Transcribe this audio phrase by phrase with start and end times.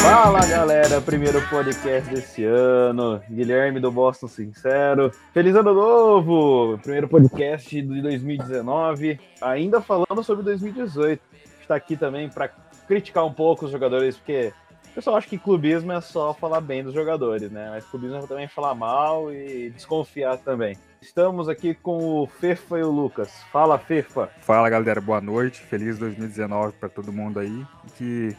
[0.00, 3.20] Fala galera, primeiro podcast desse ano.
[3.30, 5.12] Guilherme do Boston Sincero.
[5.34, 6.78] Feliz ano novo!
[6.78, 9.20] Primeiro podcast de 2019.
[9.42, 11.22] Ainda falando sobre 2018.
[11.60, 12.48] Está aqui também para
[12.88, 14.54] criticar um pouco os jogadores, porque
[14.92, 17.70] o pessoal acha que clubismo é só falar bem dos jogadores, né?
[17.70, 20.76] Mas clubismo é também falar mal e desconfiar também.
[21.00, 23.42] Estamos aqui com o Fefa e o Lucas.
[23.50, 24.28] Fala, Fefa.
[24.42, 25.62] Fala galera, boa noite.
[25.62, 27.66] Feliz 2019 para todo mundo aí.
[27.96, 28.36] Que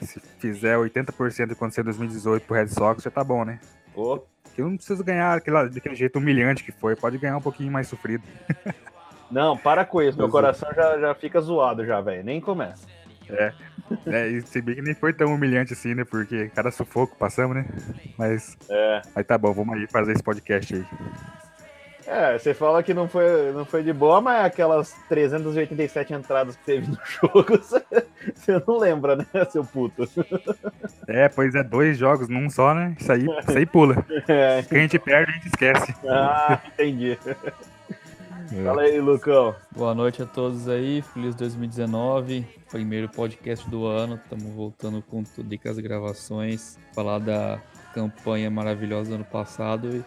[0.00, 3.58] se fizer 80% de acontecer em 2018 pro Red Sox, já tá bom, né?
[3.96, 4.20] Ô,
[4.54, 7.88] Que não precisa ganhar aquele, daquele jeito humilhante que foi, pode ganhar um pouquinho mais
[7.88, 8.22] sofrido.
[9.28, 10.16] Não, para com isso.
[10.16, 10.30] Meu é.
[10.30, 12.24] coração já, já fica zoado já, velho.
[12.24, 12.86] Nem começa.
[13.30, 13.52] É.
[14.06, 16.04] é, e se bem que nem foi tão humilhante assim, né?
[16.04, 17.64] Porque cada sufoco passamos, né?
[18.16, 19.02] Mas, É.
[19.14, 20.84] mas tá bom, vamos aí fazer esse podcast aí.
[22.10, 26.64] É, você fala que não foi, não foi de boa, mas aquelas 387 entradas que
[26.64, 27.84] teve no jogo, você,
[28.34, 30.08] você não lembra, né, seu puto?
[31.06, 32.96] É, pois é, dois jogos num só, né?
[32.98, 34.02] Isso aí, isso aí pula.
[34.26, 35.94] É, a gente perde, a gente esquece.
[36.08, 37.18] ah, entendi.
[38.48, 39.54] Fala aí, Lucão.
[39.76, 45.52] Boa noite a todos aí, feliz 2019, primeiro podcast do ano, estamos voltando com tudo
[45.52, 47.60] e com as gravações, falar da
[47.92, 50.02] campanha maravilhosa do ano passado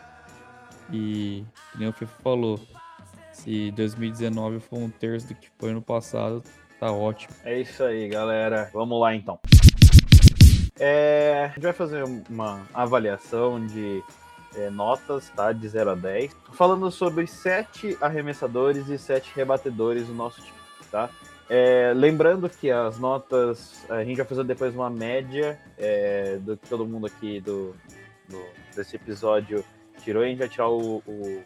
[0.91, 1.45] e, e
[1.77, 2.59] nem o Fefe falou,
[3.31, 6.43] se 2019 for um terço do que foi ano passado,
[6.79, 7.35] tá ótimo.
[7.45, 8.71] É isso aí, galera.
[8.73, 9.39] Vamos lá, então.
[10.79, 14.03] É, a gente vai fazer uma avaliação de
[14.55, 15.51] é, notas, tá?
[15.51, 16.35] De 0 a 10.
[16.53, 20.57] Falando sobre sete arremessadores e sete rebatedores do nosso time,
[20.91, 21.09] tá?
[21.49, 26.67] É, lembrando que as notas, a gente vai fazer depois uma média é, do que
[26.69, 27.75] todo mundo aqui do,
[28.29, 29.63] do- desse episódio
[30.01, 30.23] tirou.
[30.23, 31.43] A gente vai tirar o, o-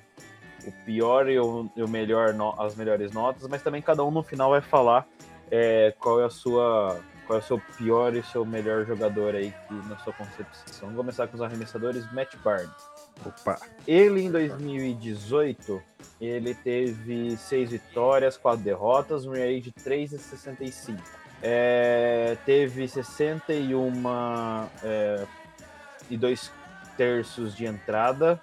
[0.68, 4.12] o pior e o, e o melhor, no- as melhores notas, mas também cada um
[4.12, 5.08] no final vai falar
[5.50, 9.52] é, qual é a sua qual é o seu pior e seu melhor jogador aí
[9.68, 10.82] que, na sua concepção.
[10.90, 12.70] Vamos começar com os arremessadores, Matt Barnes.
[13.24, 15.82] Opa, Ele em 2018,
[16.20, 21.00] ele teve seis vitórias, quatro derrotas, um ERA de 3,65.
[21.42, 23.92] É, teve 61
[24.84, 25.28] é,
[26.10, 26.52] e dois
[26.98, 28.42] terços de entrada,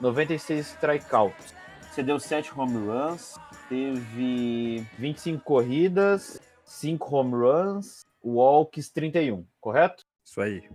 [0.00, 1.54] 96 strikeouts.
[1.92, 3.36] Cedeu 7 home runs,
[3.68, 10.04] teve 25 corridas, 5 home runs, walks 31, correto?
[10.26, 10.68] isso aí.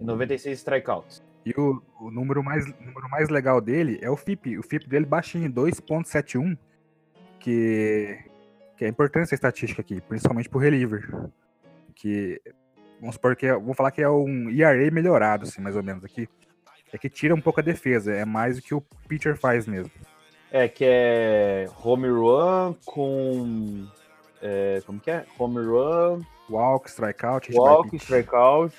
[0.00, 1.22] E 96 strikeouts.
[1.48, 4.58] E o, o número, mais, número mais legal dele é o FIP.
[4.58, 6.58] O FIP dele baixinho, 2.71,
[7.40, 8.18] que,
[8.76, 11.08] que é importante essa estatística aqui, principalmente pro reliever.
[11.94, 12.38] Que,
[13.00, 16.04] vamos supor que, é- vou falar que é um ERA melhorado, assim, mais ou menos
[16.04, 16.28] aqui.
[16.92, 19.92] É que tira um pouco a defesa, é mais o que o pitcher faz mesmo.
[20.50, 23.86] É, que é home run com.
[24.42, 25.24] é, como que é?
[25.38, 28.74] Home run, Walk, strikeout, hit walk, strikeout,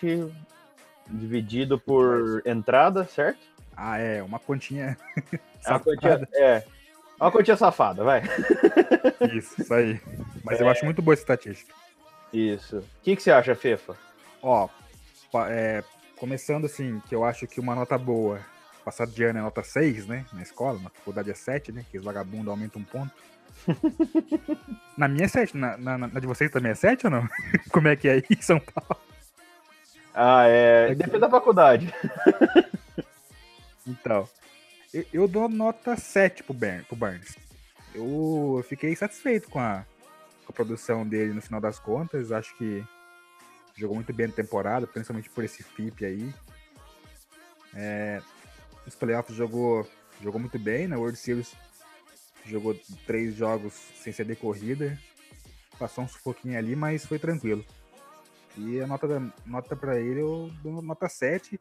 [1.10, 3.40] dividido por entrada, certo?
[3.76, 4.98] Ah, é, uma continha
[5.66, 6.64] É uma quantia, é,
[7.20, 8.24] uma quantia safada, vai.
[9.36, 10.00] Isso, isso aí.
[10.44, 11.74] Mas eu acho muito boa essa estatística.
[12.32, 12.78] Isso.
[12.78, 13.96] O que, que você acha, Fefa?
[14.42, 14.70] Ó,
[15.48, 15.84] é,
[16.18, 18.40] começando assim, que eu acho que uma nota boa,
[18.86, 20.26] passado de ano é nota 6, né?
[20.32, 21.86] Na escola, na faculdade é 7, né?
[21.92, 23.12] Que os vagabundos aumentam um ponto.
[24.98, 27.28] na minha é 7, na, na, na de vocês também é 7 ou não?
[27.72, 29.09] Como é que é aí em São Paulo?
[30.14, 30.94] Ah, é.
[30.96, 31.94] Depende da faculdade.
[33.88, 34.30] Então,
[34.94, 37.36] eu, eu dou nota 7 pro, Bar- pro Barnes.
[37.96, 39.84] Eu fiquei satisfeito com a,
[40.46, 42.32] com a produção dele no final das contas.
[42.32, 42.86] Acho que
[43.76, 46.34] jogou muito bem na temporada, principalmente por esse FIP aí.
[47.74, 48.22] É,
[48.86, 49.90] nos playoffs jogou,
[50.22, 51.54] jogou muito bem, na World Series
[52.46, 52.76] jogou
[53.08, 54.98] três jogos sem ser decorrida.
[55.80, 57.66] Passou um sufoquinho ali, mas foi tranquilo.
[58.60, 61.60] E a nota, da- nota para ele eu dou nota 7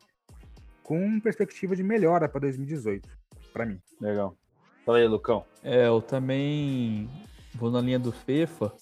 [0.82, 3.08] com perspectiva de melhora para 2018,
[3.52, 3.80] para mim.
[4.00, 4.34] Legal.
[4.84, 5.44] Fala aí, Lucão.
[5.62, 7.08] É, eu também
[7.54, 8.72] vou na linha do FIFA.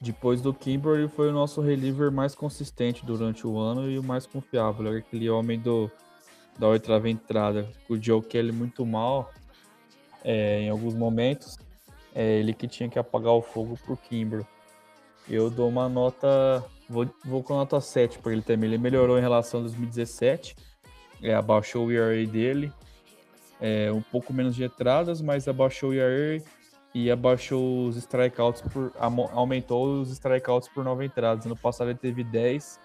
[0.00, 4.02] Depois do Kimber, ele foi o nosso reliever mais consistente durante o ano e o
[4.02, 4.86] mais confiável.
[4.86, 5.90] Era aquele homem do,
[6.58, 7.68] da oitava entrada.
[7.88, 9.30] O Joe Kelly muito mal
[10.24, 11.58] é, em alguns momentos.
[12.14, 14.46] É ele que tinha que apagar o fogo pro Kimber.
[15.28, 16.64] Eu dou uma nota.
[16.90, 18.68] Vou, vou com nota 7 para ele também.
[18.68, 20.56] Ele melhorou em relação a 2017.
[21.22, 22.72] É, abaixou o ERA dele
[23.60, 26.42] é, um pouco menos de entradas, mas abaixou o ERA
[26.94, 28.92] e abaixou os strikeouts por
[29.32, 31.46] aumentou os strikeouts por nove entradas.
[31.46, 32.80] Ano passado ele teve 10,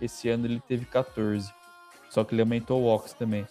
[0.00, 1.52] esse ano ele teve 14.
[2.10, 3.46] Só que ele aumentou o walks também.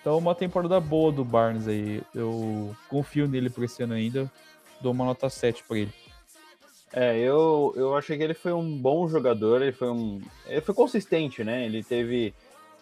[0.00, 2.02] Então uma temporada boa do Barnes aí.
[2.12, 4.30] Eu confio nele por esse ano ainda.
[4.80, 5.92] Dou uma nota 7 para ele.
[6.92, 10.20] É, eu, eu achei que ele foi um bom jogador, ele foi um.
[10.46, 11.64] Ele foi consistente, né?
[11.64, 12.34] Ele teve.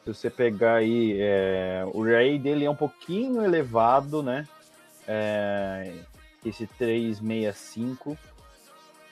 [0.02, 4.48] Se você pegar aí, é, o Ray dele é um pouquinho elevado, né?
[5.06, 5.92] É,
[6.44, 8.16] esse 365.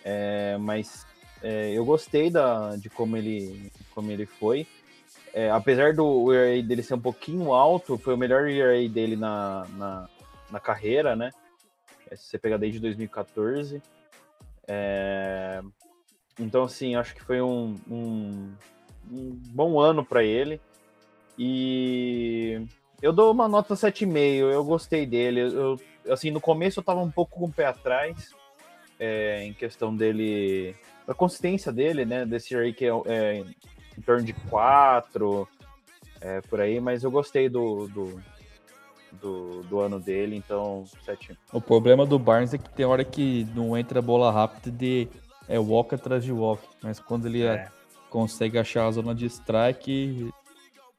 [0.03, 1.05] É, mas
[1.43, 4.67] é, eu gostei da, de como ele, como ele foi.
[5.35, 9.67] É, apesar do ERA dele ser um pouquinho alto, foi o melhor ERA dele na,
[9.77, 10.09] na,
[10.51, 11.31] na carreira, né?
[12.11, 13.83] É, se você pegar desde 2014.
[14.69, 15.61] É,
[16.39, 18.53] então, assim, acho que foi um, um,
[19.11, 20.61] um bom ano para ele.
[21.39, 22.61] E
[23.01, 24.17] eu dou uma nota 7,5.
[24.53, 25.41] Eu gostei dele.
[25.41, 25.81] Eu,
[26.11, 28.35] assim, no começo eu tava um pouco com o pé atrás
[28.99, 30.75] é, em questão dele,
[31.07, 32.25] da consistência dele, né?
[32.25, 33.45] Desse aí que é, é
[33.97, 35.49] em torno de 4,
[36.21, 38.21] é, por aí, mas eu gostei do, do,
[39.21, 41.37] do, do ano dele, então 7.
[41.53, 45.09] O problema do Barnes é que tem hora que não entra bola rápida de
[45.49, 47.69] é walk atrás de walk, mas quando ele É.
[48.11, 50.31] consegue achar a zona de strike,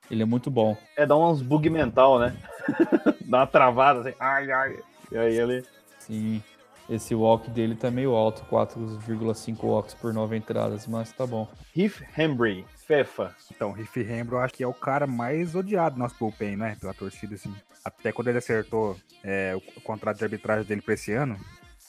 [0.09, 0.77] ele é muito bom.
[0.95, 2.35] É, dá uns bug mental, né?
[3.25, 4.79] dá uma travada, assim, ai, ai.
[5.11, 5.65] E aí ele.
[5.99, 6.41] Sim,
[6.89, 11.47] esse walk dele tá meio alto, 4,5 walks por 9 entradas, mas tá bom.
[11.75, 13.35] Heath Hembry, Fefa.
[13.53, 16.55] Então, o Riff Hembro, eu acho que é o cara mais odiado do nosso bullpen,
[16.55, 16.77] né?
[16.79, 17.53] Pela torcida, assim.
[17.83, 21.37] Até quando ele acertou é, o, contrato de arbitragem dele pra esse ano,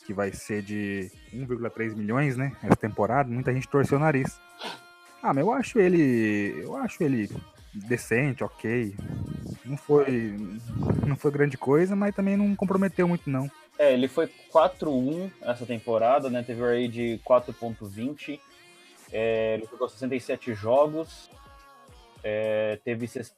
[0.04, 2.52] que vai ser de 1,3 milhões, né?
[2.64, 4.40] Essa temporada, muita gente torceu o nariz.
[5.22, 6.60] Ah, mas eu acho ele.
[6.62, 7.30] Eu acho ele
[7.72, 8.94] decente, ok.
[9.64, 10.36] Não foi.
[11.06, 13.48] Não foi grande coisa, mas também não comprometeu muito, não.
[13.78, 16.42] É, ele foi 4-1 essa temporada, né?
[16.42, 18.40] Teve o array de 4.20.
[19.12, 21.30] É, ele jogou 67 jogos.
[22.22, 23.34] É, teve ses-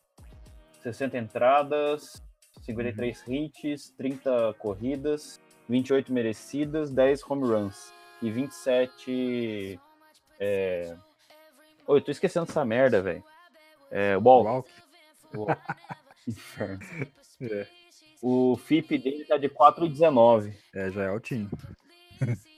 [0.82, 2.22] 60 entradas,
[2.62, 5.38] 53 hits, 30 corridas,
[5.68, 9.78] 28 merecidas, 10 home runs e 27.
[10.38, 10.96] É...
[11.86, 13.22] Oi, eu tô esquecendo essa merda, velho.
[13.90, 14.70] É, walk.
[15.34, 15.60] Walk.
[16.26, 16.78] Inferno.
[17.42, 17.66] É.
[18.20, 20.52] O FIP dele tá de 4,19.
[20.74, 21.48] É, já é altinho.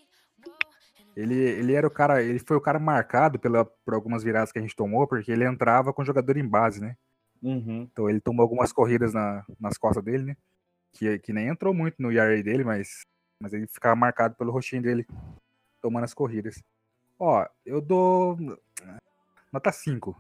[1.17, 4.59] ele, ele era o cara, ele foi o cara marcado pela, por algumas viradas que
[4.59, 6.97] a gente tomou, porque ele entrava com o jogador em base, né?
[7.43, 7.89] Uhum.
[7.91, 10.37] Então ele tomou algumas corridas na- nas costas dele, né?
[10.93, 13.03] Que, que nem entrou muito no ERA dele, mas,
[13.41, 15.07] mas ele ficava marcado pelo roxinho dele
[15.81, 16.63] tomando as corridas.
[17.19, 18.39] Ó, eu dou
[19.53, 20.17] nota 5.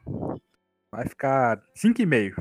[0.90, 2.34] Vai ficar 5,5.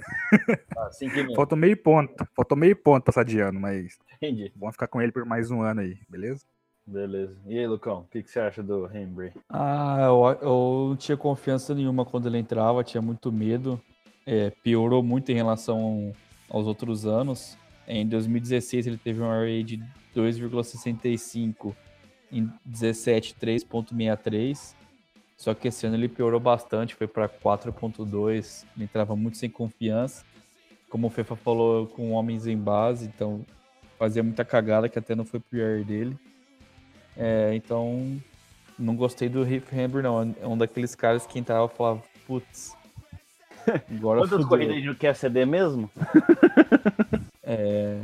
[0.74, 1.36] Tá, 5,5.
[1.36, 2.28] Faltou meio ponto.
[2.36, 4.52] Faltou meio ponto passar de ano, mas Entendi.
[4.56, 6.46] vamos ficar com ele por mais um ano aí, beleza?
[6.92, 7.38] Beleza.
[7.48, 9.32] E aí, Lucão, o que, que você acha do Hembry?
[9.50, 13.82] Ah, eu, eu não tinha confiança nenhuma quando ele entrava, tinha muito medo.
[14.26, 16.14] É, piorou muito em relação
[16.50, 17.58] aos outros anos.
[17.88, 19.78] Em 2016 ele teve um RA de
[20.14, 21.74] 2,65
[22.30, 24.76] em 17, 3,63.
[25.38, 28.66] Só que esse ano ele piorou bastante, foi para 4,2.
[28.76, 30.26] Ele entrava muito sem confiança.
[30.90, 33.46] Como o Fefa falou, com homens em base, então
[33.98, 36.18] fazia muita cagada que até não foi pro ER dele.
[37.24, 38.20] É, então
[38.80, 40.36] não gostei do Riff Hamber, não.
[40.42, 42.76] É um daqueles caras que entrava e falava, putz.
[43.96, 45.90] Agora Quantas corridas ele não quer ceder mesmo?
[47.44, 48.00] É,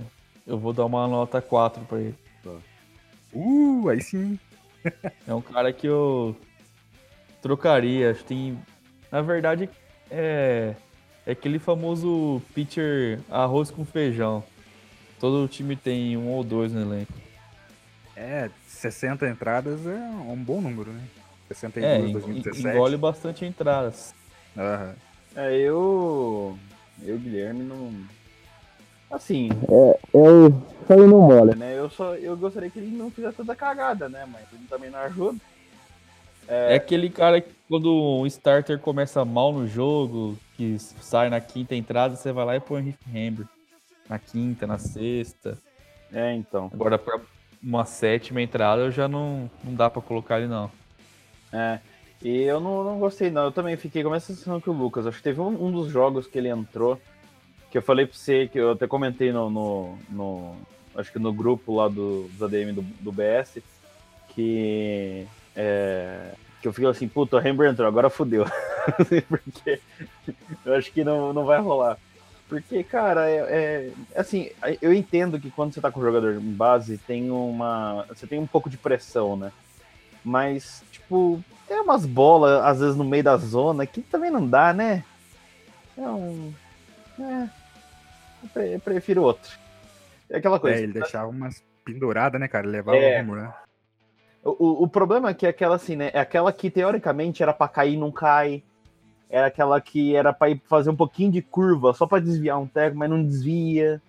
[0.46, 2.16] eu vou dar uma nota 4 pra ele.
[3.32, 4.38] Uh, aí sim.
[5.26, 6.36] É um cara que eu
[7.42, 8.12] trocaria.
[8.12, 8.60] Acho que tem.
[9.10, 9.70] Na verdade,
[10.12, 10.76] é,
[11.26, 14.44] é aquele famoso pitcher arroz com feijão.
[15.18, 17.14] Todo time tem um ou dois no elenco.
[18.20, 19.92] É, 60 entradas é
[20.28, 21.04] um bom número, né?
[21.50, 22.68] 62 É, em en- 2017.
[22.68, 24.14] engole bastante entradas.
[24.58, 24.96] Aham.
[25.36, 26.58] É, eu.
[27.04, 27.94] Eu, Guilherme, não.
[29.12, 29.50] Assim,
[30.14, 30.52] Eu
[30.88, 31.56] saí no mole.
[31.56, 31.78] né?
[31.78, 34.26] Eu só eu gostaria que ele não fizesse tanta cagada, né?
[34.26, 35.38] Mas ele também não ajuda.
[36.48, 41.76] É aquele cara que quando um starter começa mal no jogo, que sai na quinta
[41.76, 43.46] entrada, você vai lá e põe o Riff Hamber.
[44.10, 45.58] Na quinta, na sexta.
[46.12, 46.70] É, então.
[46.74, 47.20] Agora, pra
[47.62, 50.72] uma sétima entrada, já não, não dá pra colocar ele, não.
[51.52, 51.80] É.
[52.24, 53.46] E eu não, não gostei, não.
[53.46, 55.06] Eu também fiquei com a mesma sensação que o Lucas.
[55.06, 57.00] Acho que teve um, um dos jogos que ele entrou,
[57.70, 59.50] que eu falei pra você, que eu até comentei no.
[59.50, 60.56] no, no-
[60.96, 63.62] acho que no grupo lá do, dos ADM do, do BS,
[64.30, 65.28] que.
[65.56, 68.46] é, que eu fiquei assim, puta, o Rembrandt entrou, agora fodeu.
[69.30, 69.80] Porque
[70.66, 71.98] eu acho que não, não vai rolar.
[72.48, 74.50] Porque, cara, é, é- assim,
[74.82, 78.06] eu entendo que quando você tá com o jogador em base, tem uma.
[78.10, 79.52] Você tem um pouco de pressão, né?
[80.24, 84.74] Mas, tipo, tem umas bolas, às vezes, no meio da zona que também não dá,
[84.74, 85.04] né?
[85.98, 86.54] É um.
[87.20, 87.50] É.
[88.44, 89.52] Eu pre- eu prefiro outro.
[90.30, 90.80] É aquela coisa.
[90.80, 92.66] É, ele deixava umas penduradas, né, cara?
[92.66, 93.18] Ele levava É.
[93.18, 93.50] o home run.
[94.44, 96.12] O, o problema é que é aquela assim, né?
[96.14, 98.64] É aquela que teoricamente era pra cair e não cai.
[99.30, 102.68] Era aquela que era pra ir fazer um pouquinho de curva só pra desviar um
[102.68, 104.02] teco, mas não desvia.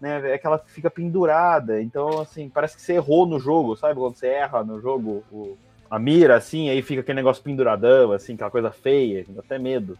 [0.00, 0.30] Né?
[0.30, 1.80] É aquela que fica pendurada.
[1.80, 3.94] Então, assim, parece que você errou no jogo, sabe?
[3.98, 5.56] Quando você erra no jogo o-
[5.90, 9.96] a mira, assim, aí fica aquele negócio penduradão, assim, aquela coisa feia, dá até medo.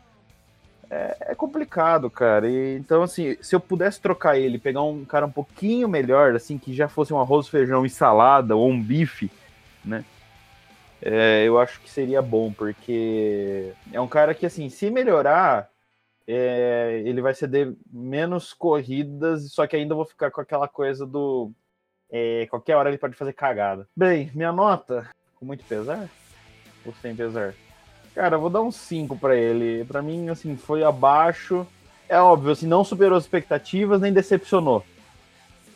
[0.91, 2.49] É, é complicado, cara.
[2.49, 6.59] E, então, assim, se eu pudesse trocar ele, pegar um cara um pouquinho melhor, assim,
[6.59, 9.31] que já fosse um arroz, feijão e salada, ou um bife,
[9.85, 10.05] né?
[11.03, 15.69] É, eu acho que seria bom, porque é um cara que, assim, se melhorar,
[16.27, 21.53] é, ele vai ceder menos corridas, só que ainda vou ficar com aquela coisa do.
[22.11, 23.87] é, qualquer hora ele pode fazer cagada.
[23.97, 26.09] Bem, minha nota, com muito pesar?
[26.85, 27.55] Ou sem pesar?
[28.15, 29.85] Cara, eu vou dar um 5 pra ele.
[29.85, 31.67] Pra mim, assim, foi abaixo.
[32.09, 34.85] É óbvio, assim, não superou as expectativas, nem decepcionou.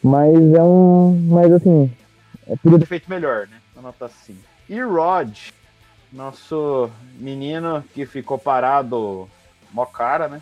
[0.03, 1.12] Mas é um.
[1.29, 1.93] Mas assim.
[2.47, 3.61] É Podia ter feito melhor, né?
[3.77, 4.50] A nota 5.
[4.71, 5.37] E Rod,
[6.12, 9.29] nosso menino que ficou parado
[9.73, 10.41] mó cara, né?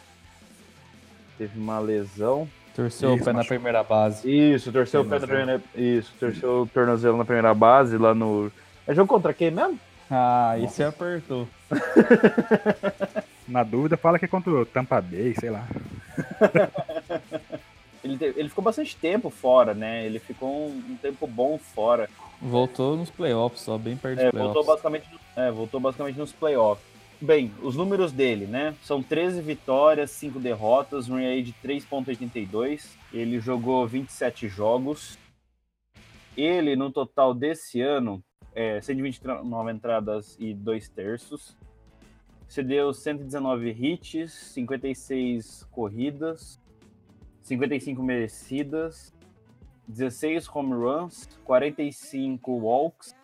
[1.38, 2.46] Teve uma lesão.
[2.76, 4.30] Torceu o Isso, pé na primeira base.
[4.30, 5.62] Isso, torceu o pé na primeira.
[5.74, 8.52] Isso, torceu o tornozelo na primeira base lá no.
[8.86, 9.80] É jogo contra quem mesmo?
[10.10, 11.48] Ah, e você apertou.
[13.48, 15.66] Na dúvida, fala que é contra o Tampa Bay, sei lá.
[18.04, 20.04] Ele, teve- ele ficou bastante tempo fora, né?
[20.06, 22.08] Ele ficou um, um tempo bom fora.
[22.40, 24.54] Voltou nos playoffs, só bem perto dos É, playoffs.
[24.54, 26.86] voltou basicamente, é, voltou basicamente nos playoffs.
[27.20, 28.76] Bem, os números dele, né?
[28.80, 32.96] São 13 vitórias, 5 derrotas, um EA de 3.82.
[33.12, 35.18] Ele jogou 27 jogos.
[36.36, 38.22] Ele, no total desse ano,
[38.54, 41.56] é 129 entradas e 2 terços.
[42.46, 46.60] Cedeu 119 hits, 56 corridas,
[47.42, 49.12] 55 merecidas,
[49.88, 53.14] 16 home runs, 45 walks,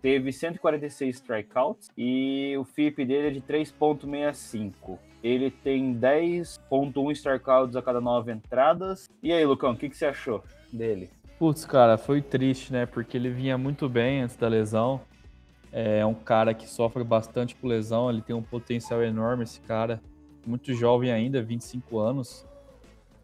[0.00, 4.98] teve 146 strikeouts e o FIP dele é de 3.65.
[5.22, 9.08] Ele tem 10.1 strikeouts a cada 9 entradas.
[9.22, 10.42] E aí, Lucão, o que, que você achou
[10.72, 11.10] dele?
[11.38, 12.86] Putz, cara, foi triste, né?
[12.86, 15.00] Porque ele vinha muito bem antes da lesão.
[15.72, 20.00] É um cara que sofre bastante por lesão, ele tem um potencial enorme, esse cara.
[20.46, 22.46] Muito jovem ainda, 25 anos.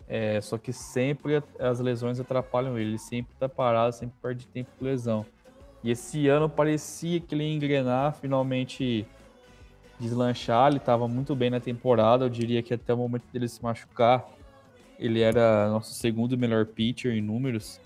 [0.08, 2.90] É, só que sempre as lesões atrapalham ele.
[2.90, 5.26] Ele sempre tá parado, sempre perde tempo por lesão.
[5.82, 9.06] E esse ano parecia que ele ia engrenar, finalmente
[9.98, 10.68] deslanchar.
[10.68, 12.24] Ele estava muito bem na temporada.
[12.24, 14.26] Eu diria que até o momento dele se machucar,
[14.98, 17.80] ele era nosso segundo melhor pitcher em números.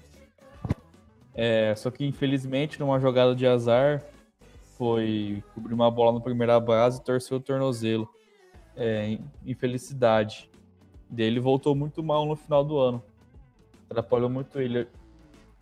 [1.35, 4.05] É, só que infelizmente, numa jogada de azar,
[4.77, 8.09] foi cobrir uma bola na primeira base e torceu o tornozelo.
[8.77, 10.51] É, infelicidade.
[11.11, 13.03] Dele voltou muito mal no final do ano.
[13.89, 14.87] Atrapalhou muito ele.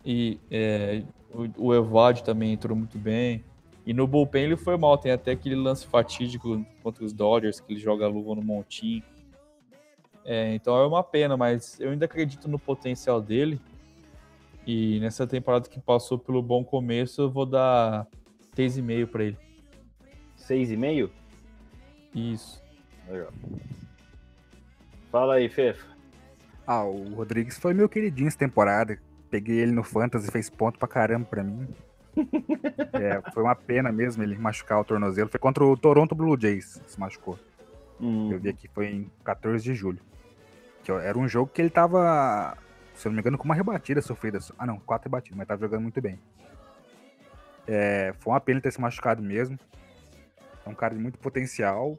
[0.05, 1.03] E é,
[1.33, 3.43] o, o Evad também entrou muito bem.
[3.85, 4.97] E no bullpen ele foi mal.
[4.97, 9.03] Tem até aquele lance fatídico contra os Dodgers, que ele joga a luva no montinho.
[10.23, 13.59] É, então é uma pena, mas eu ainda acredito no potencial dele.
[14.67, 18.05] E nessa temporada que passou pelo bom começo, eu vou dar
[18.55, 19.37] 3,5 para ele.
[20.37, 21.09] 6,5?
[22.13, 22.61] Isso.
[23.07, 23.33] Legal.
[25.11, 25.85] Fala aí, Fefa.
[26.65, 28.99] Ah, o Rodrigues foi meu queridinho essa temporada.
[29.29, 31.67] Peguei ele no Fantasy, fez ponto pra caramba pra mim.
[32.91, 35.29] É, foi uma pena mesmo ele machucar o tornozelo.
[35.29, 37.39] Foi contra o Toronto Blue Jays, se machucou.
[38.01, 39.99] Hum, Eu vi aqui, foi em 14 de julho.
[40.83, 42.57] Que era um jogo que ele tava,
[42.93, 44.39] se eu não me engano, com uma rebatida sofrida.
[44.57, 46.19] Ah, não, quatro rebatidas, mas tava jogando muito bem.
[47.65, 49.57] É, foi uma pena ele ter se machucado mesmo.
[50.65, 51.97] É um cara de muito potencial.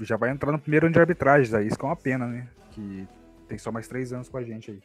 [0.00, 2.48] Já vai entrar no primeiro ano de arbitragem, aí isso que é uma pena, né?
[2.72, 3.06] Que
[3.48, 4.82] tem só mais três anos com a gente aí.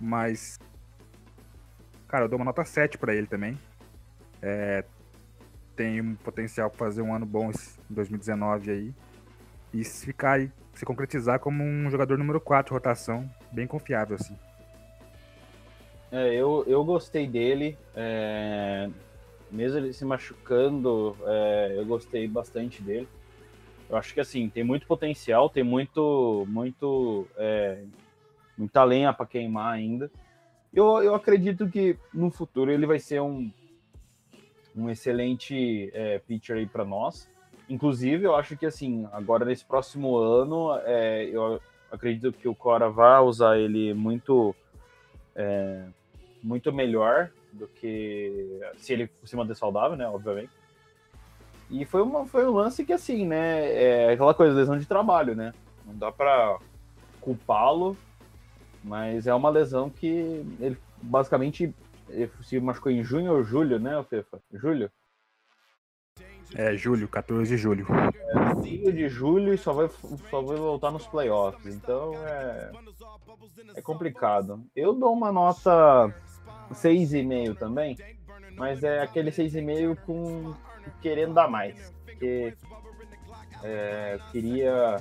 [0.00, 0.58] Mas.
[2.08, 3.58] Cara, eu dou uma nota 7 pra ele também.
[4.42, 4.84] É,
[5.76, 8.94] tem um potencial pra fazer um ano bom em 2019 aí.
[9.72, 14.36] E se ficar aí, se concretizar como um jogador número 4 rotação, bem confiável, assim.
[16.10, 17.78] É, eu, eu gostei dele.
[17.94, 18.90] é,
[19.50, 23.08] mesmo ele se machucando, é, eu gostei bastante dele.
[23.90, 27.82] Eu acho que assim, tem muito potencial, tem muito, muito, é,
[28.56, 30.08] muita lenha para queimar ainda.
[30.72, 33.50] Eu, eu acredito que no futuro ele vai ser um,
[34.76, 37.28] um excelente é, pitcher aí para nós.
[37.68, 42.88] Inclusive, eu acho que assim, agora nesse próximo ano, é, eu acredito que o Cora
[42.88, 44.54] vai usar ele muito
[45.34, 45.84] é,
[46.40, 50.06] muito melhor do que se ele se manter saudável, né?
[50.06, 50.59] Obviamente.
[51.70, 53.72] E foi, uma, foi um lance que, assim, né?
[53.72, 55.54] É aquela coisa, lesão de trabalho, né?
[55.86, 56.58] Não dá pra
[57.20, 57.96] culpá-lo,
[58.82, 61.74] mas é uma lesão que ele basicamente
[62.08, 64.40] Ele se machucou em junho ou julho, né, Fefa?
[64.52, 64.90] Julho?
[66.54, 67.86] É, julho, 14 de julho.
[68.62, 69.88] Fim de julho e só vai,
[70.28, 71.72] só vai voltar nos playoffs.
[71.74, 72.72] Então é,
[73.76, 74.64] é complicado.
[74.74, 76.12] Eu dou uma nota
[76.72, 77.96] 6,5 também,
[78.56, 80.52] mas é aquele 6,5 com
[81.00, 81.92] querendo dar mais.
[82.04, 82.54] Porque
[83.62, 84.96] é, eu queria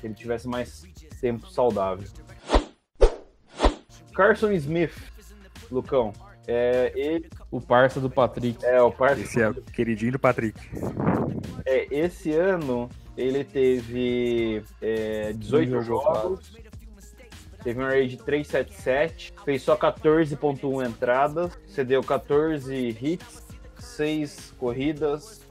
[0.00, 0.82] que ele tivesse mais
[1.20, 2.06] tempo saudável.
[4.14, 4.94] Carson Smith,
[5.70, 6.12] Lucão.
[6.46, 8.64] É, ele O parça do Patrick.
[8.64, 9.28] é o parceiro.
[9.28, 10.58] Esse é o queridinho do Patrick.
[11.66, 16.56] É, esse ano ele teve é, 18 Nível jogos,
[17.62, 23.44] teve um array de 377, fez só 14.1 entradas, cedeu 14 hits,
[23.78, 25.42] 6 corridas,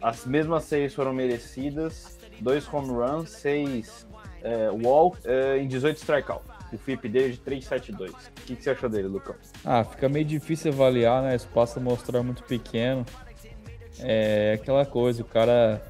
[0.00, 4.06] as mesmas 6 foram merecidas, 2 home runs, 6
[4.42, 6.58] é, walk é, em 18 strikeouts.
[6.72, 8.12] O FIP dele é de 372.
[8.12, 9.34] O que, que você achou dele, Lucão?
[9.64, 11.32] Ah, fica meio difícil avaliar, né?
[11.32, 13.06] O espaço mostrar muito pequeno.
[14.00, 15.82] É aquela coisa, o cara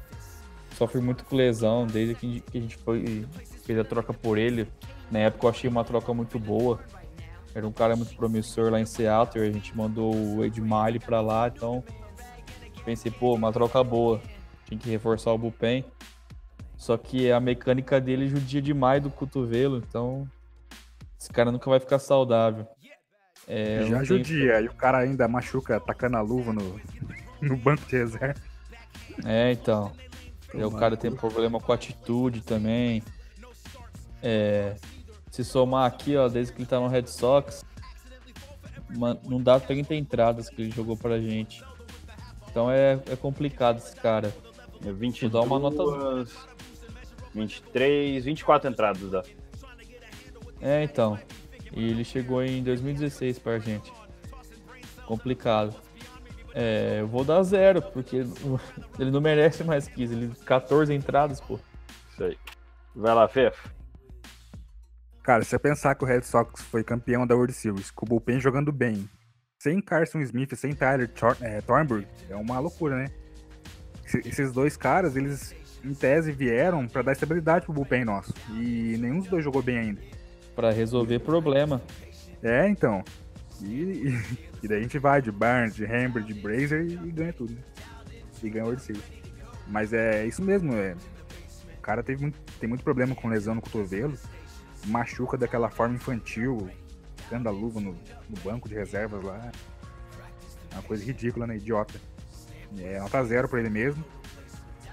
[0.75, 3.25] sofre muito com lesão desde que que a gente foi,
[3.65, 4.67] fez a troca por ele.
[5.11, 6.79] Na época eu achei uma troca muito boa.
[7.53, 9.47] Era um cara muito promissor lá em Seattle.
[9.47, 11.83] A gente mandou o Ed Miley pra lá, então
[12.85, 14.21] pensei, pô, uma troca boa.
[14.65, 15.85] Tinha que reforçar o bullpen.
[16.77, 20.27] Só que a mecânica dele judia demais do cotovelo, então
[21.19, 22.65] esse cara nunca vai ficar saudável.
[23.47, 26.79] É, Já judia, e o cara ainda machuca tacando a luva no,
[27.41, 28.39] no banco de reserva.
[29.25, 29.91] É, então.
[30.53, 33.03] E o cara tem problema com atitude também.
[34.21, 34.75] É,
[35.31, 37.63] se somar aqui, ó, desde que ele tá no Red Sox,
[39.27, 41.63] não dá 30 entradas que ele jogou pra gente.
[42.49, 44.33] Então é, é complicado esse cara.
[44.85, 46.25] É 22, dar uma nota-
[47.33, 49.23] 23, 24 entradas dá.
[50.61, 51.19] É, então.
[51.71, 53.91] E ele chegou em 2016 pra gente.
[55.05, 55.75] Complicado.
[56.53, 58.17] É, eu vou dar zero, porque
[58.97, 60.13] ele não merece mais que isso.
[60.13, 61.59] Ele 14 entradas, pô.
[62.11, 62.37] Isso aí.
[62.95, 63.69] Vai lá, Fefo.
[65.29, 68.09] Cara, se você pensar que o Red Sox foi campeão da World Series, com o
[68.09, 69.07] bullpen jogando bem,
[69.59, 71.07] sem Carson Smith, sem Tyler
[71.41, 73.05] é, Thornburg, é uma loucura, né?
[74.03, 75.53] Esse- Esses dois caras, eles
[75.85, 78.33] em tese vieram pra dar estabilidade pro bullpen nosso.
[78.55, 80.01] E nenhum dos dois jogou bem ainda.
[80.55, 81.79] Pra resolver problema.
[82.41, 83.03] É, então.
[83.61, 84.17] E,
[84.63, 87.53] e, daí a gente vai de Barnes, de Hamber, de Brazer e, e ganha tudo,
[87.53, 87.61] né?
[88.41, 89.03] E ganha o World Series.
[89.67, 90.95] Mas é isso mesmo, é.
[91.77, 94.17] O cara teve muito, tem muito problema com lesão no cotovelo,
[94.85, 96.69] machuca daquela forma infantil,
[97.29, 97.91] dando a luva no,
[98.29, 99.51] no banco de reservas lá.
[100.71, 101.57] É uma coisa ridícula, né?
[101.57, 101.99] Idiota.
[102.77, 104.03] É nota zero pra ele mesmo.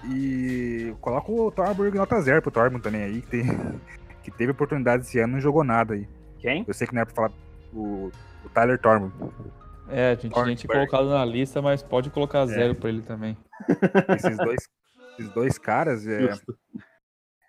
[0.05, 3.45] E coloca o Thorburg nota zero pro Thorburg também aí, que, tem,
[4.23, 6.09] que teve oportunidade esse ano e não jogou nada aí.
[6.39, 6.65] Quem?
[6.67, 7.33] Eu sei que não é pra falar
[7.73, 8.11] o,
[8.45, 9.13] o Tyler Thorburg.
[9.89, 13.37] É, a gente, colocado na lista, mas pode colocar zero pra ele também.
[14.17, 14.69] Esses dois,
[15.13, 16.35] esses dois caras é.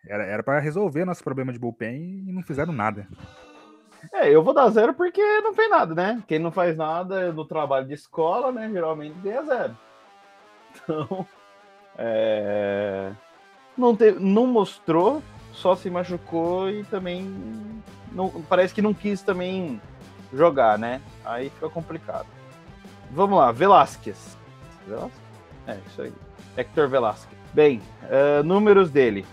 [0.10, 3.08] Era, pra resolver nosso problema de bullpen e não fizeram nada.
[4.14, 6.24] É, eu vou dar zero porque não fez nada, né?
[6.28, 8.70] Quem não faz nada no trabalho de escola, né?
[8.72, 9.78] Geralmente ganha zero.
[10.76, 11.26] Então,
[11.98, 13.12] é...
[13.78, 17.26] não, teve, não mostrou, só se machucou e também
[18.12, 19.82] não, parece que não quis também
[20.34, 21.02] jogar, né?
[21.26, 22.28] Aí fica complicado.
[23.12, 24.38] Vamos lá, Velasquez.
[24.88, 25.22] Velasquez?
[25.66, 26.14] É, isso aí.
[26.56, 27.38] Hector Velasquez.
[27.54, 29.26] Bem, eh, números dele.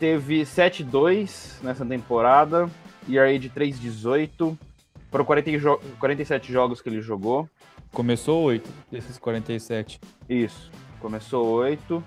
[0.00, 2.70] Teve 7-2 nessa temporada,
[3.06, 4.56] ERA de 3,18.
[5.10, 7.46] Foram 40 jo 47 jogos que ele jogou.
[7.92, 10.00] Começou oito desses 47.
[10.26, 10.72] Isso.
[11.00, 12.02] Começou 8.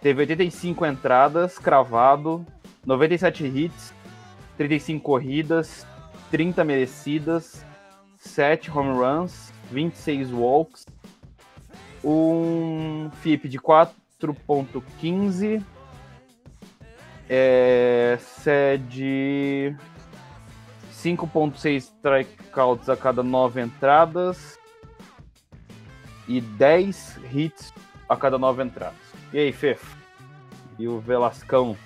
[0.00, 2.46] Teve 85 entradas, cravado.
[2.86, 3.92] 97 hits.
[4.56, 5.84] 35 corridas.
[6.30, 7.66] 30 merecidas.
[8.18, 9.52] 7 home runs.
[9.72, 10.86] 26 walks.
[12.04, 15.64] Um FIP de 4.15.
[17.28, 19.74] É, cede
[20.92, 24.58] 5.6 strikeouts a cada 9 entradas
[26.28, 27.72] e 10 hits
[28.08, 28.98] a cada 9 entradas.
[29.32, 29.96] E aí, Fefo?
[30.78, 31.76] E o Velascão?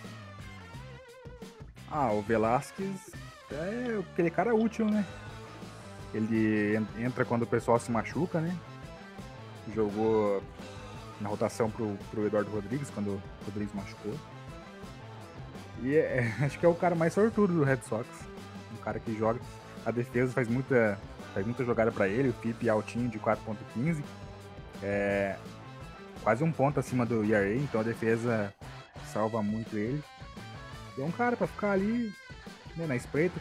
[1.90, 3.11] Ah, o Velasquez
[3.51, 5.05] é aquele cara útil, né?
[6.12, 8.57] Ele en- entra quando o pessoal se machuca, né?
[9.75, 10.42] Jogou
[11.20, 14.14] na rotação pro, pro Eduardo Rodrigues, quando o Rodrigues machucou.
[15.83, 18.07] E é- acho que é o cara mais sortudo do Red Sox.
[18.73, 19.41] Um cara que joga.
[19.85, 20.99] A defesa faz muita,
[21.33, 24.03] faz muita jogada pra ele, o FIP altinho de 4.15.
[24.83, 25.37] É
[26.23, 28.53] quase um ponto acima do ERA, então a defesa
[29.12, 30.03] salva muito ele.
[30.99, 32.12] E é um cara pra ficar ali,
[32.77, 33.41] né, na espreita.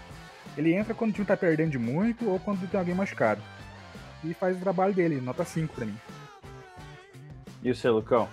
[0.56, 3.42] Ele entra quando o time tá perdendo de muito ou quando tem alguém machucado.
[4.24, 5.98] E faz o trabalho dele, nota 5 pra mim.
[7.64, 8.30] E o seu, Lucão?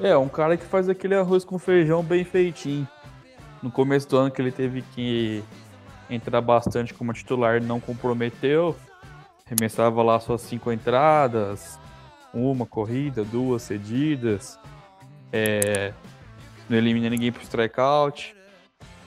[0.00, 2.86] É, um cara que faz aquele arroz com feijão bem feitinho.
[3.62, 5.42] No começo do ano que ele teve que
[6.08, 8.76] entrar bastante como titular, não comprometeu.
[9.44, 11.78] Remessava lá suas cinco entradas,
[12.32, 14.58] uma corrida, duas cedidas.
[15.32, 15.92] É,
[16.68, 18.36] não elimina ninguém pro strikeout.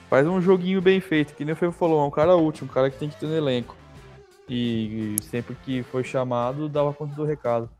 [0.08, 2.68] Faz um joguinho bem feito, que nem o Fê falou, é um cara útil, um
[2.68, 3.76] cara que tem que ter no elenco.
[4.48, 7.70] E, e sempre que foi chamado, dava conta do recado.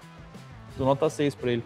[0.77, 1.65] Dou nota 6 pra ele.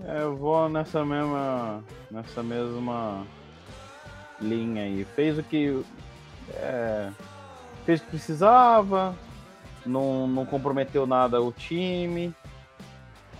[0.00, 1.82] É, eu vou nessa mesma.
[2.10, 3.24] nessa mesma
[4.40, 5.04] linha aí.
[5.16, 5.84] Fez o que.
[6.54, 7.10] é,
[7.84, 9.14] fez o que precisava,
[9.84, 12.34] não, não comprometeu nada o time,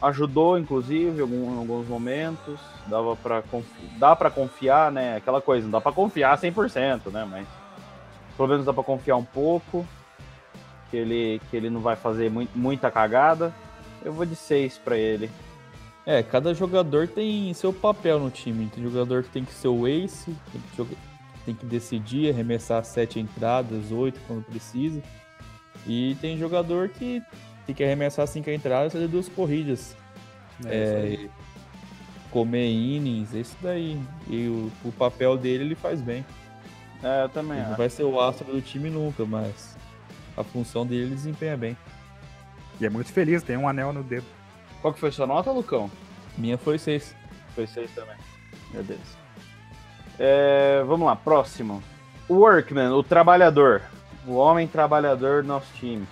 [0.02, 2.59] ajudou, inclusive, em alguns momentos.
[2.87, 5.16] Dava pra confi- dá para confiar, né?
[5.16, 7.26] Aquela coisa, não dá pra confiar 100%, né?
[7.30, 7.46] Mas
[8.37, 9.87] pelo menos dá pra confiar um pouco.
[10.90, 13.52] Que ele, que ele não vai fazer mui- muita cagada.
[14.04, 15.30] Eu vou de 6 pra ele.
[16.06, 18.66] É, cada jogador tem seu papel no time.
[18.66, 20.96] Tem jogador que tem que ser o ace, tem que, joga-
[21.46, 25.00] tem que decidir, arremessar sete entradas, oito quando precisa.
[25.86, 27.22] E tem jogador que
[27.66, 29.96] tem que arremessar cinco entradas e fazer duas corridas.
[30.66, 31.26] É,
[32.30, 33.98] comer innings, isso daí.
[34.28, 36.24] E o, o papel dele ele faz bem.
[37.02, 39.76] É, eu também Ele não vai ser o astro do time nunca, mas
[40.36, 41.76] a função dele ele desempenha bem.
[42.80, 44.24] E é muito feliz, tem um anel no dedo.
[44.85, 45.90] Qual que foi sua nota, Lucão?
[46.37, 47.16] Minha foi seis.
[47.55, 48.16] Foi 6 também.
[48.70, 49.01] Meu Deus.
[50.18, 51.83] É, vamos lá, próximo.
[52.29, 53.81] O Workman, o trabalhador.
[54.27, 56.07] O homem trabalhador do nosso time.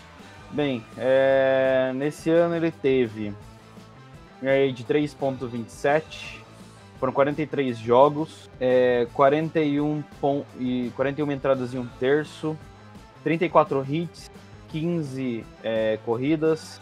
[0.53, 3.35] Bem, é, nesse ano ele teve
[4.43, 6.39] um ERA de 3.27.
[6.99, 12.57] Foram 43 jogos, é, 41, pon- e 41 entradas e um terço,
[13.23, 14.31] 34 hits,
[14.69, 16.81] 15 é, corridas,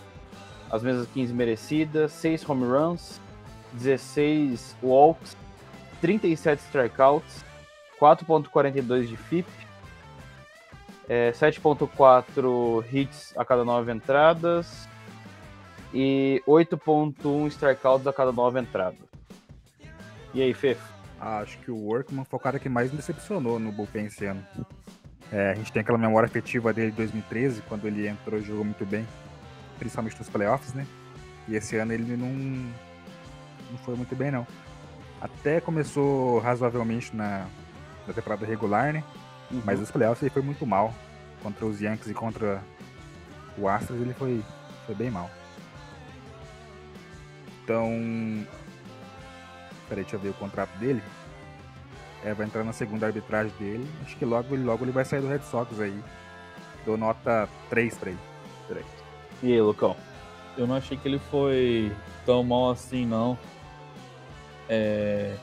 [0.71, 3.21] as mesmas 15 merecidas, 6 home runs,
[3.73, 5.37] 16 walks,
[6.01, 7.45] 37 strikeouts,
[8.01, 9.49] 4.42 de FIP,
[11.09, 14.89] é, 7.4 hits a cada 9 entradas
[15.93, 19.11] e 8.1 strikeouts a cada 9 entradas.
[20.33, 20.77] E aí, Fê?
[21.21, 24.47] Acho que o Workman foi o cara que mais me decepcionou no bullpen esse ano.
[25.33, 28.65] É, a gente tem aquela memória afetiva dele de 2013, quando ele entrou e jogou
[28.65, 29.07] muito bem,
[29.81, 30.87] principalmente nos playoffs, né?
[31.49, 34.47] E esse ano ele não, não foi muito bem, não.
[35.21, 37.47] Até começou razoavelmente na,
[38.07, 39.03] na temporada regular, né?
[39.65, 40.95] Mas nos playoffs ele foi muito mal.
[41.43, 42.63] Contra os Yankees e contra
[43.59, 44.45] o Astros ele foi,
[44.87, 45.29] foi bem mal.
[47.65, 47.89] Então.
[49.89, 51.03] Peraí, deixa eu ver o contrato dele.
[52.23, 53.91] É, vai entrar na segunda arbitragem dele.
[54.05, 55.99] Acho que logo, ele- logo ele vai sair do Red Sox aí.
[56.85, 58.19] Dou nota 3 pra ele.
[59.43, 59.97] E aí, Lucão?
[60.57, 61.91] Eu não achei que ele foi
[62.27, 63.39] tão mal assim, não.
[64.69, 65.35] É...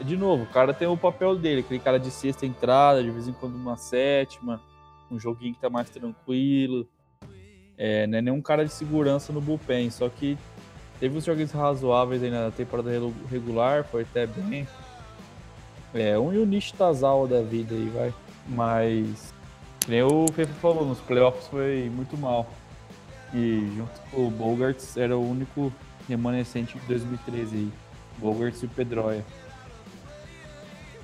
[0.00, 3.28] De novo, o cara tem o papel dele, aquele cara de sexta entrada, de vez
[3.28, 4.60] em quando uma sétima,
[5.10, 6.86] um joguinho que tá mais tranquilo.
[7.78, 10.36] É, não é nenhum cara de segurança no bullpen, só que
[10.98, 12.90] teve uns jogos razoáveis aí na temporada
[13.30, 14.66] regular, foi até bem.
[15.94, 18.14] É, um Yunichi Tazawa da vida aí, vai.
[18.48, 19.32] Mas,
[19.88, 22.48] nem o Fefe falou, nos playoffs foi muito mal.
[23.34, 25.72] E junto com o Bogarts era o único
[26.08, 27.72] remanescente de 2013 aí.
[28.18, 29.24] Bogarts e o Pedroia.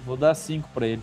[0.05, 1.03] Vou dar 5 pra ele.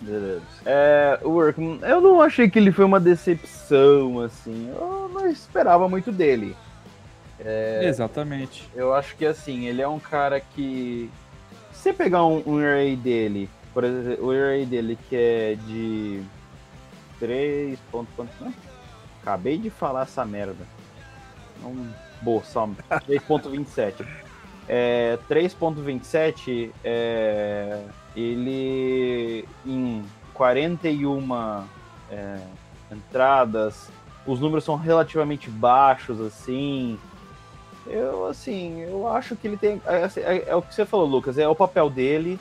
[0.00, 0.42] Beleza.
[0.64, 4.70] É, o Workman, eu não achei que ele foi uma decepção, assim.
[4.70, 6.56] Eu não esperava muito dele.
[7.86, 8.68] Exatamente.
[8.74, 11.10] Eu acho que, assim, ele é um cara que.
[11.72, 16.22] Se você pegar um, um ERA dele, por exemplo, o ERA dele que é de
[17.20, 17.78] 3.
[17.92, 18.52] Ponto, quanto, né?
[19.22, 20.66] Acabei de falar essa merda.
[21.62, 21.88] Um
[22.20, 22.74] bolsão.
[22.90, 24.04] 3.27.
[24.68, 27.82] É, 3.27 é,
[28.16, 31.64] ele em 41
[32.10, 32.38] é,
[32.90, 33.88] entradas,
[34.26, 36.98] os números são relativamente baixos assim.
[37.86, 41.06] Eu assim, eu acho que ele tem é, assim, é- é o que você falou,
[41.06, 42.38] Lucas, é o papel dele.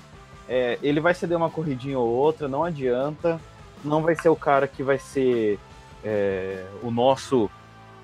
[0.47, 3.39] É, ele vai ceder uma corridinha ou outra, não adianta.
[3.83, 5.59] Não vai ser o cara que vai ser
[6.03, 7.49] é, o nosso,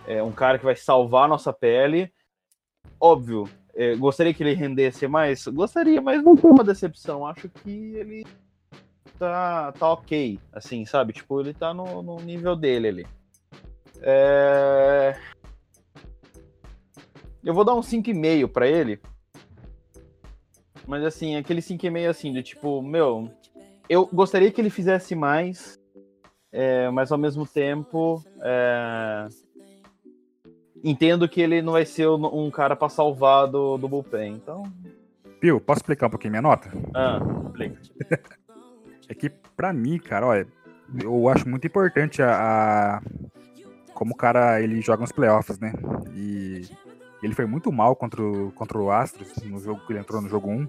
[0.08, 2.12] é, um cara que vai salvar a nossa pele.
[3.00, 5.46] Óbvio, é, gostaria que ele rendesse mais?
[5.48, 7.26] Gostaria, mas não foi uma decepção.
[7.26, 8.26] Acho que ele
[9.20, 11.14] tá, tá ok, assim, sabe?
[11.14, 13.08] Tipo, ele tá no, no nível dele ali.
[14.02, 15.20] É...
[17.44, 19.00] Eu vou dar um 5,5 pra ele.
[20.88, 23.30] Mas assim, aquele 5,5 assim, de tipo, meu,
[23.90, 25.80] eu gostaria que ele fizesse mais,
[26.52, 29.28] é, mas ao mesmo tempo é,
[30.84, 34.34] entendo que ele não vai ser um cara para salvar do, do bullpen.
[34.36, 34.64] Então,
[35.40, 36.70] Pio, posso explicar um pouquinho minha nota?
[36.94, 37.80] ah, explica.
[39.08, 40.48] É que, pra mim, cara, olha,
[41.04, 43.02] eu acho muito importante a, a-
[43.94, 45.72] como o cara ele joga nos playoffs, né?
[46.16, 46.64] E
[47.22, 50.28] ele foi muito mal contra o, contra o Astros no jogo que ele entrou no
[50.28, 50.68] jogo 1.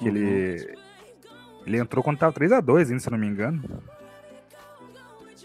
[0.00, 0.74] Que ele.
[1.66, 3.62] Ele entrou quando tava 3x2, ainda, se eu não me engano.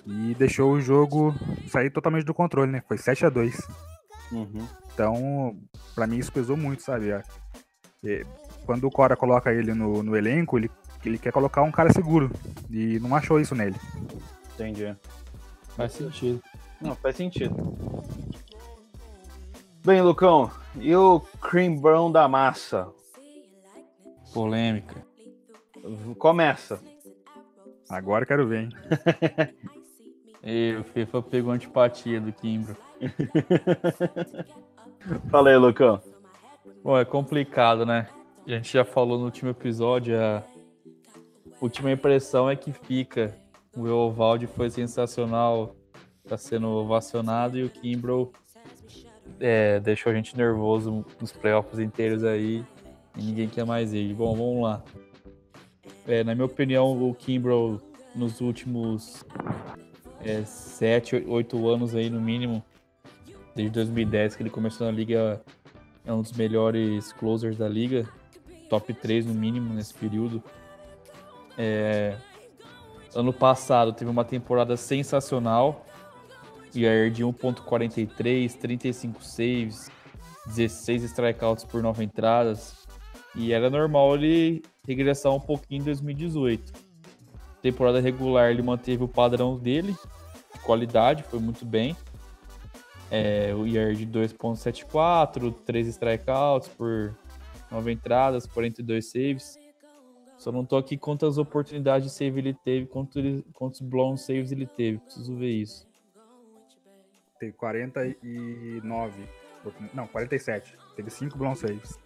[0.05, 1.33] E deixou o jogo
[1.67, 2.83] sair totalmente do controle, né?
[2.87, 3.67] Foi 7x2.
[4.31, 4.67] Uhum.
[4.93, 5.57] Então,
[5.93, 7.09] pra mim isso pesou muito, sabe?
[7.09, 7.23] É,
[8.05, 8.23] é,
[8.65, 10.69] Quando o Cora coloca ele no, no elenco, ele,
[11.03, 12.31] ele quer colocar um cara seguro.
[12.69, 13.75] E não achou isso nele.
[14.53, 14.95] Entendi.
[15.75, 16.41] Faz sentido.
[16.79, 17.55] Não, faz sentido.
[19.83, 22.87] Bem, Lucão, e o cream brown da massa?
[24.33, 25.05] Polêmica.
[26.17, 26.81] Começa.
[27.89, 28.69] Agora quero ver, hein?
[30.47, 32.77] E o FIFA pegou antipatia do Kimbro.
[35.31, 35.99] Fala aí, Lucão.
[36.83, 38.07] Bom, é complicado, né?
[38.45, 40.43] A gente já falou no último episódio, a
[41.59, 43.35] última impressão é que fica.
[43.75, 45.75] O Eovaldi foi sensacional,
[46.27, 48.31] tá sendo ovacionado, e o Kimbrough
[49.39, 52.63] é, deixou a gente nervoso nos playoffs inteiros aí,
[53.17, 54.13] e ninguém quer mais ele.
[54.13, 54.83] Bom, vamos lá.
[56.07, 57.81] É, na minha opinião, o Kimbrough
[58.13, 59.25] nos últimos
[60.21, 62.63] é, 7, 8 anos aí no mínimo,
[63.55, 65.41] desde 2010 que ele começou na liga,
[66.05, 68.07] é um dos melhores closers da liga,
[68.69, 70.43] top 3 no mínimo nesse período.
[71.57, 72.15] É,
[73.15, 75.85] ano passado teve uma temporada sensacional,
[76.75, 79.89] ER de 1.43, 35 saves,
[80.45, 82.85] 16 strikeouts por 9 entradas,
[83.33, 86.73] e era normal ele regressar um pouquinho em 2018.
[87.61, 89.95] Temporada regular ele manteve o padrão dele,
[90.53, 91.95] de qualidade, foi muito bem.
[93.11, 97.15] É, o ER de 2.74, 3 strikeouts por
[97.71, 99.57] 9 entradas, 42 saves.
[100.37, 104.51] Só não tô aqui quantas oportunidades de save ele teve, quanto ele- quantos blown saves
[104.51, 104.97] ele teve.
[104.99, 105.87] Preciso ver isso.
[107.39, 109.23] Teve 49.
[109.93, 110.75] Não, 47.
[110.95, 111.97] Teve 5 blown saves.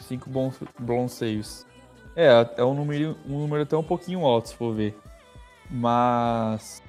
[0.00, 1.66] 5 bons blown saves.
[2.16, 4.96] É, é um número, um número até um pouquinho alto, se for ver.
[5.70, 6.82] Mas.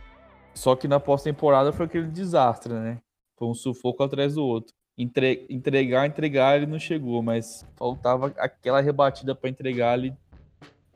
[0.53, 2.99] Só que na pós-temporada foi aquele desastre, né?
[3.35, 4.73] Foi um sufoco atrás do outro.
[4.97, 9.99] Entre- entregar, entregar, ele não chegou, mas faltava aquela rebatida para entregar.
[9.99, 10.15] Ele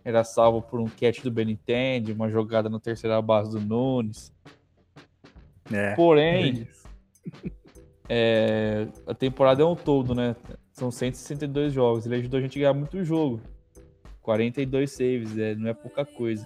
[0.04, 4.34] era salvo por um catch do Benintendi, uma jogada na terceira base do Nunes.
[5.72, 5.94] É.
[5.94, 6.68] Porém,
[8.10, 10.36] é, a temporada é um todo, né?
[10.72, 12.06] São 162 jogos.
[12.06, 13.42] Ele ajudou a gente a ganhar muito jogo.
[14.22, 16.46] 42 saves, é, não é pouca coisa.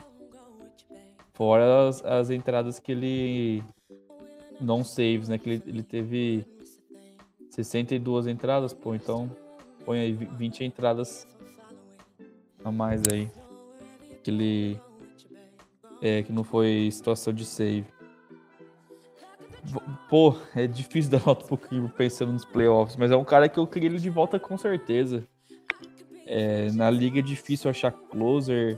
[1.33, 3.63] Fora as, as entradas que ele.
[4.59, 5.38] Não saves, né?
[5.38, 6.45] Que ele, ele teve
[7.49, 8.95] 62 entradas, pô.
[8.95, 9.29] Então,
[9.85, 11.27] põe aí 20 entradas
[12.63, 13.29] a mais aí.
[14.23, 14.81] Que ele.
[16.01, 17.85] É, que não foi situação de save.
[20.09, 23.57] Pô, é difícil dar nota pro Kimber pensando nos playoffs, mas é um cara que
[23.57, 25.27] eu queria ele de volta com certeza.
[26.25, 28.77] É, na liga é difícil achar closer,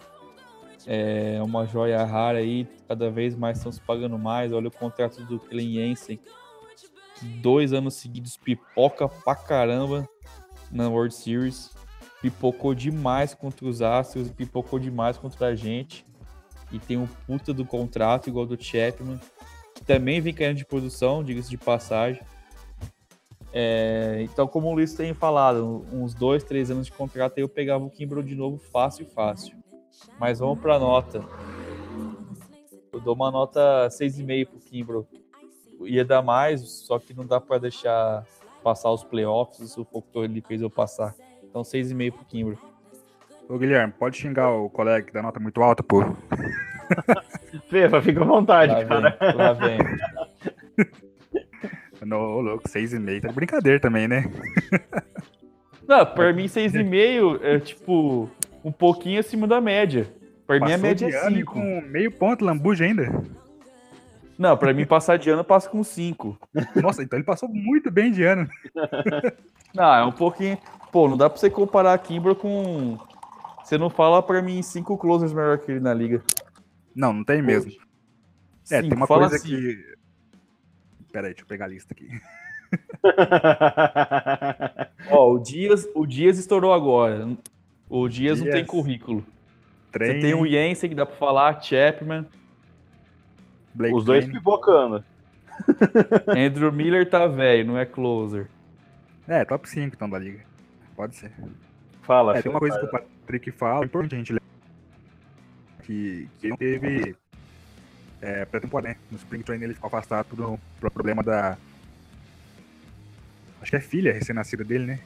[0.86, 4.52] é uma joia rara aí, cada vez mais estão se pagando mais.
[4.52, 6.20] Olha o contrato do Clean Jensen,
[7.42, 10.08] dois anos seguidos pipoca pra caramba
[10.72, 11.72] na World Series,
[12.22, 16.06] pipocou demais contra os Astros, pipocou demais contra a gente,
[16.72, 19.20] e tem um puta do contrato igual do Chapman
[19.86, 22.22] também vem caindo de produção, diga-se de passagem.
[23.60, 27.50] É, então, como o Luiz tem falado, uns dois, três anos de contrato, aí eu
[27.50, 29.58] pegava o Kimbrough de novo fácil, fácil.
[30.20, 31.26] Mas vamos para nota.
[32.94, 35.08] Eu dou uma nota 6,5 pro Kimbrough.
[35.82, 38.24] Ia dar mais, só que não dá para deixar
[38.64, 41.16] passar os playoffs, o sufoco que ele fez eu passar.
[41.44, 42.60] Então 6,5 pro Kimbrough.
[43.50, 46.04] Ô, Guilherme, pode xingar o colega que dá nota muito alta, pô.
[47.72, 49.18] Fefa, fica à vontade, Lá cara.
[49.20, 49.78] vem, lá vem.
[52.08, 54.32] No, ô, louco, 6,5 tá de brincadeira também, né?
[55.86, 58.30] Não, pra mim 6,5 é tipo
[58.64, 60.08] um pouquinho acima da média.
[60.46, 61.52] Pra mim a média de é ano e 5.
[61.52, 63.22] com meio ponto, lambuja ainda.
[64.40, 66.40] Não, pra mim passar de ano eu passo com 5.
[66.82, 68.48] Nossa, então ele passou muito bem de ano.
[69.76, 70.58] Não, é um pouquinho.
[70.92, 72.98] Pô, não dá pra você comparar a Kimbrough com.
[73.62, 76.24] Você não fala pra mim cinco closers melhor que ele na liga.
[76.96, 77.70] Não, não tem mesmo.
[78.72, 79.58] É, Cinco, tem uma coisa cinco.
[79.58, 79.97] que.
[81.18, 82.08] Pera aí, deixa eu pegar a lista aqui.
[85.10, 87.36] Ó, o Dias, o Dias estourou agora.
[87.90, 88.68] O Dias, não tem Dias.
[88.68, 89.26] currículo.
[89.92, 92.24] Train, Você tem o Jensen, que dá pra falar, Chapman.
[93.74, 94.38] Blake Os dois Train.
[94.38, 95.04] pipocando.
[96.38, 98.48] Andrew Miller tá velho, não é closer.
[99.28, 100.42] É, top 5 então da liga.
[100.96, 101.32] Pode ser.
[102.04, 104.46] Fala, É, tem uma coisa que o Patrick fala, é importante a gente lembrar
[105.82, 107.16] que, que ele teve
[108.22, 108.96] é, pré-temporada, né?
[109.12, 111.58] No Spring Training ele ficou afastado por, por problema da.
[113.62, 115.00] Acho que é filha recém-nascida dele, né?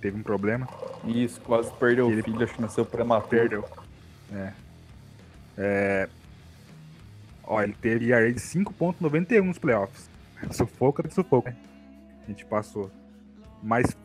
[0.00, 0.68] Teve um problema.
[1.04, 3.28] Isso, quase perdeu Ele- o filho, acho que nasceu prematuro.
[3.30, 3.64] Perdeu.
[4.32, 4.52] É.
[5.56, 6.08] É,
[7.44, 10.08] Ó, ele teve ERA de 5.91 nos playoffs.
[10.52, 11.56] Sufoca de sufoco, né?
[12.24, 12.90] A gente passou.
[13.62, 13.96] Mas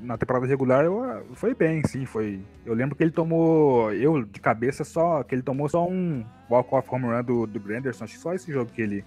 [0.00, 2.40] na temporada regular eu- foi bem, sim, foi.
[2.64, 6.88] Eu lembro que ele tomou, eu de cabeça só, que ele tomou só um walk-off
[6.92, 9.04] home run do, do Granderson, acho que só esse jogo que ele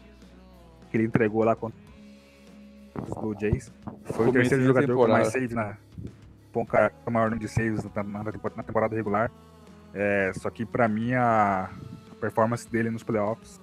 [0.89, 1.80] que ele entregou lá contra
[3.08, 3.71] os Blue Jays.
[4.06, 5.77] Foi o terceiro jogador com mais saves na
[6.51, 6.67] com
[7.06, 9.32] o maior número de saves na, na, na temporada regular.
[9.93, 11.69] É, só que pra mim a
[12.19, 13.62] performance dele nos playoffs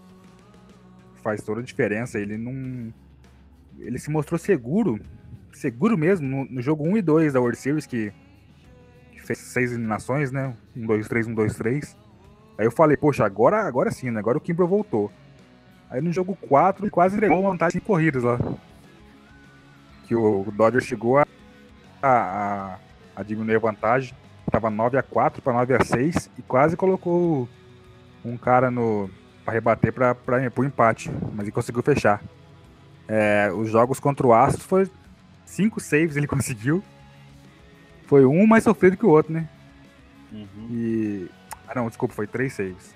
[1.23, 2.19] faz toda a diferença.
[2.19, 2.93] Ele não.
[3.79, 4.99] Ele se mostrou seguro,
[5.59, 8.12] seguro mesmo, no, no jogo 1 e 2 da World Series, que,
[9.29, 10.55] fez seis eliminações, né?
[10.75, 11.97] 1, 2, 3, 1, 2, 3.
[12.57, 14.18] Aí eu falei, poxa, agora, agora sim, né?
[14.18, 15.12] Agora o Kimbrel voltou.
[15.90, 18.38] Aí no jogo 4 ele quase entregou vantagem em corridas lá.
[20.07, 21.27] Que o, o Dodger chegou a,
[22.03, 22.79] a,
[23.14, 24.14] a diminuir a vantagem.
[24.51, 27.47] Tava 9 a 4 para 9 a 6 e quase colocou
[28.25, 29.11] um cara no
[29.44, 30.16] para rebater para
[30.57, 32.23] o empate, mas ele conseguiu fechar.
[33.07, 34.90] É, os jogos contra o Astros foi
[35.49, 36.83] cinco saves ele conseguiu.
[38.07, 39.49] Foi um mais sofrido que o outro, né?
[40.33, 40.69] Uhum.
[40.71, 41.31] E
[41.67, 42.95] ah não, desculpa, foi três saves.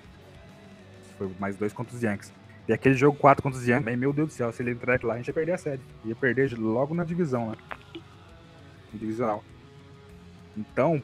[1.17, 2.33] Foi mais dois contra os Yankees.
[2.67, 5.15] E aquele jogo 4 contra os Yankees, meu Deus do céu, se ele entrar lá,
[5.15, 5.81] a gente ia perder a série.
[6.05, 7.57] Ia perder logo na divisão lá.
[8.91, 9.43] No divisional.
[10.55, 11.03] Então,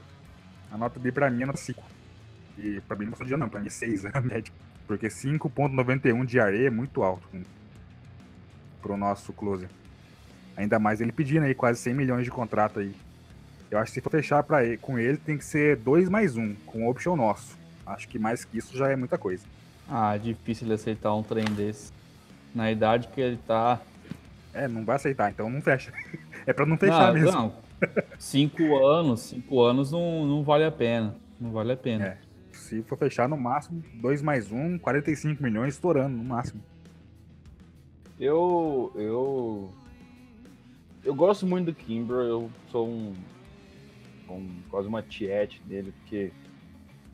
[0.71, 1.83] a nota B pra mim é nota 5.
[2.57, 4.53] E pra mim não dia não, pra mim é 6 a média.
[4.87, 7.43] Porque 5.91 de areia é muito alto né,
[8.81, 9.69] pro nosso closer.
[10.59, 12.93] Ainda mais ele pedindo aí quase 100 milhões de contrato aí.
[13.71, 16.35] Eu acho que se for fechar pra ele, com ele tem que ser 2 mais
[16.35, 17.57] 1, com option nosso.
[17.85, 19.45] Acho que mais que isso já é muita coisa.
[19.89, 21.93] Ah, difícil ele aceitar um trem desse.
[22.53, 23.79] Na idade que ele tá.
[24.53, 25.93] É, não vai aceitar, então não fecha.
[26.45, 27.31] é pra não fechar Ah, mesmo.
[27.31, 27.53] Não,
[28.17, 31.15] cinco anos, cinco anos não, não vale a pena.
[31.39, 32.05] Não vale a pena.
[32.05, 32.17] É.
[32.51, 36.61] Se for fechar no máximo, 2 mais 1, 45 milhões estourando no máximo.
[38.19, 39.73] Eu, eu,
[41.03, 43.13] eu gosto muito do Kimbrough, eu sou um,
[44.29, 46.31] um quase uma tiete dele, porque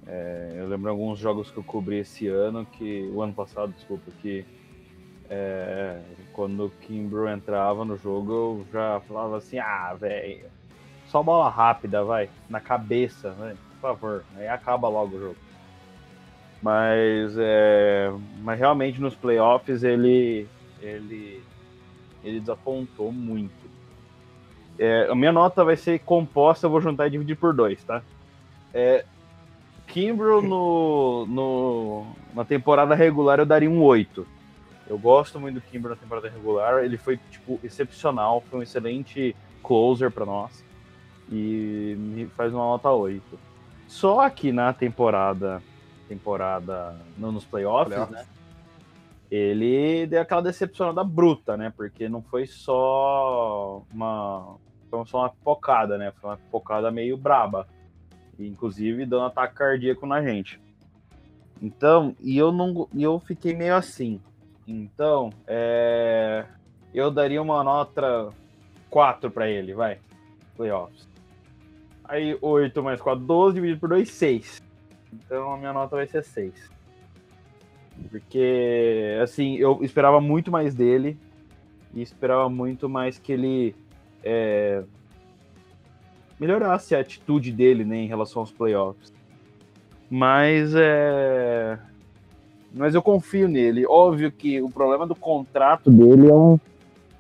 [0.08, 4.12] é, eu lembro alguns jogos que eu cobri esse ano, que o ano passado, desculpa,
[4.22, 4.46] que
[5.30, 6.00] é,
[6.34, 10.46] quando o Kimbrough entrava no jogo, eu já falava assim, ah, velho,
[11.08, 13.56] só bola rápida, vai, na cabeça, né?
[13.80, 15.38] por favor, aí acaba logo o jogo.
[16.62, 20.48] Mas, é, mas realmente nos playoffs ele,
[20.82, 21.44] ele,
[22.24, 23.65] ele desapontou muito.
[24.78, 28.02] É, a minha nota vai ser composta, eu vou juntar e dividir por dois, tá?
[28.74, 29.06] É,
[29.88, 34.28] Kimbrough no, no, na temporada regular eu daria um 8.
[34.88, 39.36] Eu gosto muito do Kimbrough na temporada regular, ele foi tipo excepcional, foi um excelente
[39.64, 40.64] closer para nós
[41.32, 43.24] e me faz uma nota 8.
[43.88, 45.62] Só que na temporada
[46.08, 48.16] temporada no, nos playoffs, Playoffs.
[48.16, 48.26] né?
[49.30, 51.74] Ele deu aquela decepcionada bruta, né?
[51.76, 54.56] Porque não foi só uma
[54.90, 56.12] foi só uma pipocada, né?
[56.20, 57.68] Foi uma pipocada meio braba.
[58.40, 60.60] Inclusive dando ataque cardíaco na gente.
[61.62, 64.20] Então, e eu não eu fiquei meio assim.
[64.68, 66.46] Então, é,
[66.94, 68.30] eu daria uma nota
[68.90, 70.00] 4 para ele, vai.
[70.56, 71.08] Playoffs.
[72.04, 74.64] Aí 8 mais 4, 12, dividido por 2, 6.
[75.14, 76.72] Então a minha nota vai ser 6.
[78.10, 81.18] Porque, assim, eu esperava muito mais dele.
[81.94, 83.76] E esperava muito mais que ele
[84.26, 84.84] é,
[86.40, 89.14] melhorasse a atitude dele né, em relação aos playoffs.
[90.10, 91.80] Mas é.
[92.74, 93.86] Mas eu confio nele.
[93.88, 96.60] Óbvio que o problema do contrato dele é um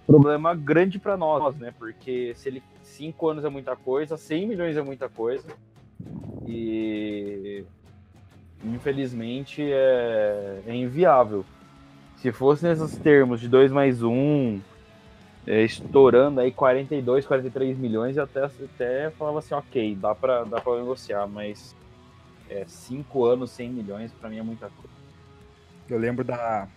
[0.05, 1.73] problema grande para nós, né?
[1.79, 5.47] Porque se ele 5 anos é muita coisa, 100 milhões é muita coisa.
[6.45, 7.63] E
[8.63, 11.45] infelizmente é, é inviável.
[12.17, 14.61] Se fosse nesses termos de 2 mais 1, um,
[15.47, 20.59] é, estourando aí 42, 43 milhões, eu até, até falava assim, ok, dá para dá
[20.59, 21.75] pra negociar, mas
[22.67, 24.95] 5 é, anos, 100 milhões, para mim é muita coisa.
[25.89, 26.67] Eu lembro da,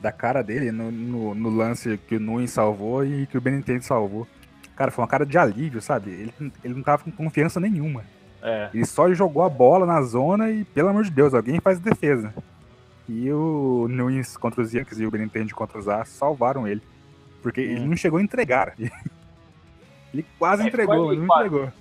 [0.00, 3.84] da cara dele no, no, no lance que o Nunes salvou e que o Benintendi
[3.84, 4.26] salvou.
[4.74, 6.10] Cara, foi uma cara de alívio, sabe?
[6.10, 8.04] Ele, ele não tava com confiança nenhuma.
[8.42, 8.70] É.
[8.74, 12.34] Ele só jogou a bola na zona e, pelo amor de Deus, alguém faz defesa.
[13.08, 16.82] E o Nunes contra os Yankees e o Benintendi contra os Astros salvaram ele.
[17.46, 17.86] Porque ele Hum.
[17.90, 18.74] não chegou a entregar.
[20.12, 21.46] Ele quase É, entregou, mas não quase.
[21.46, 21.72] entregou.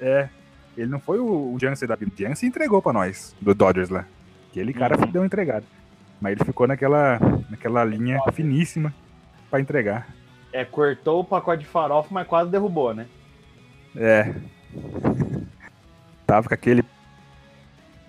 [0.00, 0.28] É.
[0.76, 2.12] Ele não foi o, o Jansen da vida.
[2.14, 4.04] O Jansen entregou pra nós, do Dodgers lá.
[4.50, 5.10] Aquele cara Uhum.
[5.10, 5.64] deu uma entregada.
[6.20, 7.18] Mas ele ficou naquela,
[7.50, 8.94] naquela linha finíssima
[9.50, 10.06] pra entregar.
[10.52, 13.06] É, cortou o pacote de farofa, mas quase derrubou, né?
[13.96, 14.32] É.
[16.26, 16.84] Tava com aquele.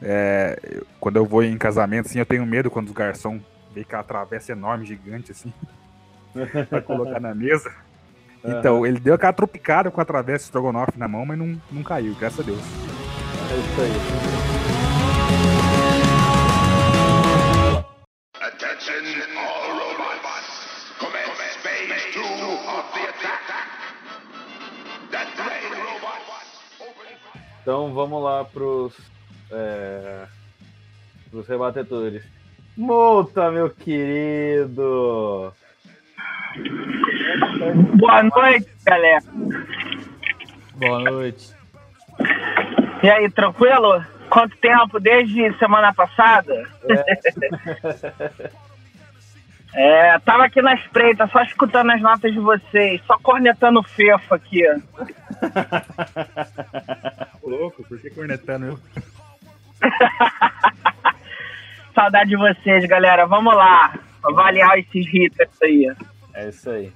[0.01, 3.39] É, eu- quando eu vou em casamento, assim, eu tenho medo quando os garçom
[3.73, 5.51] vê aquela travessa enorme, gigante, assim,
[6.69, 7.71] pra colocar na mesa.
[8.43, 12.13] Então, ele deu aquela tropicada com a travessa estrogonofe na mão, mas não, não caiu,
[12.19, 12.59] graças a Deus.
[12.59, 13.91] É isso aí.
[18.41, 19.03] Attention
[19.37, 20.91] all robots.
[20.99, 23.43] Commence phase two of the attack.
[25.11, 26.49] That train robots.
[26.81, 27.15] Open.
[27.61, 28.93] Então vamos lá pros.
[29.51, 30.27] É,
[31.31, 32.23] pros rebatedores.
[32.75, 35.53] Multa, meu querido!
[37.97, 39.23] Boa noite, galera.
[40.75, 41.53] Boa noite.
[43.01, 44.03] E aí, tranquilo?
[44.29, 44.99] Quanto tempo?
[44.99, 46.67] Desde semana passada?
[49.75, 54.35] É, tava aqui na espreita, só escutando as notas de vocês, só cornetando o fefo
[54.35, 54.61] aqui.
[57.41, 58.79] Louco, por que cornetando eu?
[61.95, 63.25] Saudade de vocês, galera.
[63.25, 65.91] Vamos lá, avaliar esses hitters aí.
[66.33, 66.91] É isso aí.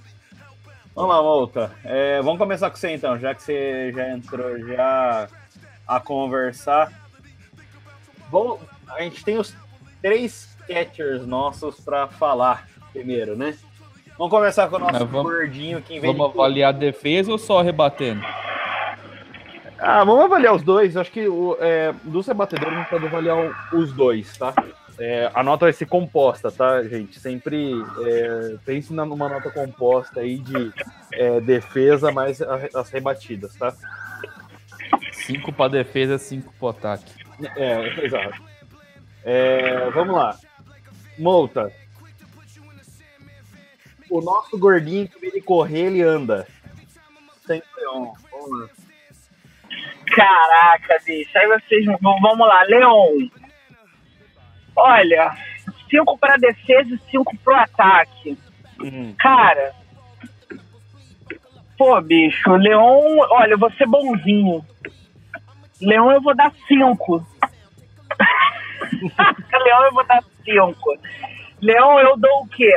[0.96, 1.72] Vamos lá, Multa.
[1.84, 5.28] É, vamos começar com você então, já que você já entrou já
[5.88, 6.92] a conversar.
[8.32, 8.60] Vamos,
[8.90, 9.54] a gente tem os
[10.02, 13.56] três catchers nossos para falar primeiro, né?
[14.18, 16.40] Vamos começar com o nosso Mas vamos- gordinho que em vez Vamos de...
[16.40, 18.22] avaliar a defesa ou só rebatendo?
[19.78, 20.98] Ah, vamos avaliar os dois.
[20.98, 24.52] Acho que o, é, dos rebatedores a gente pode avaliar os dois, tá?
[25.00, 27.20] É, a nota vai ser composta, tá, gente?
[27.20, 27.72] Sempre
[28.04, 30.74] é, pense na- numa nota composta aí de
[31.14, 33.74] é, defesa mais as rebatidas, tá?
[35.12, 37.12] Cinco pra defesa, cinco pro ataque.
[37.56, 38.42] É, exato.
[39.24, 40.36] É, vamos lá.
[41.20, 41.72] Multa.
[44.10, 46.48] O nosso gordinho, que ele correr, ele anda.
[47.46, 48.14] Sempre on.
[48.32, 48.70] Vamos lá.
[50.16, 51.38] Caraca, bicho.
[51.38, 53.28] Aí vocês vão- vamos lá, Leon.
[54.78, 55.36] Olha,
[55.90, 58.38] cinco para defesa e cinco pro ataque.
[58.80, 59.74] Hum, Cara,
[61.76, 64.64] pô, bicho, Leon, olha, eu vou ser bonzinho.
[65.82, 67.26] Leon eu vou dar cinco.
[69.66, 70.96] Leon eu vou dar cinco.
[71.62, 72.72] Leon eu dou o quê?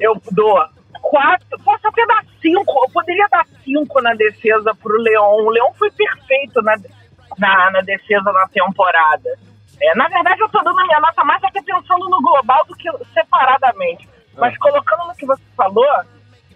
[0.00, 0.58] Eu dou
[1.02, 1.58] quatro.
[1.62, 2.72] Posso até dar cinco.
[2.84, 5.44] Eu poderia dar cinco na defesa pro Leon.
[5.44, 6.76] O Leon foi perfeito na,
[7.38, 9.38] na, na defesa na temporada.
[9.80, 12.74] É, na verdade, eu tô dando a minha nota mais aqui pensando no global do
[12.74, 14.08] que separadamente.
[14.36, 15.86] Mas colocando no que você falou,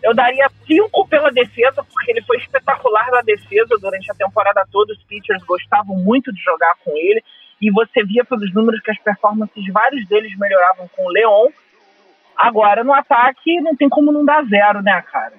[0.03, 4.93] eu daria cinco pela defesa, porque ele foi espetacular na defesa durante a temporada toda.
[4.93, 7.23] Os pitchers gostavam muito de jogar com ele.
[7.61, 11.49] E você via pelos números que as performances, vários deles melhoravam com o Leon.
[12.35, 15.35] Agora, no ataque, não tem como não dar zero, né, cara?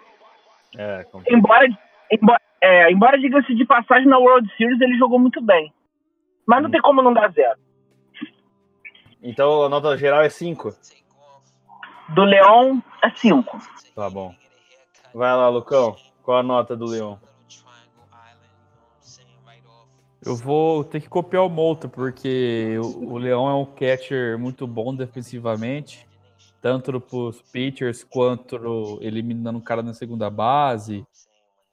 [0.78, 1.68] é, Embora,
[2.12, 5.74] embora, é, embora diga-se de passagem, na World Series ele jogou muito bem.
[6.46, 7.58] Mas não tem como não dar zero.
[9.22, 10.76] Então a nota geral é 5.
[12.10, 13.58] Do Leon é cinco.
[13.96, 14.36] Tá bom.
[15.14, 15.96] Vai lá, Lucão.
[16.24, 17.20] Qual a nota do Leão?
[20.24, 24.68] Eu vou ter que copiar o Molta, porque o, o Leão é um catcher muito
[24.68, 26.08] bom defensivamente,
[26.62, 31.04] tanto pros pitchers quanto no- eliminando o cara na segunda base,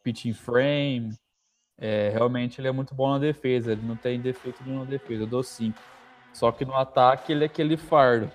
[0.03, 1.13] pitching frame.
[1.77, 5.25] É, realmente ele é muito bom na defesa, ele não tem defeito nenhum na defesa,
[5.25, 5.79] eu dou 5.
[6.39, 8.31] Só que no ataque ele é aquele fardo.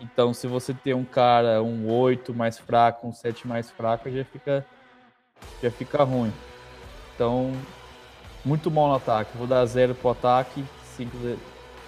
[0.00, 4.24] Então, se você tem um cara, um 8 mais fraco, um 7 mais fraco, já
[4.24, 4.64] fica,
[5.60, 6.32] já fica ruim.
[7.12, 7.50] Então,
[8.44, 9.36] muito bom no ataque.
[9.36, 10.64] Vou dar 0 pro ataque,
[10.96, 11.36] 5 de,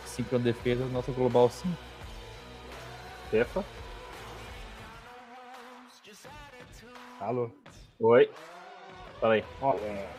[0.04, 1.76] cinco na defesa, nosso global 5.
[3.28, 3.64] Stefa?
[7.20, 7.48] Alô?
[8.00, 8.28] Oi.
[9.20, 9.44] Fala aí.
[9.60, 10.16] Olha, é,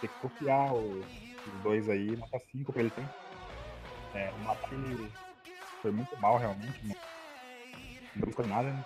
[0.00, 0.98] tem que copiar o-
[1.44, 3.06] os dois aí, nota 5 pra ele tem.
[4.16, 5.10] É, no ataque ele
[5.82, 6.96] foi muito mal realmente, não,
[8.14, 8.84] não buscou nada, né?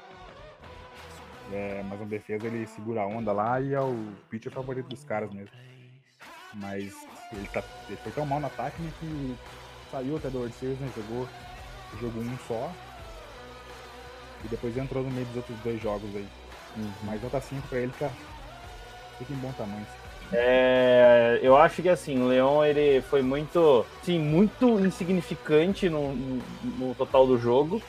[1.52, 3.94] É, mas na defesa ele segura a onda lá e é o
[4.28, 5.50] pitcher favorito dos caras mesmo.
[6.54, 9.36] Mas ele, tá, ele foi tão mal no ataque né, que
[9.90, 10.90] saiu até do World Series, né?
[10.96, 11.28] Jogou
[12.00, 12.72] jogo um só.
[14.44, 16.26] E depois entrou no meio dos outros dois jogos aí.
[17.04, 18.10] Mas nota 5 pra ele tá,
[19.18, 19.86] fica em bom tamanho.
[20.32, 26.42] É, eu acho que assim, o Leão ele foi muito, sim, muito insignificante no, no,
[26.78, 27.82] no total do jogo,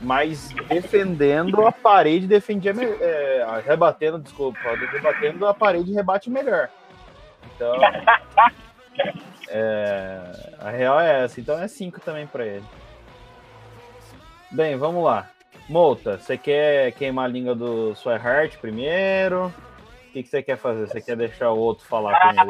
[0.00, 4.58] mas defendendo a parede defendia é, rebatendo, desculpa,
[4.92, 6.68] rebatendo a parede rebate melhor.
[7.54, 7.74] Então,
[9.48, 11.40] é, a real é essa.
[11.40, 12.64] Então é 5 também pra ele.
[14.50, 15.30] Bem, vamos lá.
[15.68, 19.54] Molta, você quer queimar a língua do Swihart primeiro?
[20.10, 20.88] O que, que você quer fazer?
[20.88, 22.40] Você quer deixar o outro falar com ele?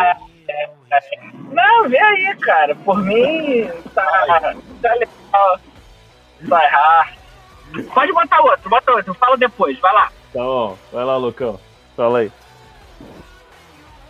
[1.52, 2.74] Não, vê aí, cara.
[2.74, 5.60] Por mim, tá, tá legal.
[6.40, 7.14] Vai errar.
[7.92, 9.12] Pode botar outro, bota outro.
[9.12, 10.06] Fala depois, vai lá.
[10.32, 11.60] Tá bom, vai lá, Lucão.
[11.94, 12.32] Fala aí.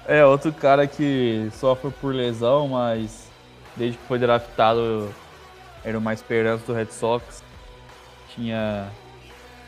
[0.07, 3.29] É, outro cara que sofre por lesão, mas
[3.75, 5.13] desde que foi draftado
[5.85, 7.43] era uma esperança do Red Sox.
[8.33, 8.89] Tinha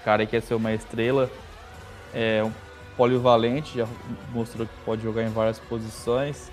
[0.04, 1.28] cara que ia ser uma estrela.
[2.14, 2.52] É um
[3.02, 3.88] polivalente, já
[4.32, 6.52] mostrou que pode jogar em várias posições.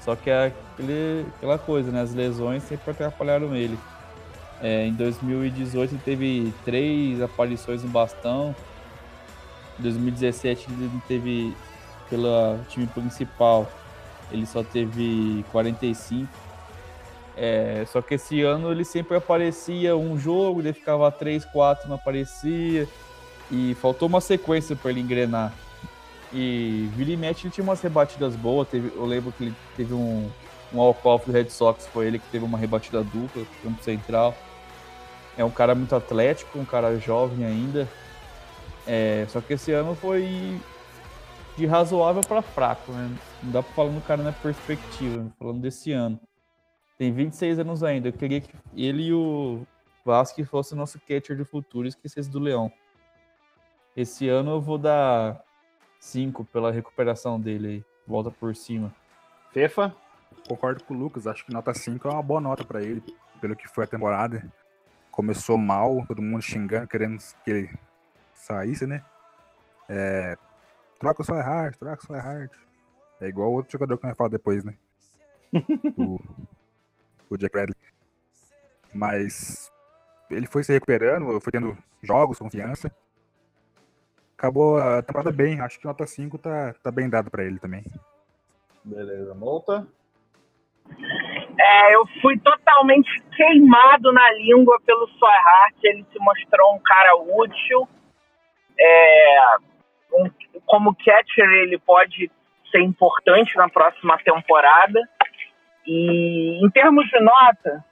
[0.00, 2.00] Só que é aquele, aquela coisa, né?
[2.00, 3.76] As lesões sempre atrapalharam ele.
[4.62, 8.54] É, em 2018 ele teve três aparições no bastão.
[9.76, 11.56] Em 2017 ele teve
[12.08, 13.68] pelo time principal,
[14.30, 16.28] ele só teve 45.
[17.36, 21.96] É, só que esse ano ele sempre aparecia um jogo, ele ficava 3, 4, não
[21.96, 22.86] aparecia.
[23.50, 25.52] E faltou uma sequência para ele engrenar.
[26.34, 28.68] E e mexe ele tinha umas rebatidas boas.
[28.68, 30.28] Teve, eu lembro que ele teve um,
[30.72, 34.34] um walk-off do Red Sox, foi ele que teve uma rebatida dupla, campo central.
[35.38, 37.88] É um cara muito atlético, um cara jovem ainda.
[38.86, 40.60] É, só que esse ano foi
[41.56, 43.16] de razoável para fraco, né?
[43.42, 45.30] Não dá pra falar no cara na perspectiva, né?
[45.38, 46.20] falando desse ano.
[46.98, 48.08] Tem 26 anos ainda.
[48.08, 49.64] Eu queria que ele e o
[50.04, 52.70] Vasco fossem nosso catcher de futuro esquecesse do Leão.
[53.96, 55.40] Esse ano eu vou dar
[56.04, 57.84] 5 pela recuperação dele aí.
[58.06, 58.94] Volta por cima.
[59.52, 59.94] Fefa?
[60.46, 63.02] Concordo com o Lucas, acho que nota 5 é uma boa nota pra ele,
[63.40, 64.52] pelo que foi a temporada.
[65.10, 67.78] Começou mal, todo mundo xingando, querendo que ele
[68.34, 69.02] saísse, né?
[69.88, 70.36] É,
[70.98, 72.52] troca o Swihart, troca o Swihart.
[73.20, 74.74] É igual outro jogador que nós falar depois, né?
[75.96, 76.20] o,
[77.30, 77.76] o Jack Bradley.
[78.92, 79.72] Mas
[80.30, 82.94] ele foi se recuperando, foi tendo jogos, confiança.
[84.44, 87.82] Acabou a temporada bem, acho que nota 5 tá, tá bem dado pra ele também.
[88.84, 89.86] Beleza, Molta.
[91.58, 95.76] É, eu fui totalmente queimado na língua pelo Swihart.
[95.82, 97.88] Ele se mostrou um cara útil.
[98.78, 99.38] É,
[100.12, 100.30] um-
[100.66, 102.30] como catcher, ele pode
[102.70, 105.00] ser importante na próxima temporada.
[105.86, 107.82] E em termos de nota,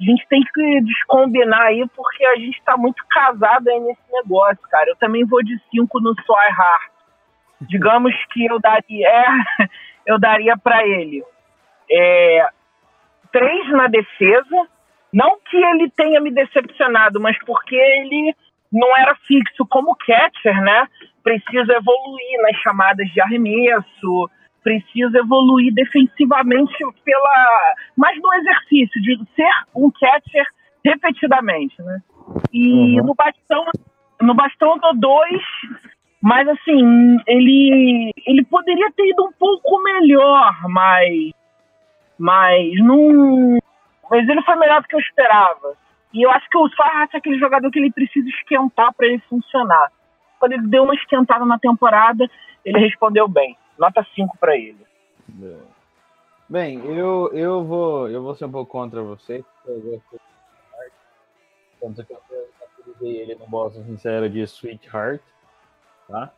[0.00, 4.62] a gente tem que descombinar aí, porque a gente tá muito casado aí nesse negócio,
[4.70, 4.88] cara.
[4.88, 6.90] Eu também vou de 5 no Swihart.
[7.60, 9.26] Digamos que eu daria, é,
[10.06, 11.22] eu daria para ele
[11.90, 12.48] é,
[13.32, 14.68] três na defesa.
[15.12, 18.34] Não que ele tenha me decepcionado, mas porque ele
[18.72, 20.86] não era fixo como catcher, né?
[21.22, 24.30] Precisa evoluir nas chamadas de arremesso,
[24.62, 30.46] precisa evoluir defensivamente pela mais no exercício de ser um catcher
[30.84, 32.00] repetidamente, né?
[32.52, 33.06] E Uhum.
[33.06, 33.66] no bastão,
[34.20, 35.42] no bastão eu dou dois,
[36.22, 41.32] mas assim, ele ele poderia ter ido um pouco melhor, mas
[42.18, 43.58] mas não.
[44.10, 45.74] Mas ele foi melhor do que eu esperava.
[46.12, 49.22] E eu acho que o Farhat é aquele jogador que ele precisa esquentar para ele
[49.28, 49.88] funcionar.
[50.38, 52.28] Quando ele deu uma esquentada na temporada,
[52.64, 53.56] ele respondeu bem.
[53.80, 54.86] Nota 5 para ele.
[56.46, 59.42] Bem, eu, eu, vou, eu vou ser um pouco contra você.
[59.64, 60.02] Eu.
[61.80, 62.20] Tanto que eu
[62.62, 65.22] apelidei ele no Boston Sincero de Sweetheart.
[66.06, 66.30] Tá?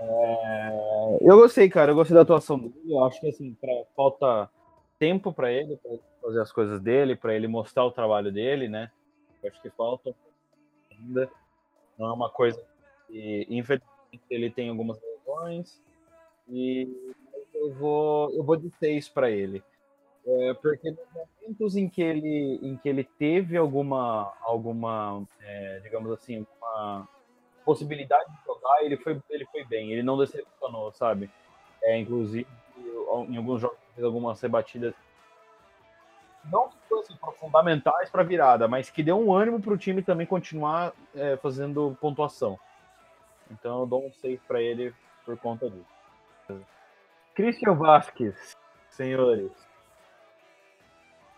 [0.00, 1.92] É, eu gostei, cara.
[1.92, 2.74] Eu gostei da atuação dele.
[2.88, 4.50] Eu acho que assim, pra, falta
[4.98, 8.90] tempo para ele, para fazer as coisas dele, para ele mostrar o trabalho dele, né?
[9.40, 10.12] Eu acho que falta
[10.90, 11.30] ainda.
[11.96, 12.60] Não é uma coisa
[13.06, 15.80] que, infelizmente, ele tem algumas lesões.
[16.48, 16.88] E
[17.54, 19.62] eu vou, eu vou de 6 para ele.
[20.26, 26.10] É, porque nos momentos em que ele, em que ele teve alguma, alguma é, digamos
[26.12, 27.08] assim, uma
[27.64, 31.30] possibilidade de jogar, ele foi, ele foi bem, ele não decepcionou, sabe?
[31.82, 32.46] É, inclusive,
[33.28, 34.94] em alguns jogos, fez algumas rebatidas
[36.50, 40.92] não fossem fundamentais para virada, mas que deu um ânimo para o time também continuar
[41.14, 42.58] é, fazendo pontuação.
[43.50, 44.94] Então eu dou um 6 para ele
[45.24, 45.97] por conta disso.
[47.34, 48.56] Christian Vasquez,
[48.90, 49.52] senhores.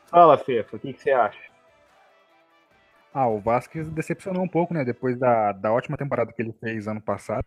[0.06, 1.50] Fala, Fefa, o que, que você acha?
[3.12, 4.84] Ah, o Vasquez decepcionou um pouco, né?
[4.84, 7.44] Depois da, da ótima temporada que ele fez ano passado,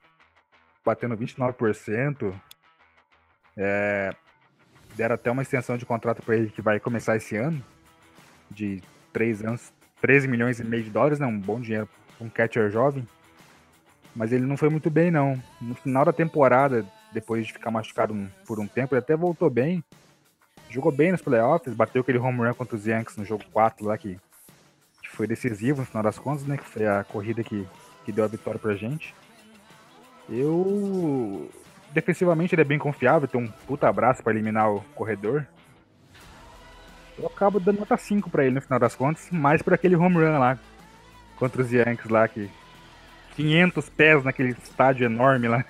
[0.86, 2.34] batendo 29%.
[3.58, 4.12] É,
[4.96, 7.64] deram até uma extensão de contrato para ele que vai começar esse ano,
[8.52, 11.26] de 3 anos, 13 milhões e meio de dólares, né?
[11.26, 11.88] Um bom dinheiro
[12.18, 13.08] para um catcher jovem.
[14.16, 15.42] Mas ele não foi muito bem, não.
[15.62, 19.84] No final da temporada, depois de ficar machucado por um tempo, ele até voltou bem.
[20.70, 23.98] Jogou bem nos playoffs, bateu aquele home run contra os Yankees no jogo 4 lá,
[23.98, 24.20] que,
[25.02, 26.58] que foi decisivo no final das contas, né?
[26.58, 27.68] Que foi a corrida que,
[28.04, 29.14] que deu a vitória pra gente.
[30.30, 31.50] Eu.
[31.92, 35.46] Defensivamente ele é bem confiável, tem um puta abraço pra eliminar o corredor.
[37.18, 40.16] Eu acabo dando nota 5 pra ele no final das contas, mais por aquele home
[40.16, 40.58] run lá
[41.38, 42.50] contra os Yankees lá, que
[43.36, 45.66] 500 pés naquele estádio enorme lá.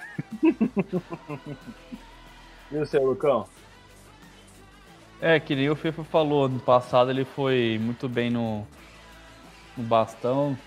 [2.71, 3.47] E o seu, Lucão?
[5.21, 8.67] É, que nem o FIFA falou, no passado ele foi muito bem no,
[9.77, 10.57] no bastão.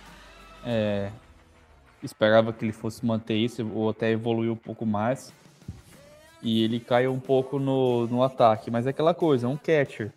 [0.64, 1.10] É,
[2.02, 5.32] esperava que ele fosse manter isso, ou até evoluir um pouco mais.
[6.42, 10.12] E ele caiu um pouco no, no ataque, mas é aquela coisa, é um catcher.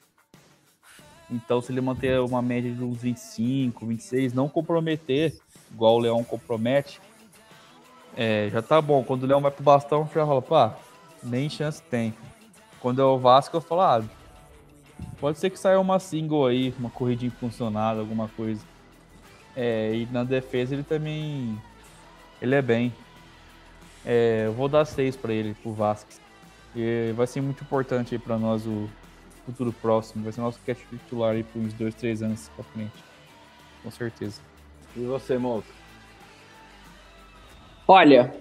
[1.31, 5.33] Então, se ele manter uma média de uns 25, 26, não comprometer,
[5.71, 7.01] igual o Leão compromete,
[8.15, 9.03] é, já tá bom.
[9.03, 10.75] Quando o Leão vai pro bastão, já rola, pá,
[11.23, 12.13] nem chance tem.
[12.79, 14.03] Quando é o Vasco, eu falo, ah,
[15.19, 18.61] pode ser que saia uma single aí, uma corridinha funcionada, alguma coisa.
[19.55, 21.59] É, e na defesa ele também.
[22.41, 22.93] Ele é bem.
[24.05, 26.09] É, eu vou dar seis pra ele, pro Vasco.
[26.75, 28.89] E vai ser muito importante aí pra nós o
[29.45, 30.23] futuro próximo.
[30.23, 33.03] Vai ser nosso catch titular aí por uns dois, três anos pra frente.
[33.83, 34.48] Com certeza.
[34.95, 35.67] E você, Mouto?
[37.87, 38.33] Olha,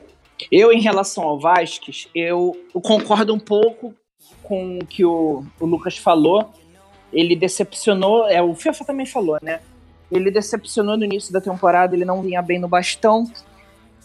[0.52, 3.94] eu em relação ao Vasquez, eu, eu concordo um pouco
[4.42, 6.52] com o que o, o Lucas falou.
[7.12, 9.60] Ele decepcionou, é, o FIFA também falou, né?
[10.10, 13.30] Ele decepcionou no início da temporada, ele não vinha bem no bastão.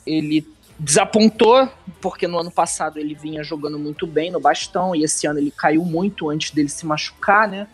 [0.06, 0.46] Ele
[0.80, 1.70] desapontou,
[2.02, 5.52] porque no ano passado ele vinha jogando muito bem no bastão, e esse ano ele
[5.52, 7.68] caiu muito antes dele se machucar, né?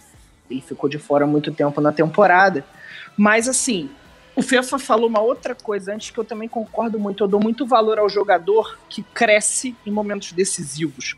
[0.50, 2.66] Ele ficou de fora muito tempo na temporada.
[3.16, 3.90] Mas assim,
[4.40, 7.22] o FIFA falou uma outra coisa antes que eu também concordo muito.
[7.22, 11.18] Eu dou muito valor ao jogador que cresce em momentos decisivos.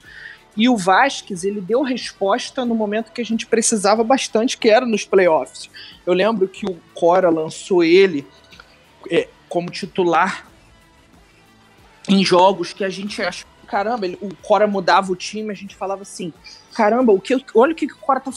[0.57, 4.87] E o Vasquez, ele deu resposta no momento que a gente precisava bastante, que era
[4.87, 5.69] nos playoffs.
[6.03, 8.27] Eu lembro que o Cora lançou ele
[9.09, 10.47] é, como titular
[12.09, 15.75] em jogos que a gente achou, caramba, ele, o Cora mudava o time, a gente
[15.75, 16.33] falava assim,
[16.73, 18.31] caramba, o que, olha o que, que o Cora tá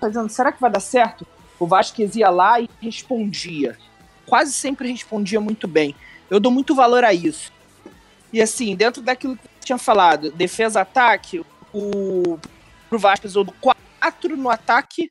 [0.00, 1.24] fazendo, será que vai dar certo?
[1.56, 3.78] O Vasquez ia lá e respondia.
[4.26, 5.94] Quase sempre respondia muito bem.
[6.30, 7.52] Eu dou muito valor a isso.
[8.32, 12.38] E assim, dentro daquilo que eu tinha falado, defesa-ataque, o
[12.88, 15.10] pro Vasquez eu dou 4 no ataque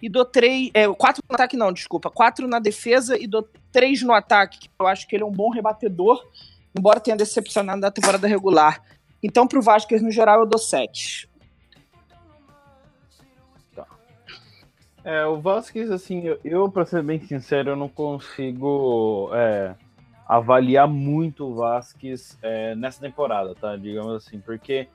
[0.00, 0.70] e dou 3.
[0.74, 2.10] É, 4 no ataque, não, desculpa.
[2.10, 4.60] 4 na defesa e dou 3 no ataque.
[4.60, 6.22] que Eu acho que ele é um bom rebatedor,
[6.76, 8.82] embora tenha decepcionado na temporada regular.
[9.22, 11.28] Então, pro Vasquez, no geral, eu dou 7.
[15.04, 19.74] É, o Vasquez, assim, eu, eu para ser bem sincero, eu não consigo é,
[20.28, 23.76] avaliar muito o Vasquez é, nessa temporada, tá?
[23.76, 24.86] Digamos assim, porque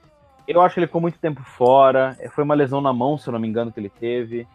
[0.48, 3.28] eu acho que ele ficou muito tempo fora, é, foi uma lesão na mão, se
[3.28, 4.48] eu não me engano, que ele teve,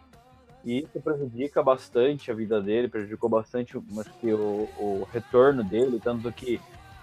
[0.65, 5.99] e isso prejudica bastante a vida dele, prejudicou bastante acho que, o, o retorno dele,
[6.03, 6.59] tanto que,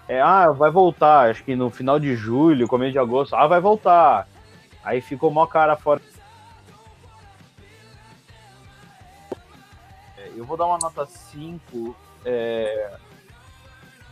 [0.09, 3.61] é, ah, vai voltar, acho que no final de julho, começo de agosto, ah, vai
[3.61, 4.27] voltar.
[4.83, 6.01] Aí ficou mó cara fora
[10.41, 12.91] eu vou dar uma nota 5, é,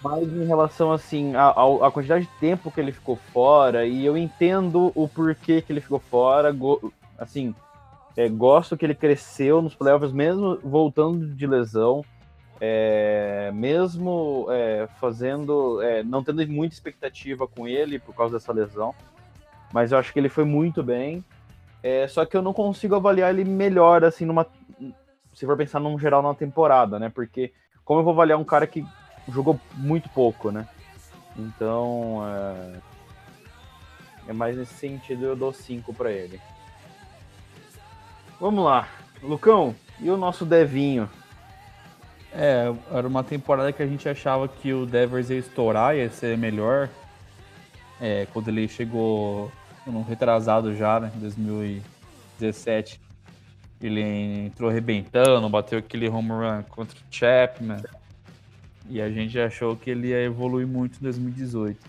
[0.03, 4.91] mais em relação assim a quantidade de tempo que ele ficou fora e eu entendo
[4.93, 7.55] o porquê que ele ficou fora, go, assim,
[8.15, 12.05] é, gosto que ele cresceu nos playoffs mesmo voltando de lesão,
[12.61, 18.93] é, mesmo é, fazendo, é, não tendo muita expectativa com ele por causa dessa lesão,
[19.73, 21.25] mas eu acho que ele foi muito bem.
[21.81, 24.45] É, só que eu não consigo avaliar ele melhor assim numa
[25.39, 27.07] se for pensar num geral na temporada, né?
[27.07, 27.53] Porque
[27.85, 28.85] como eu vou avaliar um cara que
[29.29, 30.67] jogou muito pouco, né?
[31.37, 32.79] Então, é,
[34.27, 36.41] é mais nesse sentido eu dou 5 para ele.
[38.37, 38.89] Vamos lá.
[39.23, 41.09] Lucão, e o nosso Devinho?
[42.33, 46.37] É, era uma temporada que a gente achava que o Devers ia estourar, ia ser
[46.37, 46.89] melhor.
[48.01, 49.49] É, quando ele chegou
[49.87, 51.09] no retrasado já, né?
[51.15, 53.07] 2017
[53.81, 57.81] ele entrou arrebentando, bateu aquele home run contra o Chapman.
[58.89, 61.79] E a gente achou que ele ia evoluir muito em 2018.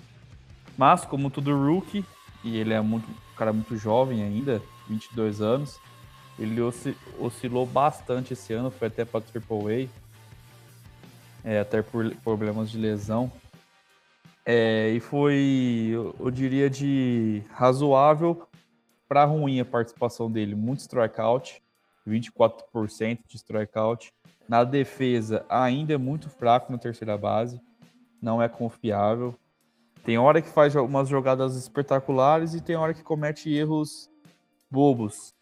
[0.77, 2.05] Mas, como todo rookie,
[2.45, 5.79] e ele é muito, um cara muito jovem ainda, 22 anos,
[6.39, 9.91] ele osci oscilou bastante esse ano, foi até para Triple
[11.45, 13.31] A, é, até por problemas de lesão.
[14.45, 18.49] É, e foi, eu diria, de razoável
[19.09, 20.55] para ruim a participação dele.
[20.55, 21.63] Muito strikeout,
[22.07, 24.13] 24% de strikeout.
[24.49, 27.61] Na defesa, ainda é muito fraco na terceira base,
[28.21, 29.35] não é confiável.
[30.03, 34.11] Tem hora que faz umas jogadas espetaculares e tem hora que comete erros
[34.71, 35.35] bobos.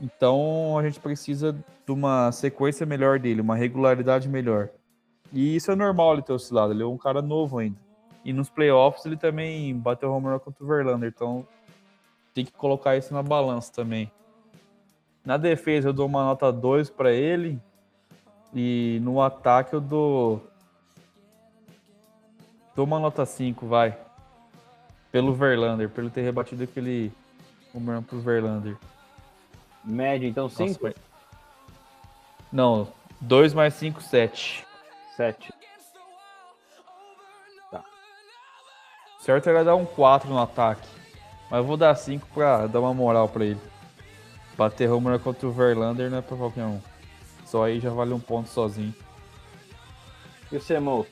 [0.00, 4.70] Então a gente precisa de uma sequência melhor dele, uma regularidade melhor.
[5.32, 7.78] E isso é normal ele ter oscilado, ele é um cara novo ainda.
[8.24, 11.46] E nos playoffs ele também bateu home run contra o Verlander, então
[12.34, 14.10] tem que colocar isso na balança também.
[15.26, 17.60] Na defesa eu dou uma nota 2 para ele
[18.54, 20.40] e no ataque eu dou
[22.76, 23.98] dou uma nota 5, vai.
[25.10, 27.12] Pelo Verlander, pelo ter rebatido aquele
[27.74, 28.76] home run pro Verlander.
[29.84, 30.78] Média, então, Nossa, 5?
[30.82, 30.94] mas-
[32.52, 32.86] Não,
[33.20, 34.64] 2 mais 5, 7.
[35.16, 35.52] 7.
[39.20, 40.86] Certo era dar um 4 no ataque.
[41.50, 43.60] Mas eu vou dar 5 pra dar uma moral pra ele.
[44.56, 46.80] Bater home run contra o Verlander não é pra qualquer um.
[47.44, 48.94] Só aí já vale um ponto sozinho.
[50.50, 51.10] E você, Mouto?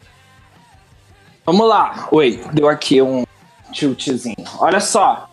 [1.45, 2.09] Vamos lá.
[2.11, 3.24] Oi, deu aqui um
[3.72, 4.36] tiltzinho.
[4.59, 5.28] Olha só.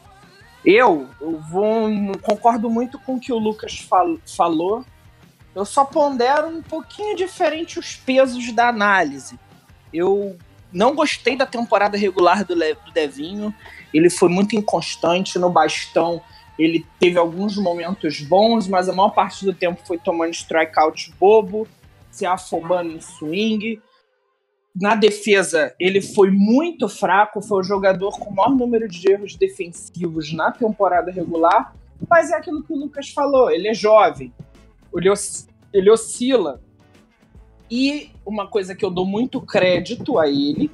[0.66, 1.88] Eu, eu vou,
[2.22, 4.86] concordo muito com o que o Lucas fal- falou.
[5.56, 9.40] Eu só pondero um pouquinho diferente os pesos da análise.
[9.94, 10.38] Eu
[10.72, 13.54] não gostei da temporada regular do, Le- do Devinho.
[13.94, 16.22] Ele foi muito inconstante no bastão.
[16.58, 21.68] Ele teve alguns momentos bons, mas a maior parte do tempo foi tomando strikeout bobo,
[22.12, 23.82] se afobando em swing
[24.76, 29.36] na defesa, ele foi muito fraco, foi o jogador com o maior número de erros
[29.36, 31.76] defensivos na temporada regular,
[32.10, 34.34] mas é aquilo que o Lucas falou, ele é jovem,
[34.94, 35.10] ele,
[35.74, 36.62] ele oscila.
[37.70, 40.72] E uma coisa que eu dou muito crédito a ele,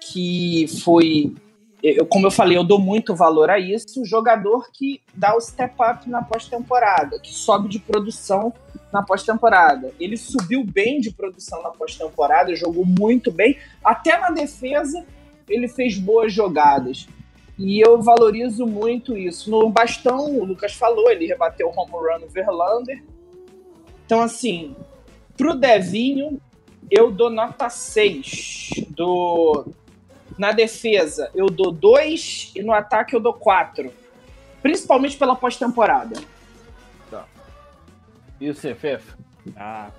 [0.00, 1.34] que foi,
[1.84, 5.74] eu- como eu falei, eu dou muito valor a isso, jogador que dá o step
[5.82, 8.52] up na pós-temporada, que sobe de produção
[8.90, 9.92] na pós-temporada.
[10.00, 13.58] Ele subiu bem de produção na pós-temporada, jogou muito bem.
[13.84, 15.04] Até na defesa,
[15.48, 17.06] ele fez boas jogadas.
[17.58, 19.50] E eu valorizo muito isso.
[19.50, 23.02] No bastão, o Lucas falou, ele rebateu o home run no Verlander.
[24.06, 24.74] Então, assim,
[25.36, 26.40] pro Devinho,
[26.90, 28.70] eu dou nota 6.
[28.88, 29.66] Do...
[30.36, 33.92] Na defesa, eu dou 2 e no ataque eu dou 4.
[34.62, 36.16] Principalmente pela pós-temporada.
[38.40, 39.16] E você, Fefa?
[39.56, 39.90] Ah,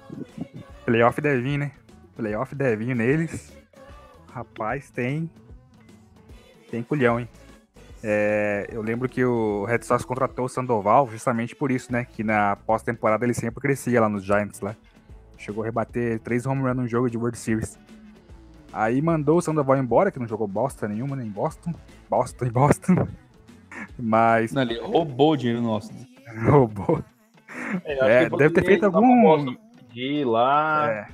[0.85, 1.71] playoff deve vir, né?
[2.15, 3.55] Playoff deve vir neles.
[4.31, 5.29] Rapaz, tem.
[6.69, 7.29] Tem culhão, hein?
[8.03, 12.05] É, eu lembro que o Red Sox contratou o Sandoval justamente por isso, né?
[12.05, 14.75] Que na pós-temporada ele sempre crescia lá nos Giants lá.
[15.37, 17.79] Chegou a rebater três home runs num jogo de World Series.
[18.75, 21.73] Aí mandou o Sandoval embora, que não jogou bosta nenhuma, nem Boston.
[22.09, 23.07] Boston e Boston.
[23.97, 25.93] Mas Não, ele roubou o dinheiro nosso.
[26.45, 27.01] roubou.
[27.85, 29.55] É, deve ter feito algum.
[29.93, 30.91] De lá.
[30.91, 31.07] É,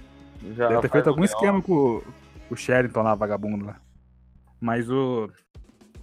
[0.55, 2.03] já Deve ter feito algum esquema com, o-
[2.49, 3.76] com o Sherrington lá, vagabundo lá.
[4.59, 5.30] Mas o,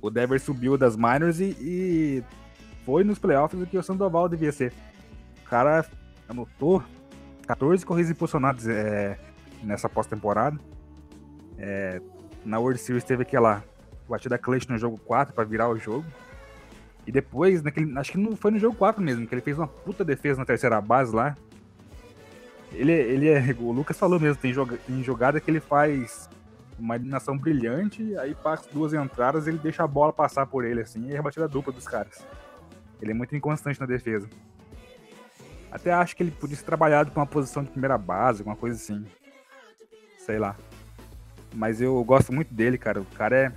[0.00, 2.24] o Devers subiu das minors e, e
[2.84, 4.72] foi nos playoffs o que o Sandoval devia ser.
[5.44, 5.84] O cara
[6.28, 6.84] anotou
[7.48, 9.18] 14 corridas impulsionadas é,
[9.64, 10.56] nessa pós-temporada.
[11.58, 12.00] É,
[12.44, 13.64] na World Series teve aquela
[14.08, 16.06] batida clutch no jogo 4 para virar o jogo.
[17.06, 19.66] E depois, naquele, acho que não foi no jogo 4 mesmo, que ele fez uma
[19.66, 21.36] puta defesa na terceira base lá.
[22.72, 23.40] Ele, ele é.
[23.58, 26.28] O Lucas falou mesmo, tem, joga, tem jogada que ele faz
[26.78, 31.08] uma eliminação brilhante, aí passa duas entradas ele deixa a bola passar por ele, assim,
[31.08, 32.24] e é a batida dupla dos caras.
[33.02, 34.28] Ele é muito inconstante na defesa.
[35.70, 38.76] Até acho que ele podia ser trabalhado com uma posição de primeira base, alguma coisa
[38.76, 39.04] assim.
[40.18, 40.56] Sei lá.
[41.58, 43.00] Mas eu gosto muito dele, cara.
[43.00, 43.52] O cara é,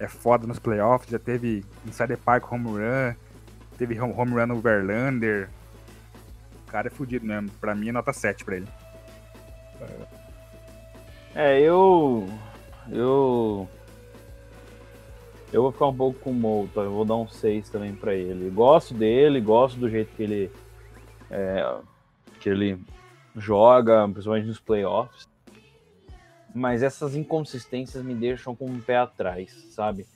[0.00, 3.14] é foda nos playoffs, já teve Insider Park home run,
[3.78, 5.48] teve home run no Verlander.
[6.66, 7.50] O cara é fudido mesmo.
[7.60, 8.66] Pra mim é nota 7 pra ele.
[11.36, 12.28] É, eu.
[12.90, 13.68] Eu.
[15.52, 18.12] Eu vou ficar um pouco com o Mouta, eu vou dar um 6 também pra
[18.12, 18.50] ele.
[18.50, 20.50] Gosto dele, gosto do jeito que ele.
[21.30, 21.76] é,
[22.40, 22.76] que ele
[23.36, 25.32] joga, principalmente nos playoffs.
[26.54, 30.06] Mas essas inconsistências me deixam com o pé atrás, sabe?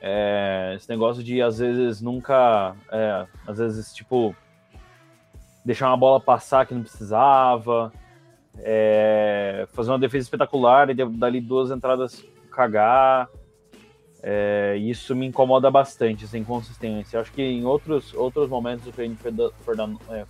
[0.00, 2.74] É, esse negócio de às vezes nunca.
[2.90, 4.34] é, às vezes, tipo.
[5.62, 7.92] Deixar uma bola passar que não precisava
[8.58, 13.28] é, fazer uma defesa espetacular e dali duas entradas cagar.
[14.22, 17.20] É, isso me incomoda bastante, essa inconsistência.
[17.20, 19.50] Acho que em outros, outros momentos o a gente foi da,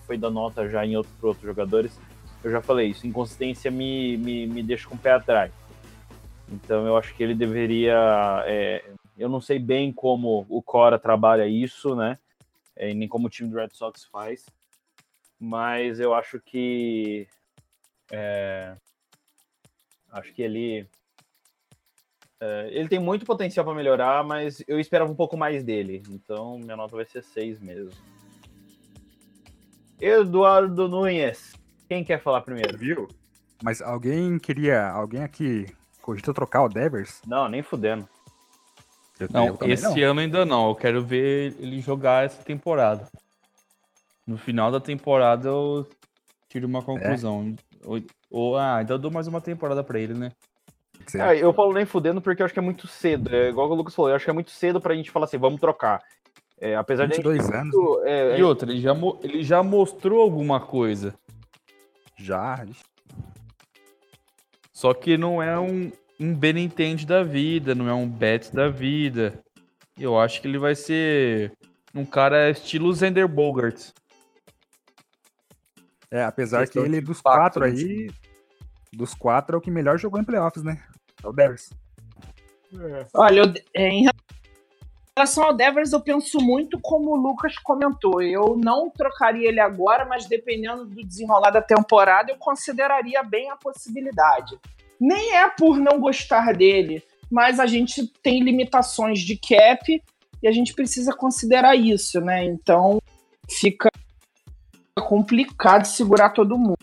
[0.06, 1.98] foi da, é, nota já em outro, outros jogadores,
[2.42, 3.06] eu já falei isso.
[3.06, 5.52] Inconsistência me, me, me deixa com o pé atrás.
[6.50, 8.44] Então eu acho que ele deveria.
[8.46, 8.84] é,
[9.16, 12.18] eu não sei bem como o Cora trabalha isso, né?
[12.74, 14.46] É, nem como o time do Red Sox faz.
[15.38, 17.28] Mas eu acho que.
[18.10, 18.74] é,
[20.10, 20.88] acho que ele.
[22.40, 26.02] é, ele tem muito potencial para melhorar, mas eu esperava um pouco mais dele.
[26.08, 27.92] Então minha nota vai ser 6 mesmo.
[30.00, 31.59] Eduardo Nunes.
[31.90, 32.78] Quem quer falar primeiro?
[32.78, 33.08] Viu?
[33.64, 34.88] Mas alguém queria.
[34.90, 35.66] Alguém aqui
[36.00, 37.20] cogita trocar o Devers?
[37.26, 38.08] Não, nem fudendo.
[39.18, 40.10] Eu, Não, eu também esse não.
[40.10, 40.68] ano ainda não.
[40.68, 43.08] Eu quero ver ele jogar essa temporada.
[44.24, 45.84] No final da temporada eu
[46.48, 47.56] tiro uma conclusão.
[47.84, 50.30] Ou, ou- ah, ainda dou mais uma temporada pra ele, né?
[51.18, 53.34] Ah, eu falo nem fudendo porque eu acho que é muito cedo.
[53.34, 55.38] É igual o Lucas falou, eu acho que é muito cedo pra gente falar assim,
[55.38, 56.00] vamos trocar.
[56.60, 57.14] É, apesar de.
[57.14, 60.60] a gente 22 ter anos, muito, é, E outra, ele já, ele já mostrou alguma
[60.60, 61.12] coisa.
[62.20, 62.66] Já.
[64.72, 69.42] Só que não é um, um Benintendi da vida, não é um Betts da vida.
[69.98, 71.52] Eu acho que ele vai ser
[71.94, 73.90] um cara estilo Zender Bogart.
[76.10, 77.70] É, apesar que ele, de dos quatro né?
[77.70, 78.10] aí.
[78.92, 80.82] Dos quatro é o que melhor jogou em playoffs, né?
[81.22, 81.70] É o Devers.
[83.14, 83.90] Olha, eu- é,
[85.16, 88.22] em relação ao Devers, eu penso muito como o Lucas comentou.
[88.22, 93.56] Eu não trocaria ele agora, mas dependendo do desenrolar da temporada, eu consideraria bem a
[93.56, 94.58] possibilidade.
[95.00, 100.02] Nem é por não gostar dele, mas a gente tem limitações de cap
[100.42, 102.44] e a gente precisa considerar isso, né?
[102.44, 103.02] Então
[103.50, 103.90] fica
[104.96, 106.78] complicado segurar todo mundo.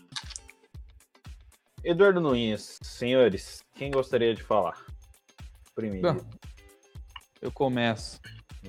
[1.83, 4.85] Eduardo Nunes, senhores, quem gostaria de falar?
[5.73, 6.13] Primeiro.
[6.13, 6.36] Bom.
[7.41, 8.19] Eu começo.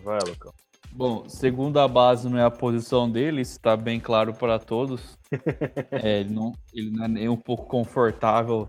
[0.02, 0.52] Vai, Lucão.
[0.90, 5.16] Bom, segunda base não é a posição dele, isso tá bem claro para todos.
[5.90, 8.68] É, ele, não, ele não é nem um pouco confortável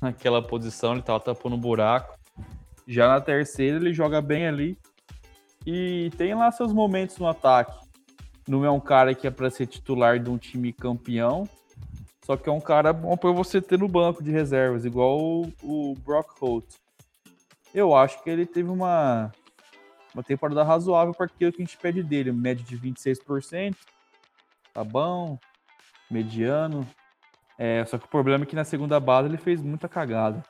[0.00, 2.18] naquela posição, ele tava tapando um buraco.
[2.86, 4.78] Já na terceira ele joga bem ali
[5.66, 7.86] e tem lá seus momentos no ataque.
[8.48, 11.46] Não é um cara que é para ser titular de um time campeão,
[12.24, 15.52] só que é um cara bom para você ter no banco de reservas, igual o,
[15.62, 16.64] o Brock Holt.
[17.74, 19.32] Eu acho que ele teve uma
[20.14, 23.76] uma temporada razoável para aquilo que a gente pede dele, média de 26%,
[24.72, 25.38] tá bom,
[26.10, 26.86] mediano.
[27.58, 30.42] É, só que o problema é que na segunda base ele fez muita cagada.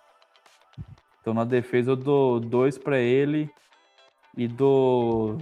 [1.20, 3.50] Então na defesa eu dou dois para ele
[4.36, 5.38] e dou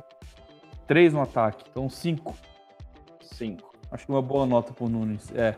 [0.87, 2.35] três no ataque, então cinco.
[3.21, 3.75] Cinco.
[3.91, 5.31] Acho que uma boa nota pro Nunes.
[5.35, 5.57] É.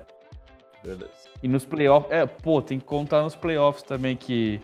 [0.82, 1.10] Beleza.
[1.42, 4.60] E nos playoffs, é, pô, tem que contar nos playoffs também que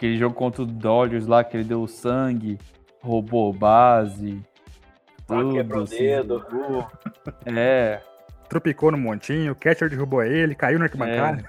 [0.00, 2.58] aquele jogo contra o Dodgers lá que ele deu sangue,
[3.02, 4.40] roubou base.
[5.26, 6.42] Tudo, quebrou o se dedo.
[7.44, 8.00] É,
[8.48, 11.44] Tropicou no montinho, o catcher derrubou ele, caiu na arquibancada,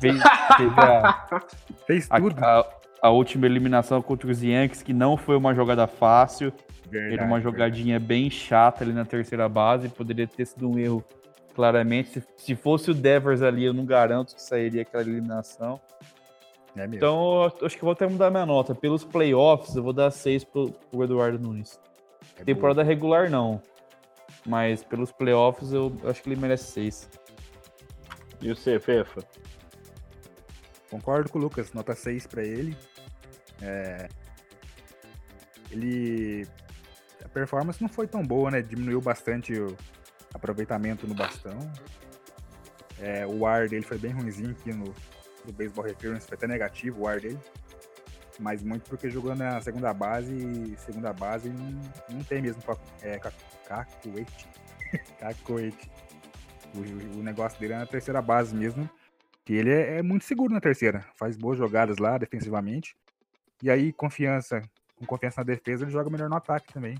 [0.00, 0.20] fez,
[0.56, 1.40] teve a,
[1.86, 2.44] fez a- tudo.
[2.44, 2.66] a-
[3.00, 6.52] a última eliminação contra os Yankees, que não foi uma jogada fácil,
[6.90, 11.04] Verdade, era uma jogadinha bem chata ali na terceira base, poderia ter sido um erro
[11.54, 12.10] claramente.
[12.10, 15.80] Se, se fosse o Devers ali, eu não garanto que sairia aquela eliminação.
[16.76, 16.96] É mesmo.
[16.96, 18.74] Então, eu acho que vou até mudar minha nota.
[18.74, 21.80] Pelos playoffs, eu vou dar 6 pro, pro Eduardo Nunes.
[22.38, 23.62] É Temporada regular, não.
[24.46, 27.08] Mas pelos playoffs, eu acho que ele merece 6.
[28.40, 29.24] E o C, Fefa?
[30.90, 32.76] Concordo com o Lucas, nota 6 pra ele.
[33.62, 34.08] É,
[35.70, 36.46] Ele.
[37.24, 38.60] A performance não foi tão boa, né?
[38.62, 39.76] Diminuiu bastante o
[40.32, 41.58] aproveitamento no bastão.
[43.00, 44.94] É, o ar dele foi bem ruimzinho aqui no,
[45.44, 47.38] no Baseball Reference, foi até negativo o ar dele.
[48.38, 51.80] Mas muito porque jogou na segunda base e segunda base não,
[52.10, 52.60] não tem mesmo
[53.00, 53.32] é, ca-
[53.66, 54.48] cacoete.
[55.20, 55.90] cacoete.
[56.74, 58.88] O, o negócio dele é na terceira base mesmo.
[59.44, 61.04] Que ele é, é muito seguro na terceira.
[61.16, 62.96] Faz boas jogadas lá defensivamente.
[63.62, 64.62] E aí, confiança.
[64.96, 66.96] Com confiança na defesa, ele joga melhor no ataque também.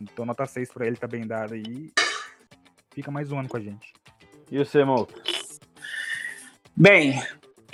[0.00, 1.92] Então, nota 6 pra ele tá bem dado aí.
[2.92, 3.92] Fica mais um ano com a gente.
[4.50, 5.20] E o C, Mouto?
[6.76, 7.20] Bem,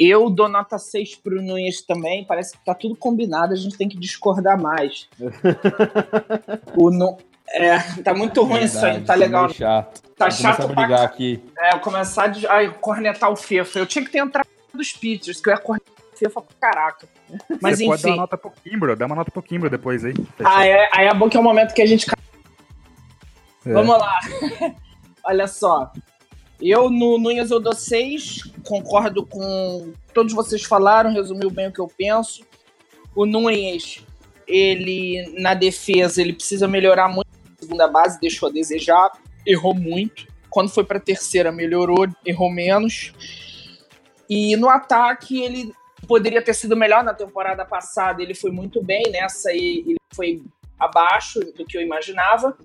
[0.01, 2.25] eu dou nota 6 pro Nunes também.
[2.25, 5.09] Parece que tá tudo combinado, a gente tem que discordar mais.
[6.77, 7.19] o Nu-
[7.53, 9.45] É, tá muito ruim isso aí, tá legal.
[9.45, 10.03] Meio chato.
[10.17, 11.43] Tá Vou começar chato a pra brigar aqui.
[11.59, 13.79] É, eu começar a de- ai, cornetar o FIFA.
[13.81, 17.09] Eu tinha que ter entrado dos pitchers, que eu ia cornetar o FIFA pra caraca.
[17.61, 18.19] Mas Você pode dar enfim.
[18.19, 20.15] uma nota pro Kimbro, dá uma nota pro Kimbro depois aí.
[20.45, 22.07] Ah, é, aí é bom que é o momento que a gente.
[23.67, 23.73] É.
[23.73, 24.19] Vamos lá.
[25.25, 25.93] Olha só.
[26.61, 28.51] Eu no Nunes eu dou 6.
[28.67, 32.45] Concordo com todos vocês falaram, resumiu bem o que eu penso.
[33.15, 34.05] O Nunes,
[34.47, 37.29] ele na defesa, ele precisa melhorar muito.
[37.59, 39.11] Segunda base deixou a desejar,
[39.47, 40.27] errou muito.
[40.49, 43.13] Quando foi para terceira, melhorou, errou menos.
[44.29, 45.73] E no ataque, ele
[46.07, 50.43] poderia ter sido melhor na temporada passada, ele foi muito bem, nessa aí ele foi
[50.79, 52.57] abaixo do que eu imaginava,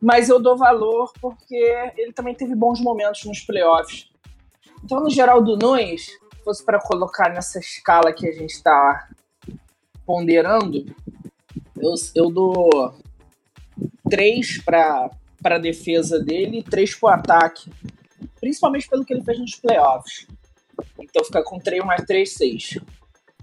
[0.00, 1.56] mas eu dou valor porque
[1.96, 4.08] ele também teve bons momentos nos playoffs.
[4.82, 9.08] Então, no geral do Nunes, se fosse para colocar nessa escala que a gente está
[10.06, 10.86] ponderando,
[11.76, 12.94] eu, eu dou
[14.08, 15.10] três para
[15.44, 17.70] a defesa dele e três para o ataque,
[18.40, 20.26] principalmente pelo que ele fez nos playoffs.
[20.98, 22.78] Então fica com 3 mais 3, 6.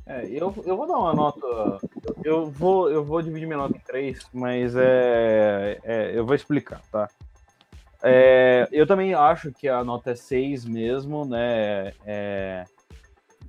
[0.06, 1.46] É, eu, eu vou dar uma nota.
[1.46, 2.16] Eu
[2.50, 7.10] vou, eu vou dividir minha nota em três, mas é, é eu vou explicar, tá?
[8.04, 11.94] É, eu também acho que a nota é 6 mesmo, né?
[12.06, 12.66] É,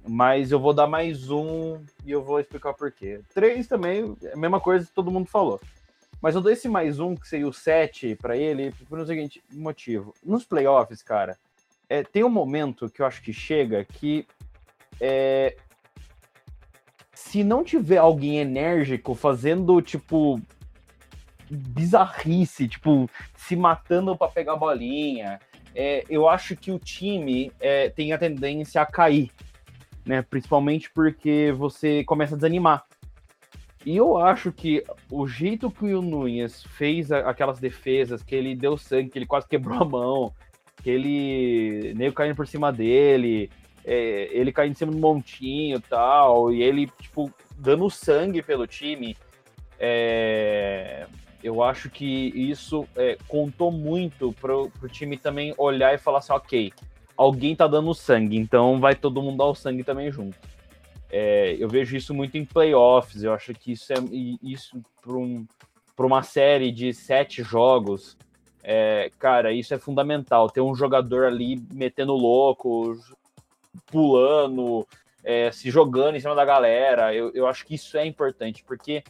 [0.07, 3.21] mas eu vou dar mais um e eu vou explicar por quê.
[3.35, 5.61] Três também, é a mesma coisa que todo mundo falou.
[6.21, 9.43] Mas eu dou esse mais um, que seria o 7 para ele, por um seguinte
[9.53, 10.15] motivo.
[10.25, 11.39] Nos playoffs, cara,
[11.89, 14.27] é, tem um momento que eu acho que chega que
[15.01, 15.57] é,
[17.19, 20.41] se não tiver alguém enérgico fazendo, tipo,
[21.51, 25.41] bizarrice, tipo, se matando para pegar bolinha,
[25.75, 29.33] é, eu acho que o time é, tem a tendência a cair,
[30.07, 30.23] né?
[30.23, 32.85] Principalmente porque você começa a desanimar.
[33.85, 38.79] E eu acho que o jeito que o Nunes fez aquelas defesas, que ele deu
[38.79, 40.33] sangue, que ele quase quebrou a mão,
[40.83, 43.51] que ele nego caindo por cima dele,
[43.89, 49.17] é, ele caindo em cima do montinho tal, e ele, tipo, dando sangue pelo time.
[49.81, 51.07] É,
[51.43, 56.33] eu acho que isso é, contou muito pro, pro time também olhar e falar assim,
[56.33, 56.71] ok,
[57.17, 60.37] alguém tá dando sangue, então vai todo mundo dar o sangue também junto.
[61.11, 63.97] É, eu vejo isso muito em playoffs, eu acho que isso é
[64.43, 65.47] isso para um,
[65.99, 68.19] uma série de sete jogos,
[68.63, 70.51] é, cara, isso é fundamental.
[70.51, 72.95] Ter um jogador ali metendo louco,
[73.87, 74.87] pulando,
[75.25, 77.15] é, se jogando em cima da galera.
[77.15, 79.03] Eu, eu acho que isso é importante, porque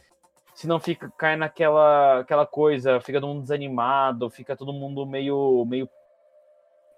[0.53, 5.89] senão fica cai naquela aquela coisa, fica todo mundo desanimado, fica todo mundo meio meio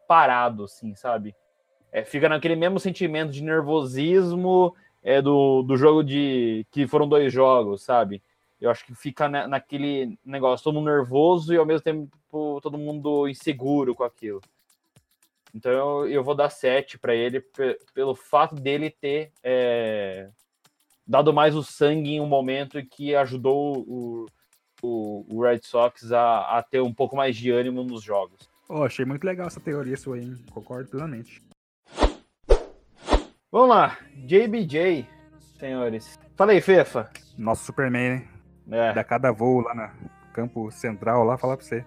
[0.07, 1.35] parado, assim, sabe?
[1.91, 7.31] É, fica naquele mesmo sentimento de nervosismo é, do, do jogo de que foram dois
[7.31, 8.21] jogos, sabe?
[8.59, 12.77] Eu acho que fica na, naquele negócio, todo mundo nervoso e ao mesmo tempo todo
[12.77, 14.41] mundo inseguro com aquilo.
[15.53, 17.43] Então eu, eu vou dar 7 para ele
[17.93, 20.29] pelo fato dele ter é,
[21.05, 24.25] dado mais o sangue em um momento que ajudou o,
[24.81, 28.49] o, o Red Sox a, a, ter um pouco mais de ânimo nos jogos.
[28.69, 31.41] Oh, achei muito legal essa teoria sua aí, concordo plenamente.
[33.51, 35.05] Vamos lá, JBJ,
[35.59, 36.17] senhores.
[36.37, 37.11] Fala aí, Fefa.
[37.37, 38.25] Nosso Superman,
[38.65, 38.91] né?
[38.91, 38.93] É.
[38.93, 41.85] Da cada voo lá no campo central, lá, falar pra você.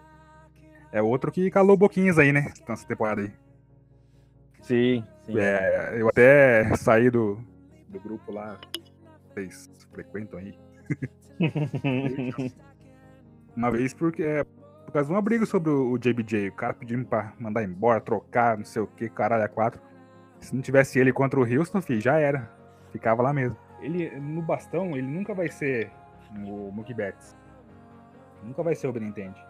[0.93, 2.53] É outro que calou boquinhas aí, né?
[2.69, 3.33] Nessa temporada aí.
[4.65, 5.39] Sim, sim.
[5.39, 7.39] É, eu até saí do,
[7.89, 8.59] do grupo lá.
[9.29, 10.59] Vocês frequentam aí.
[13.55, 14.45] uma vez porque é,
[14.87, 16.49] por causa de uma briga sobre o, JBJ.
[16.49, 19.83] O cara pedindo pra mandar embora, trocar, não sei o que, caralho, a quatro.
[20.41, 22.51] Se não tivesse ele contra o Houston, filho, já era.
[22.91, 23.59] Ficava lá mesmo.
[23.83, 25.91] Ele, no bastão, ele nunca vai ser
[26.47, 27.37] o Mookie Betts.
[28.43, 29.41] Nunca vai ser o Benintendi.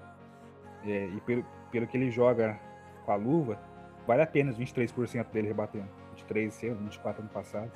[0.85, 2.59] É, e pelo, pelo que ele joga
[3.05, 3.59] com a luva,
[4.07, 5.89] vale a pena os 23% dele rebatendo.
[6.13, 7.71] 23 esse ano, 24 ano passado.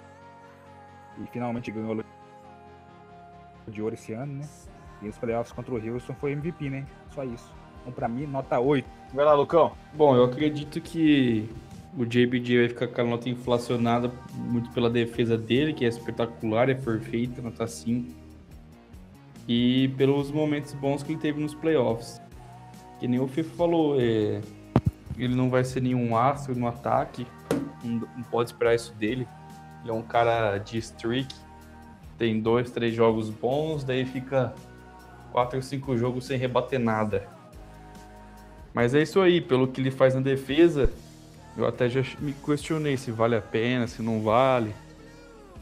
[1.19, 2.03] E finalmente ganhou
[3.67, 4.49] de ouro esse ano, né?
[5.03, 6.87] E os playoffs contra o Houston foi MVP, né?
[7.11, 7.53] Só isso.
[7.81, 8.87] Então, pra mim, nota 8.
[9.15, 9.73] Vai lá, Lucão.
[9.95, 11.49] Bom, eu acredito que
[11.97, 16.69] o JBJ vai ficar com a nota inflacionada muito pela defesa dele, que é espetacular,
[16.69, 18.13] é perfeita, nota 5.
[19.47, 22.21] E pelos momentos bons que ele teve nos playoffs.
[23.01, 24.41] Que nem o FIFA falou, é,
[25.25, 27.27] ele não vai ser nenhum astro no ataque,
[27.83, 28.01] não,
[28.31, 29.27] pode esperar isso dele.
[29.83, 31.35] Ele é um cara de streak,
[32.17, 34.55] tem dois, três jogos bons, daí fica
[35.33, 37.29] quatro cinco jogos sem rebater nada.
[38.75, 40.91] Mas é isso aí, pelo que ele faz na defesa,
[41.57, 44.75] eu até já me questionei se vale a pena, se não vale.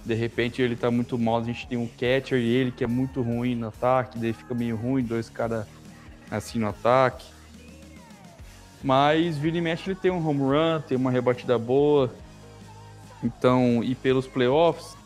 [0.05, 2.87] De repente ele tá muito mal, a gente tem um catcher e ele que é
[2.87, 5.67] muito ruim no ataque, daí fica meio ruim, dois caras
[6.31, 7.36] assim no ataque.
[8.83, 12.13] Mas vira e mexe ele tem um home run, tem uma rebatida boa.
[13.23, 14.97] Então, e pelos playoffs,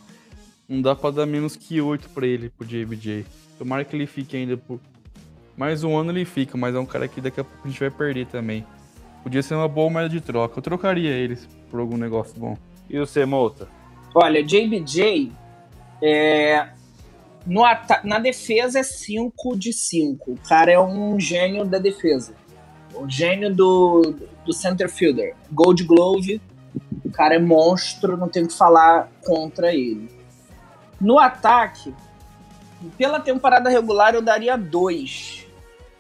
[0.68, 3.25] não dá para dar menos que 8 para ele, pro JBJ.
[3.59, 4.81] Tomara que ele fique ainda por
[5.61, 7.79] mais um ano ele fica, mas é um cara que daqui a pouco a gente
[7.79, 8.64] vai perder também.
[9.23, 10.59] Podia ser uma boa moeda de troca.
[10.59, 12.57] Eu trocaria eles por algum negócio bom.
[12.89, 13.68] E você, Mouta?
[14.14, 15.31] Olha, JBJ
[16.03, 16.66] é,
[17.47, 17.62] no
[18.05, 20.33] na defesa é 5 de 5.
[20.33, 22.35] O cara é um gênio da defesa.
[22.95, 24.14] O gênio do,
[24.45, 25.34] do center fielder.
[25.53, 26.41] Gold Glove.
[27.05, 30.09] O cara é monstro, não tem o que falar contra ele.
[31.01, 31.93] No ataque,
[32.97, 35.47] pela temporada regular eu daria dois.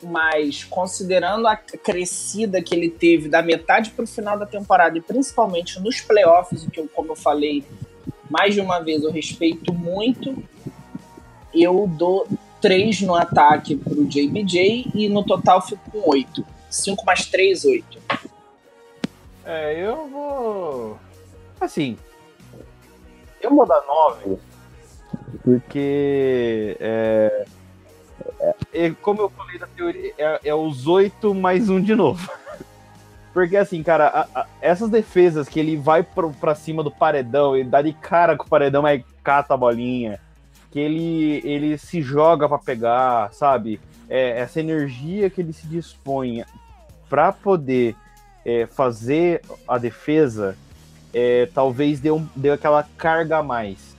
[0.02, 5.00] Mas considerando a crescida que ele teve da metade para o final da temporada e
[5.00, 7.64] principalmente nos playoffs, que eu, como eu falei
[8.30, 10.42] mais de uma vez, eu respeito muito,
[11.52, 12.26] eu dou
[12.60, 16.44] três no ataque para o JBJ e no total fico com oito.
[16.70, 17.98] 5 mais 3, 8.
[19.44, 20.98] É, eu vou.
[21.60, 21.98] Assim.
[23.40, 24.38] Eu vou dar 9.
[25.42, 26.76] Porque.
[26.80, 27.44] É,
[28.72, 32.30] é, como eu falei na teoria, é, é os 8 mais um de novo.
[33.32, 37.56] Porque assim, cara, a, a, essas defesas que ele vai pro, pra cima do paredão,
[37.56, 40.20] ele dá de cara com o paredão, mas cata a bolinha.
[40.70, 43.80] Que ele, ele se joga para pegar, sabe?
[44.10, 46.44] É, essa energia que ele se dispõe
[47.08, 47.96] para poder
[48.44, 50.56] é, fazer a defesa,
[51.14, 53.96] é, talvez um, dê aquela carga a mais.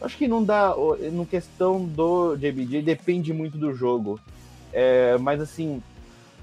[0.00, 0.74] Acho que não dá.
[1.12, 4.20] No questão do JBJ, depende muito do jogo.
[4.72, 5.82] É, mas assim,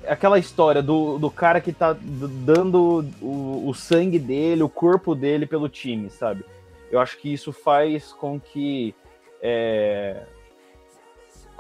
[0.08, 5.46] aquela história do, do cara que tá dando o, o sangue dele, o corpo dele
[5.46, 6.44] pelo time, sabe?
[6.90, 8.96] Eu acho que isso faz com que.
[9.42, 10.24] É,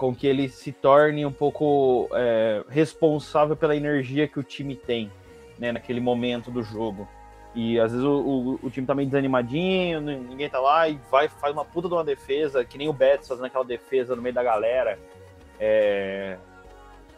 [0.01, 5.11] com que ele se torne um pouco é, responsável pela energia que o time tem,
[5.59, 7.07] né, naquele momento do jogo.
[7.53, 11.29] E às vezes o, o, o, time tá meio desanimadinho, ninguém tá lá e vai,
[11.29, 14.33] faz uma puta de uma defesa, que nem o Betis fazendo aquela defesa no meio
[14.33, 14.97] da galera.
[15.59, 16.35] É,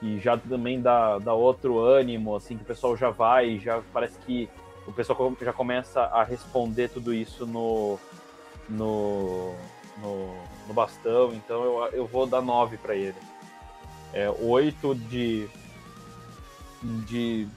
[0.01, 4.19] e já também dá, dá outro ânimo, assim, que o pessoal já vai, já parece
[4.19, 4.49] que
[4.85, 7.97] o pessoal já começa a responder tudo isso no,
[8.67, 9.55] no,
[10.01, 10.33] no,
[10.67, 13.15] no bastão, então eu, eu vou dar 9 para ele.
[14.13, 15.47] É, 8 de,
[17.07, 17.47] de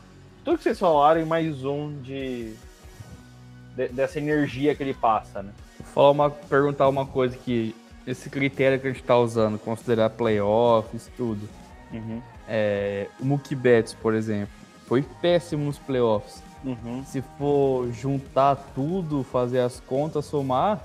[0.45, 2.55] tudo que vocês falaram e mais um de,
[3.74, 5.53] de, dessa energia que ele passa, né?
[5.78, 7.74] Vou falar uma, perguntar uma coisa que
[8.07, 11.49] esse critério que a gente está usando, considerar playoffs, tudo.
[11.93, 12.22] Uhum.
[12.49, 14.55] É, o Mookie Betts, por exemplo,
[14.87, 16.43] foi péssimo nos playoffs.
[16.64, 17.05] Uhum.
[17.05, 20.84] Se for juntar tudo, fazer as contas, somar,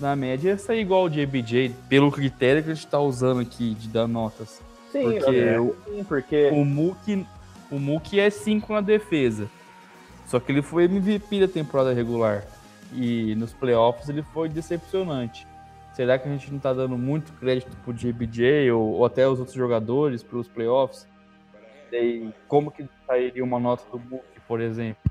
[0.00, 3.74] na média ia sair igual o JBJ, pelo critério que a gente está usando aqui
[3.74, 4.62] de dar notas.
[4.92, 6.50] Sim, porque, é, o, sim, porque...
[6.52, 7.26] o Mookie
[7.70, 9.48] o Mookie é 5 na defesa.
[10.26, 12.44] Só que ele foi MVP da temporada regular.
[12.94, 15.46] E nos playoffs ele foi decepcionante.
[15.92, 19.38] Será que a gente não tá dando muito crédito pro JBJ ou, ou até os
[19.38, 21.06] outros jogadores para os playoffs?
[21.92, 25.10] E como que sairia uma nota do Mookie, por exemplo?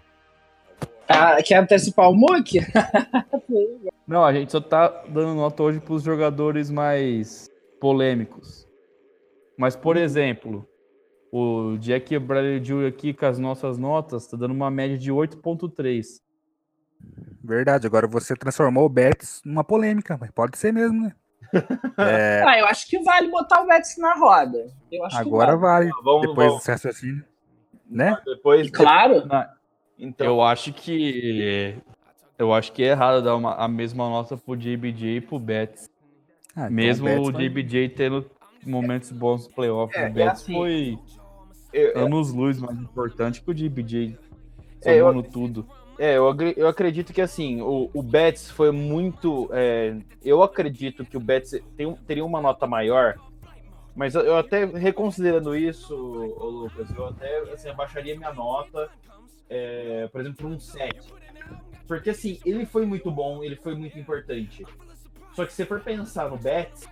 [1.07, 2.59] Ah, quer antecipar o Mookie?
[4.07, 7.49] não, a gente só tá dando nota hoje para os jogadores mais
[7.79, 8.67] polêmicos.
[9.57, 10.67] Mas, por exemplo,
[11.31, 12.87] o Jack Bradley Jr.
[12.87, 16.21] aqui com as nossas notas está dando uma média de 8.3.
[17.43, 21.15] Verdade, agora você transformou o Betis numa polêmica, mas pode ser mesmo, né?
[21.97, 22.43] É...
[22.45, 24.67] Ah, eu acho que vale botar o Betis na roda.
[25.13, 25.89] agora vale.
[25.89, 26.03] vale.
[26.03, 26.57] Vamos, depois vamos.
[26.57, 27.25] desse raciocínio.
[27.89, 28.17] Né?
[28.25, 29.25] Depois, claro.
[29.97, 30.27] Então...
[30.27, 31.75] Eu acho que.
[32.37, 35.89] Eu acho que é errado dar uma, a mesma nota pro JBJ e pro Betis.
[36.55, 38.29] Ah, então mesmo o, o JBJ tendo
[38.63, 39.95] momentos bons no playoff.
[39.97, 40.99] É, o é assim, foi
[41.73, 44.17] eu, anos luz mais importante que o JBJ.
[44.83, 45.67] É, eu- Somando tudo.
[45.99, 49.49] É, eu, eu acredito que assim, o, o Betis foi muito.
[49.51, 53.15] é, eu acredito que o Betis tem, teria uma nota maior,
[53.95, 58.91] mas eu, eu até reconsiderando isso, ô, Lucas, eu até assim, abaixaria minha nota,
[59.49, 61.13] é, por exemplo, para um 7.
[61.87, 64.65] Porque assim, ele foi muito bom, ele foi muito importante.
[65.33, 66.87] Só que se for pensar no Betis,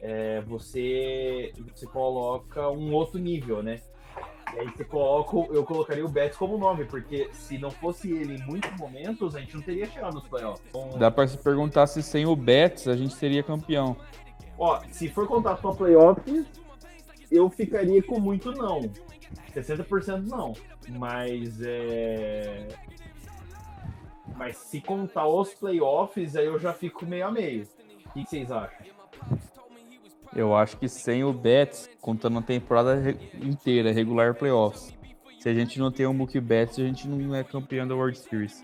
[0.00, 3.80] é, você, você coloca um outro nível, né?
[4.54, 8.36] E aí você coloca, eu colocaria o Betis como 9, porque se não fosse ele
[8.36, 10.64] em muitos momentos, a gente não teria chegado nos playoffs.
[10.68, 13.96] Então, Dá pra se perguntar se sem o Betis a gente seria campeão.
[14.58, 16.46] ó, se for contar só playoffs,
[17.30, 18.80] eu ficaria com muito não.
[19.54, 20.54] 60% não.
[20.88, 22.68] Mas é.
[24.36, 27.66] Mas se contar os playoffs, aí eu já fico meio a meio.
[28.06, 28.86] O que vocês acham?
[30.34, 34.94] Eu acho que sem o Betis, contando a temporada re- inteira, regular playoffs.
[35.40, 38.18] Se a gente não tem o Mookie Betts, a gente não é campeão da World
[38.18, 38.62] Series.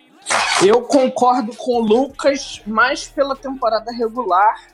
[0.64, 4.68] Eu concordo com o Lucas mais pela temporada regular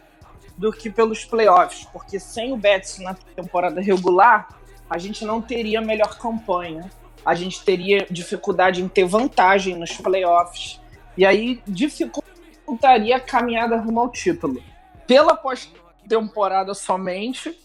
[0.57, 4.49] do que pelos playoffs, porque sem o Betis na temporada regular,
[4.89, 6.91] a gente não teria melhor campanha.
[7.25, 10.81] A gente teria dificuldade em ter vantagem nos playoffs.
[11.17, 14.63] E aí dificultaria a caminhada rumo ao título.
[15.07, 17.59] Pela pós-temporada somente,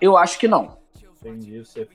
[0.00, 0.76] eu acho que não.
[1.20, 1.88] Entendi, você.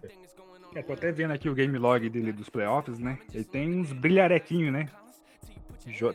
[0.75, 3.17] É, tô até vendo aqui o game log dele dos playoffs, né?
[3.33, 4.87] Ele tem uns brilharequinhos, né?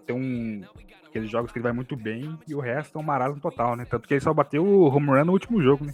[0.06, 0.62] tem um.
[1.06, 3.84] Aqueles jogos que ele vai muito bem e o resto é um marasmo total, né?
[3.84, 5.92] Tanto que ele só bateu o home run no último jogo, né?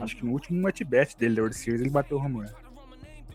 [0.00, 2.61] Acho que no último at-bat dele, da World Series, ele bateu o home run.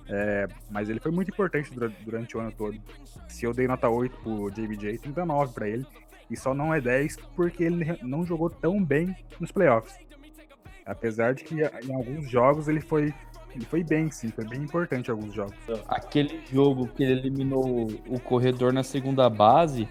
[0.10, 2.80] É, mas ele foi muito importante dura- durante o ano todo.
[3.28, 5.86] Se eu dei nota 8 pro JBJ, tem que dar 9 pra ele.
[6.30, 9.98] E só não é 10 porque ele não jogou tão bem nos playoffs.
[10.86, 13.14] Apesar de que em alguns jogos ele foi,
[13.54, 15.56] ele foi bem, sim, foi bem importante em alguns jogos.
[15.88, 19.88] Aquele jogo que ele eliminou o corredor na segunda base,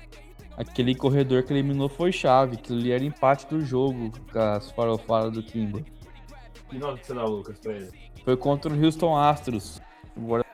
[0.56, 5.32] aquele corredor que eliminou foi chave, que ele era empate do jogo com as farofadas
[5.32, 5.84] do Kimber.
[6.70, 7.90] Que nota que você dá, Lucas, pra ele?
[8.24, 9.80] Foi contra o Houston Astros.
[10.16, 10.44] Agora,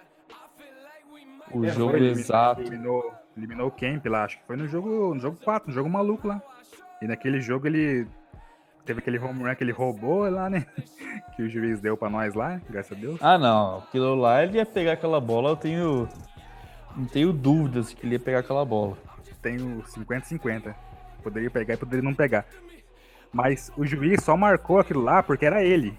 [1.53, 2.61] o É, jogo foi, eliminou- exato.
[2.61, 5.89] Eliminou, eliminou o Camp lá, acho que foi no jogo, no jogo 4, no jogo
[5.89, 6.41] maluco lá.
[7.01, 8.07] E naquele jogo ele
[8.85, 10.67] teve aquele home run que ele roubou lá, né?
[11.37, 13.19] que o juiz deu pra nós lá, graças a Deus.
[13.23, 13.79] Ah, não.
[13.79, 16.09] Aquilo lá, ele ia pegar aquela bola, eu tenho.
[16.97, 18.97] Não tenho dúvidas que ele ia pegar aquela bola.
[19.41, 20.75] Tenho 50-50.
[21.23, 22.45] Poderia pegar e poderia não pegar.
[23.33, 25.97] Mas o juiz só marcou aquilo lá porque era ele.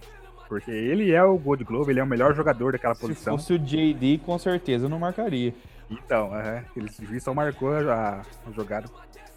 [0.47, 3.37] Porque ele é o Gold Glove, ele é o melhor jogador daquela Se posição.
[3.37, 5.53] fosse o JD, com certeza eu não marcaria.
[5.89, 8.87] Então, aham, ele o juiz só marcou a, a jogada.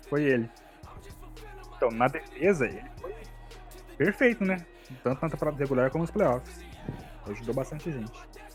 [0.09, 0.49] Foi ele.
[1.77, 3.15] Então, na defesa, ele foi
[3.97, 4.65] perfeito, né?
[5.03, 6.61] Tanto na temporada regular como nos playoffs.
[7.27, 8.13] Ajudou bastante gente.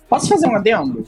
[0.08, 1.06] Posso fazer um adendo?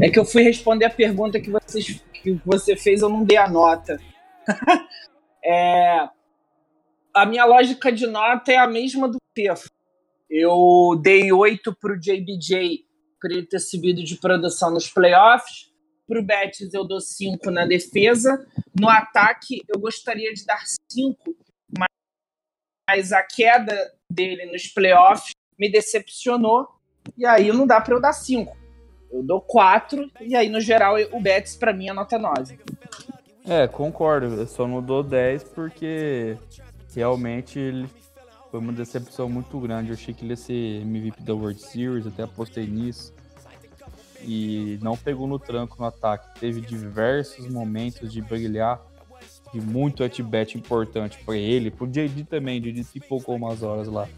[0.00, 3.36] É que eu fui responder a pergunta que, vocês, que você fez, eu não dei
[3.36, 3.98] a nota.
[5.50, 6.08] É,
[7.14, 9.70] a minha lógica de nota é a mesma do Fefo.
[10.30, 12.84] Eu dei 8 pro JBJ
[13.20, 15.72] por ele ter subido de produção nos playoffs.
[16.06, 18.46] Pro Betis eu dou 5 na defesa.
[18.78, 21.36] No ataque eu gostaria de dar 5,
[22.88, 23.74] mas a queda
[24.10, 26.68] dele nos playoffs me decepcionou.
[27.16, 28.56] E aí não dá pra eu dar 5.
[29.10, 32.58] Eu dou 4, e aí no geral o Betis pra mim é nota 9.
[33.46, 34.26] É, concordo.
[34.26, 36.36] Eu só não dou 10 porque
[36.94, 37.88] realmente ele
[38.50, 39.90] foi uma decepção muito grande.
[39.90, 43.12] Eu achei que ele ia ser MVP da World Series, até apostei nisso.
[44.22, 46.40] E não pegou no tranco no ataque.
[46.40, 48.80] Teve diversos momentos de brilhar,
[49.52, 52.60] de muito at-bat importante para ele, pro JD também.
[52.60, 54.08] JD pipocou umas horas lá.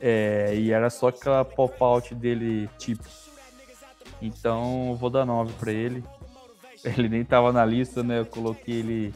[0.00, 3.04] É, e era só aquela pop-out dele, tipo.
[4.20, 6.04] Então, vou dar 9 para ele.
[6.84, 8.20] Ele nem tava na lista, né?
[8.20, 9.14] Eu coloquei ele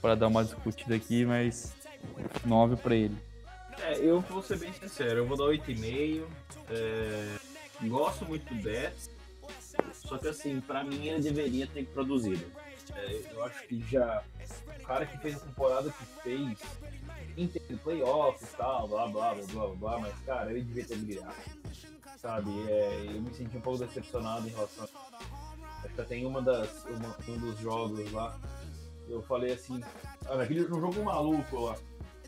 [0.00, 1.73] para dar uma discutida aqui, mas
[2.44, 3.16] 9 para ele.
[3.82, 6.24] É, eu vou ser bem sincero, eu vou dar 8,5.
[6.70, 7.36] É,
[7.88, 9.10] gosto muito do Betts,
[9.92, 12.44] só que assim, pra mim ele deveria ter produzido.
[12.96, 14.22] É, eu acho que já
[14.80, 16.58] o cara que fez a temporada que fez,
[17.36, 21.34] entende playoffs e tal, blá blá blá blá blá, mas cara, ele devia ter brilhado.
[22.20, 22.50] Sabe?
[22.70, 26.40] É, eu me senti um pouco decepcionado em relação a Acho que até em uma
[26.40, 28.38] das, uma- um dos jogos lá,
[29.08, 29.82] eu falei assim,
[30.26, 31.76] ah, naquele no jogo maluco lá.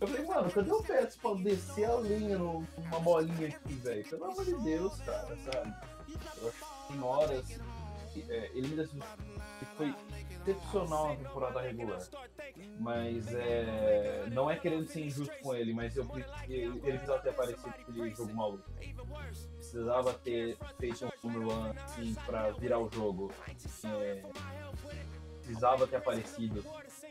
[0.01, 4.05] Eu falei, mano, cadê o Pets pra descer a linha numa bolinha aqui, velho?
[4.05, 5.75] Pelo amor de Deus, cara, sabe?
[6.41, 7.47] Eu acho que horas.
[8.13, 8.91] que, é, ele ele
[9.77, 9.95] foi
[10.47, 12.01] excepcional na temporada regular.
[12.79, 16.07] Mas é, não é querendo ser injusto com ele, mas eu,
[16.49, 18.65] ele precisava ter aparecido naquele jogo maluco.
[19.57, 23.33] Precisava ter feito um run assim, pra virar o jogo.
[23.85, 24.23] É,
[25.47, 26.65] precisava ter aparecido.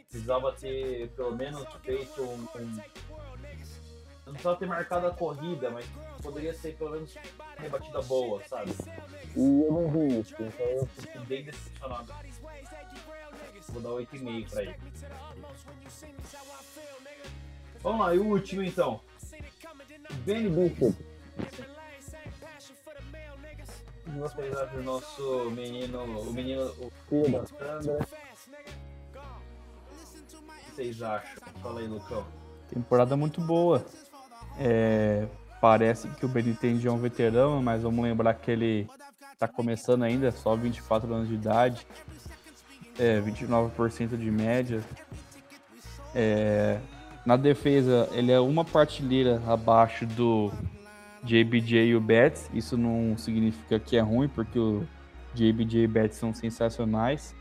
[0.10, 2.48] Precisava ter pelo menos feito um.
[2.60, 2.82] um
[4.26, 5.86] não precisava ter marcado a corrida, mas
[6.22, 8.72] poderia ser pelo menos uma rebatida boa, sabe?
[9.36, 12.12] E eu não vi isso, então eu Fiquei bem decepcionado.
[13.70, 14.76] Vou dar 8,5 pra ele.
[17.82, 19.00] Vamos lá, e o último então.
[20.26, 20.96] Benny Bishop.
[24.16, 28.08] O que vocês acham do nosso menino, o menino, o Filho da Sandra.
[30.66, 31.44] que vocês acham?
[31.62, 32.26] Fala aí, Lucão.
[32.70, 33.86] Temporada muito boa.
[34.58, 35.28] É,
[35.60, 38.88] parece que o Benintendi é um veterano, mas vamos lembrar que ele
[39.38, 41.86] tá começando ainda, só 24 anos de idade.
[42.98, 44.82] É, 29% de média.
[46.14, 46.80] É,
[47.26, 50.54] na defesa, ele é uma partilheira abaixo do
[51.26, 52.50] JBJ e o Betts.
[52.54, 54.88] Isso não significa que é ruim, porque o
[55.34, 57.36] JBJ e o Betts são sensacionais.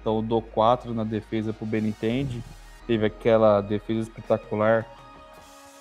[0.00, 2.42] Então dou 4 na defesa pro Benintendi.
[2.86, 4.86] Teve aquela defesa espetacular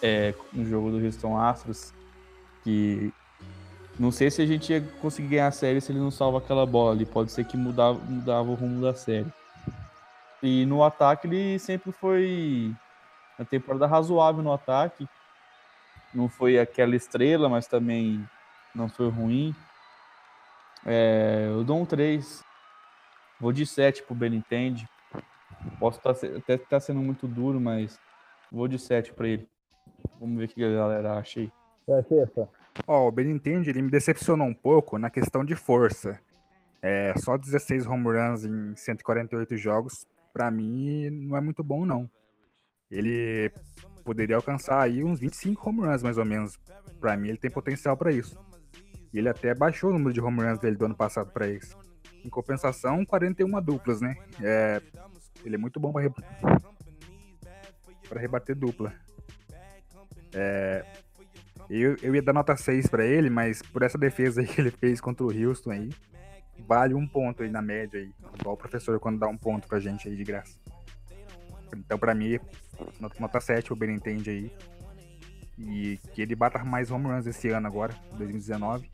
[0.01, 1.93] é, no jogo do Houston Astros,
[2.63, 3.11] que
[3.97, 6.65] não sei se a gente ia conseguir ganhar a série se ele não salva aquela
[6.65, 7.05] bola ali.
[7.05, 9.27] Pode ser que mudava, mudava o rumo da série.
[10.41, 12.73] E no ataque ele sempre foi
[13.37, 15.07] uma temporada razoável no ataque.
[16.13, 18.27] Não foi aquela estrela, mas também
[18.73, 19.55] não foi ruim.
[20.85, 22.43] É, eu dou um 3.
[23.39, 24.87] Vou de 7 pro Benintendi.
[25.79, 27.99] Posso tá, até estar sendo muito duro, mas
[28.51, 29.47] vou de 7 pra ele.
[30.19, 31.51] Vamos ver o que a galera acha aí.
[31.87, 32.49] Vai, Fefa.
[32.87, 36.19] Ó, o Benintendi, ele me decepcionou um pouco na questão de força.
[36.81, 42.09] É, só 16 home runs em 148 jogos, pra mim, não é muito bom, não.
[42.89, 43.51] Ele
[44.03, 46.59] poderia alcançar aí uns 25 home runs, mais ou menos.
[46.99, 48.37] Pra mim, ele tem potencial pra isso.
[49.13, 51.77] E ele até baixou o número de home runs dele do ano passado pra isso.
[52.23, 54.15] Em compensação, 41 duplas, né?
[54.41, 54.81] É,
[55.43, 56.09] ele é muito bom pra, re...
[58.07, 58.93] pra rebater dupla.
[60.33, 60.85] É,
[61.69, 64.99] eu, eu ia dar nota 6 pra ele, mas por essa defesa que ele fez
[64.99, 65.89] contra o Houston aí,
[66.67, 68.11] vale um ponto aí na média aí.
[68.39, 70.57] Igual o professor quando dá um ponto pra gente aí de graça.
[71.75, 72.39] Então pra mim,
[72.99, 74.51] nota, nota 7 o Benintendi aí.
[75.57, 78.89] E que ele bata mais home runs esse ano agora, 2019.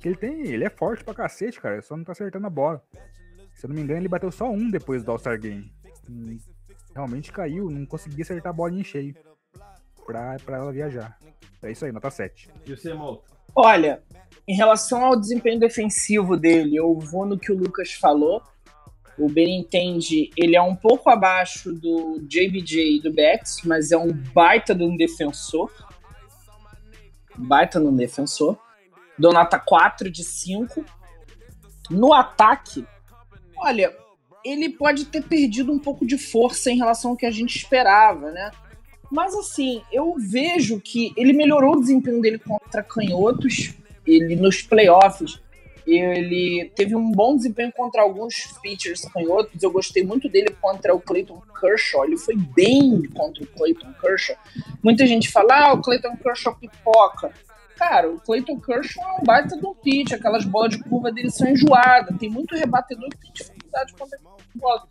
[0.00, 2.82] Que ele tem, ele é forte pra cacete, cara, só não tá acertando a bola.
[3.54, 5.72] Se eu não me engano, ele bateu só um depois do All-Star Game.
[6.10, 6.38] Hum,
[6.96, 9.14] Realmente caiu, não conseguia acertar a bola em cheio
[10.06, 11.18] pra, pra ela viajar.
[11.62, 12.48] É isso aí, nota 7.
[12.64, 13.22] E o Semoto?
[13.54, 14.02] Olha,
[14.48, 18.42] em relação ao desempenho defensivo dele, eu vou no que o Lucas falou.
[19.18, 24.12] O Benintendi, ele é um pouco abaixo do JBJ e do Betts, mas é um
[24.12, 25.70] baita de um defensor.
[27.36, 28.58] Baita de um defensor.
[29.18, 30.84] Dou nota 4 de 5.
[31.90, 32.86] No ataque,
[33.56, 33.96] olha,
[34.44, 38.30] ele pode ter perdido um pouco de força em relação ao que a gente esperava,
[38.30, 38.50] né?
[39.10, 43.74] Mas assim, eu vejo que ele melhorou o desempenho dele contra canhotos.
[44.06, 45.40] Ele nos playoffs,
[45.86, 49.62] ele teve um bom desempenho contra alguns pitchers canhotos.
[49.62, 52.04] Eu gostei muito dele contra o Clayton Kershaw.
[52.04, 54.36] Ele foi bem contra o Clayton Kershaw.
[54.82, 57.32] Muita gente fala, ah, o Clayton Kershaw pipoca.
[57.76, 60.12] Cara, o Clayton Kershaw é um baita do pitch.
[60.12, 62.18] Aquelas bolas de curva dele são enjoadas.
[62.18, 64.18] Tem muito rebatedor que tem dificuldade contra
[64.54, 64.88] bola.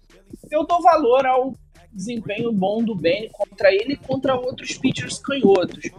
[0.50, 1.54] Eu dou valor ao
[1.92, 5.90] desempenho bom do Ben contra ele e contra outros pitchers canhotos.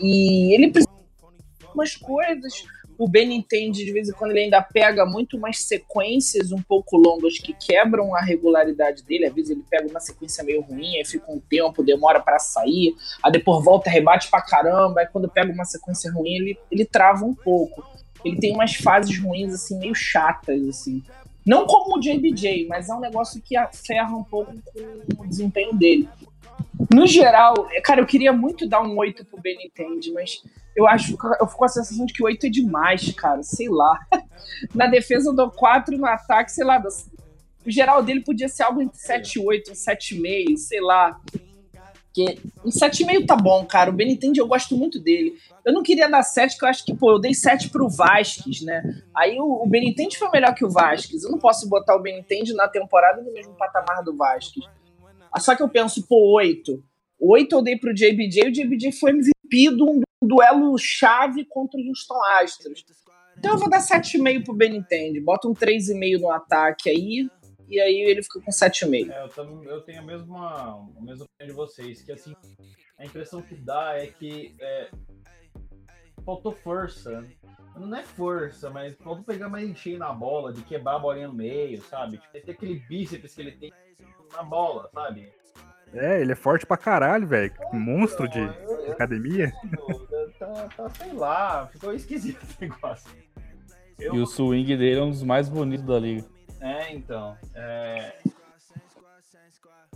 [0.00, 0.92] E ele precisa
[1.58, 2.64] de algumas coisas.
[2.98, 6.96] O Ben entende, de vez em quando, ele ainda pega muito umas sequências um pouco
[6.96, 9.26] longas que quebram a regularidade dele.
[9.26, 12.96] Às vezes ele pega uma sequência meio ruim, aí fica um tempo, demora para sair,
[13.22, 15.00] aí depois volta, rebate pra caramba.
[15.00, 17.86] Aí quando pega uma sequência ruim, ele, ele trava um pouco.
[18.24, 21.00] Ele tem umas fases ruins, assim, meio chatas, assim.
[21.46, 24.52] Não como o JBJ, mas é um negócio que ferra um pouco
[25.16, 26.08] com o desempenho dele.
[26.92, 30.42] No geral, cara, eu queria muito dar um 8 pro Benintendi, mas
[30.76, 33.42] eu acho eu fico com a sensação de que 8 é demais, cara.
[33.42, 33.98] Sei lá.
[34.74, 36.82] Na defesa eu dou 4, no ataque, sei lá.
[37.66, 41.20] O geral dele podia ser algo entre 7 e 8, 7,5, sei lá.
[42.14, 43.90] Porque um 7,5 tá bom, cara.
[43.90, 45.34] O Benintendi eu gosto muito dele.
[45.64, 48.62] Eu não queria dar 7, porque eu acho que, pô, eu dei 7 pro Vasquez,
[48.62, 48.82] né?
[49.14, 51.24] Aí o, o Benintendi foi melhor que o Vasquez.
[51.24, 54.64] Eu não posso botar o Benintendi na temporada no mesmo patamar do Vasquez.
[55.38, 56.82] Só que eu penso, pô, 8.
[57.20, 59.36] 8 eu dei pro JBJ, o JBJ foi MVP
[59.74, 62.84] de um duelo chave contra o Houston Astros.
[63.36, 65.20] Então eu vou dar 7,5 pro Benintendi.
[65.20, 67.28] Bota um 3,5 no ataque aí,
[67.68, 69.10] e aí ele fica com 7,5.
[69.12, 72.34] É, eu, tam- eu tenho a mesma, a mesma opinião de vocês, que assim,
[72.98, 74.90] a impressão que dá é que é,
[76.24, 77.24] faltou força.
[77.76, 81.34] Não é força, mas faltou pegar mais cheio na bola, de quebrar a bolinha no
[81.34, 82.18] meio, sabe?
[82.18, 83.72] Tipo, ter aquele bíceps que ele tem
[84.32, 85.32] na bola, sabe?
[85.94, 87.52] É, ele é forte pra caralho, velho.
[87.72, 89.50] Monstro de Eu- eu- academia.
[90.38, 93.10] tá, tá, sei lá, ficou esquisito o negócio.
[93.98, 96.24] Eu, E o swing dele é um dos mais bonitos da liga.
[96.60, 97.36] É, então.
[97.54, 98.18] É,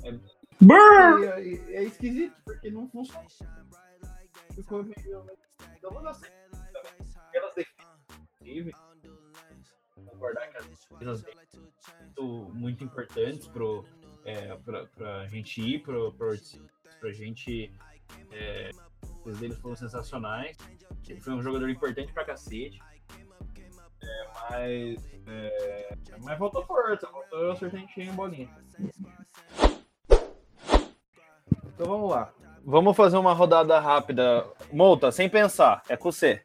[0.03, 3.27] é, é- é esquisito, porque não funciona.
[4.55, 5.27] Ficou meio.
[5.77, 6.33] Então vou dar certo.
[8.41, 8.73] Defesas,
[10.05, 11.63] concordar que as defesas dele são
[12.01, 13.85] muito, muito importantes pro,
[14.25, 16.13] é, pra, pra gente ir pro
[17.01, 17.73] pra gente.
[18.31, 18.71] É,
[19.25, 20.57] os deles foram sensacionais.
[21.09, 22.79] Ele foi um jogador importante pra cacete.
[24.03, 25.11] É, mas.
[25.27, 28.49] É, mas força, faltou eu acertar em bolinha.
[31.75, 32.33] Então vamos lá.
[32.65, 34.47] Vamos fazer uma rodada rápida.
[34.73, 36.43] Multa, sem pensar, é com você.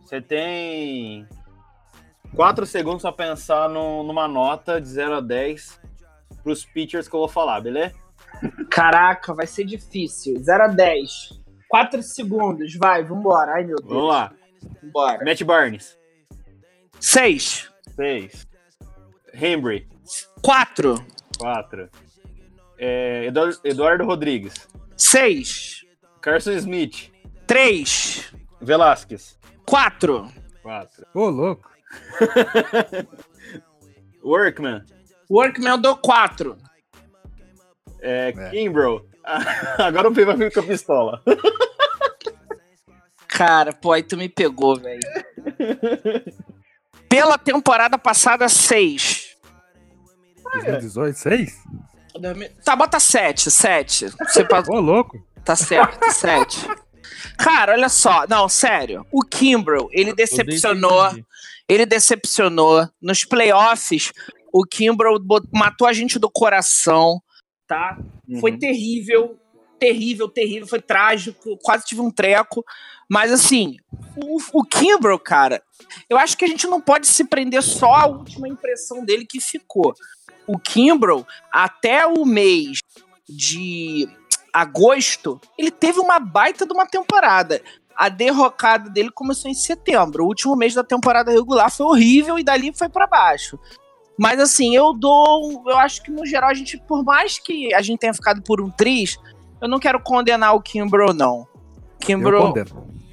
[0.00, 1.26] Você tem
[2.34, 5.80] 4 segundos pra pensar no- numa nota de 0 a 10
[6.46, 7.92] pros pitchers que eu vou falar, beleza?
[8.70, 10.38] Caraca, vai ser difícil.
[10.38, 11.42] 0 a 10.
[11.68, 13.54] 4 segundos, vai, vambora.
[13.54, 13.90] Ai, meu Deus.
[13.90, 14.32] Vamos lá.
[14.80, 15.24] Vambora.
[15.24, 15.98] Matt Barnes,
[17.00, 17.68] 6.
[17.96, 18.46] 6.
[19.34, 19.88] Hembry,
[20.40, 21.04] 4.
[21.36, 21.90] 4.
[22.78, 25.84] Eduardo, Eduardo Rodrigues, 6.
[26.20, 27.10] Carson Smith,
[27.44, 28.32] 3.
[28.60, 29.36] Velasquez,
[29.66, 30.28] 4.
[30.62, 31.06] 4.
[31.12, 31.68] Ô, louco.
[34.22, 34.84] Workman.
[35.30, 36.56] Workman eu dou 4.
[38.00, 38.50] É, É.
[38.50, 39.02] Kimbrough.
[39.78, 41.22] Agora o Fê vai vir com a pistola.
[43.28, 45.00] Cara, pô, aí tu me pegou, velho.
[47.08, 49.36] Pela temporada passada, 6.
[50.54, 51.52] 2018, 6?
[52.64, 54.08] Tá, bota 7, 7.
[54.10, 55.18] Você pa- Ô, louco.
[55.44, 56.66] Tá certo, 7.
[57.36, 58.24] Cara, olha só.
[58.28, 59.04] Não, sério.
[59.12, 61.10] O Kimbrough, ele decepcionou.
[61.68, 62.88] Ele decepcionou.
[63.02, 64.12] Nos playoffs,
[64.58, 65.20] o Kimbrough
[65.52, 67.20] matou a gente do coração,
[67.66, 67.98] tá?
[68.40, 68.58] Foi Uhum.
[68.58, 69.38] terrível,
[69.78, 70.66] terrível, terrível.
[70.66, 71.58] Foi trágico.
[71.62, 72.64] Quase tive um treco.
[73.08, 73.76] Mas assim,
[74.16, 75.62] o, o Kimbrough, cara,
[76.08, 79.40] eu acho que a gente não pode se prender só à última impressão dele que
[79.40, 79.92] ficou.
[80.46, 82.78] O Kimbrough, até o mês
[83.28, 84.08] de
[84.52, 87.60] agosto, ele teve uma baita de uma temporada.
[87.94, 90.24] A derrocada dele começou em setembro.
[90.24, 93.58] O último mês da temporada regular foi horrível e dali foi pra baixo.
[94.18, 95.62] Mas assim, eu dou.
[95.66, 98.60] Eu acho que no geral a gente, por mais que a gente tenha ficado por
[98.60, 99.18] um tris,
[99.60, 101.46] eu não quero condenar o Kimbrough, não.
[102.00, 102.54] Kimbrough,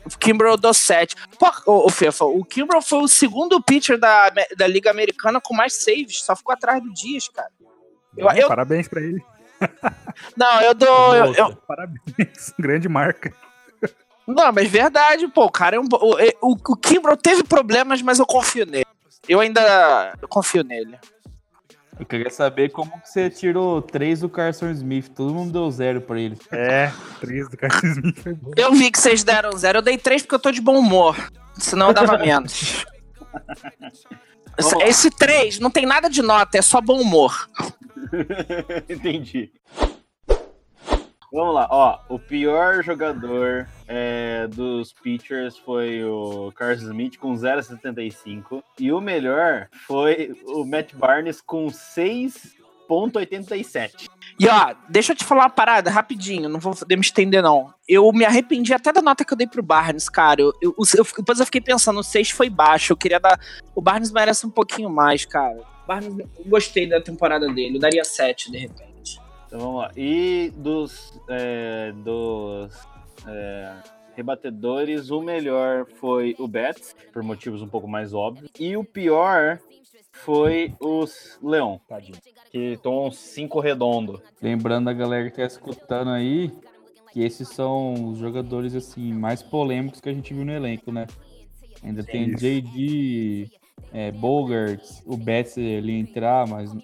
[0.06, 1.16] o Kimbrough dou 7.
[1.40, 5.54] Pô, ô, ô Fefa, o Kimbrough foi o segundo pitcher da, da Liga Americana com
[5.54, 7.50] mais saves, só ficou atrás do Dias, cara.
[8.16, 9.24] Eu- eu- Parabéns pra ele.
[10.38, 11.16] Não, eu dou.
[11.16, 12.54] eu- eu, Parabéns.
[12.60, 13.34] Grande marca.
[14.28, 15.84] Não, mas verdade, pô, o cara é um.
[15.92, 18.86] O, o, o Kimbrough teve problemas, mas eu confio nele.
[19.28, 20.98] Eu ainda eu confio nele.
[22.00, 25.10] Eu queria saber como que você tirou três do Carson Smith.
[25.10, 26.36] Todo mundo deu zero pra ele.
[26.52, 28.52] É, 3 do Carlos Smith foi bom.
[28.58, 31.16] Eu vi que vocês deram zero, eu dei três porque eu tô de bom humor.
[31.54, 32.84] Senão eu dava menos.
[34.58, 37.48] Esse- Esse três não tem nada de nota, é só bom humor.
[38.90, 39.52] Entendi.
[41.32, 42.00] Vamos lá, ó.
[42.10, 48.64] O pior jogador é, dos pitchers foi o Carlos Smith com 0,75.
[48.80, 51.68] E o melhor foi o Matt Barnes com
[52.90, 54.08] 6,87.
[54.40, 57.74] E ó, deixa eu te falar uma parada rapidinho, não vou poder me estender não.
[57.88, 60.42] Eu me arrependi até da nota que eu dei pro Barnes, cara.
[60.42, 63.40] Eu, eu- eu- depois eu fiquei pensando, o 6 foi baixo, eu queria dar...
[63.76, 65.56] O Barnes merece um pouquinho mais, cara.
[65.84, 69.20] O Barnes, eu gostei da temporada dele, eu daria 7 de repente.
[69.48, 69.92] Então vamos lá.
[69.96, 72.74] E dos, é, dos
[73.28, 73.74] é,
[74.16, 78.52] rebatedores, o melhor foi o Betts, por motivos um pouco mais óbvios.
[78.60, 79.60] E o pior
[80.12, 82.18] foi os Leão, Tadinho.
[82.52, 84.22] que tomou uns 5 redondo.
[84.42, 86.52] Lembrando a galera que tá escutando aí
[87.14, 91.06] que esses são os jogadores assim mais polêmicos que a gente viu no elenco, né?
[91.84, 92.38] Ainda tem Isso.
[92.38, 93.52] JD,
[93.94, 96.76] é, Bogarts, o Betts ele entrar, mas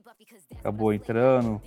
[0.59, 1.59] acabou entrando.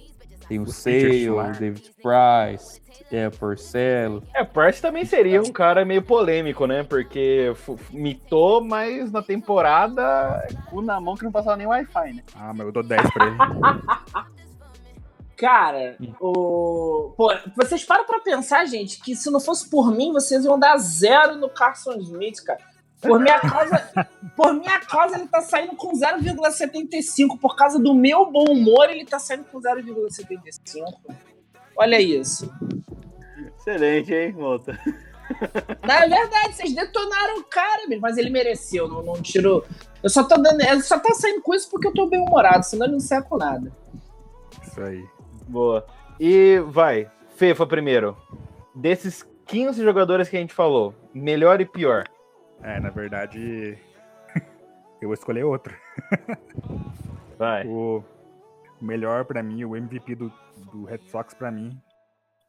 [0.48, 1.42] Tem o Os Sale, o.
[1.52, 4.22] David Price, é, Porcelo.
[4.34, 6.82] É, Price também seria um cara meio polêmico, né?
[6.82, 7.52] Porque
[7.90, 12.22] mitou, mas na temporada, cu na mão que não passava nem Wi-Fi, né?
[12.34, 13.36] Ah, mas eu dou 10 pra ele.
[15.42, 17.12] Cara, o...
[17.16, 20.78] Pô, vocês param pra pensar, gente, que se não fosse por mim, vocês iam dar
[20.78, 22.60] zero no Carson Smith, cara.
[23.02, 27.38] Por minha causa, por minha causa ele tá saindo com 0,75.
[27.40, 30.84] Por causa do meu bom humor, ele tá saindo com 0,75.
[31.76, 32.52] Olha isso.
[33.58, 34.78] Excelente, hein, Mota?
[35.86, 39.64] Não, é verdade, vocês detonaram o cara, mas ele mereceu, não, não tirou.
[40.02, 40.60] Eu só tô dando.
[40.60, 43.22] Ele só tá saindo com isso porque eu tô bem humorado, senão ele não sai
[43.22, 43.72] com nada.
[44.62, 45.04] Isso aí.
[45.48, 45.84] Boa.
[46.20, 48.16] E vai, Fefa primeiro.
[48.74, 52.04] Desses 15 jogadores que a gente falou, melhor e pior.
[52.62, 53.76] É, na verdade,
[55.00, 55.76] eu vou escolher outro.
[57.38, 57.66] Vai.
[57.66, 58.04] O
[58.80, 60.32] melhor pra mim, o MVP do,
[60.70, 61.80] do Red Sox pra mim,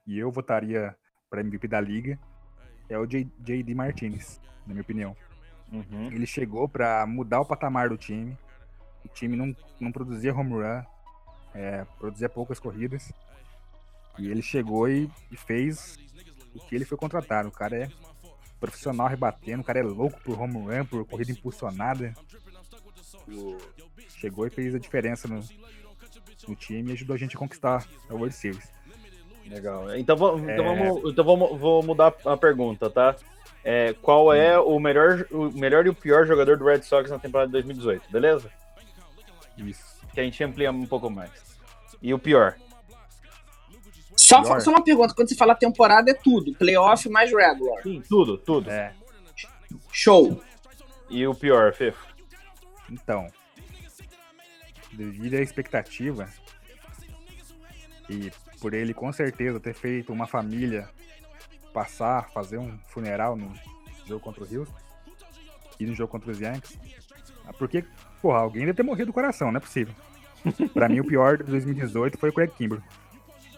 [0.05, 0.95] e eu votaria
[1.29, 2.19] pra MVP da liga,
[2.89, 5.15] é o JD Martinez, na minha opinião.
[5.71, 6.11] Uhum.
[6.11, 8.37] Ele chegou pra mudar o patamar do time.
[9.03, 10.83] O time não, não produzia home run,
[11.55, 13.11] é, produzia poucas corridas.
[14.19, 15.97] E ele chegou e, e fez
[16.53, 17.49] o que ele foi contratado.
[17.49, 17.89] O cara é
[18.63, 22.13] profissional rebatendo, o cara é louco por home run, por corrida impulsionada.
[24.17, 25.43] Chegou e fez a diferença no,
[26.47, 28.71] no time e ajudou a gente a conquistar a World Series.
[29.45, 29.93] Legal.
[29.97, 30.75] Então, vou, então, É.
[30.75, 33.17] vamos, então vamos, vou mudar a pergunta, tá?
[33.65, 37.19] É, qual é o melhor, o melhor e o pior jogador do Red Sox na
[37.19, 38.49] temporada de 2018, beleza?
[39.57, 40.01] Isso.
[40.13, 41.31] Que a gente amplia um pouco mais.
[42.01, 42.55] E o pior?
[44.41, 46.53] Só, só uma pergunta: quando você fala temporada, é tudo.
[46.53, 47.83] Playoff mais regular.
[47.83, 48.69] Sim, tudo, tudo.
[48.69, 48.93] É,
[49.91, 50.41] Show.
[51.09, 52.07] E o pior, Fefo?
[52.89, 53.27] Então,
[54.91, 56.27] devido à expectativa
[58.09, 60.89] e por ele com certeza ter feito uma família
[61.73, 63.51] passar, fazer um funeral no
[64.05, 64.75] jogo contra o Houston
[65.79, 66.77] e no jogo contra os Yankees,
[67.45, 67.83] ah, porque
[68.23, 69.93] Porra, alguém deve ter morrido do coração, não é possível.
[70.73, 72.81] pra mim, o pior de 2018 foi o Craig Kimber.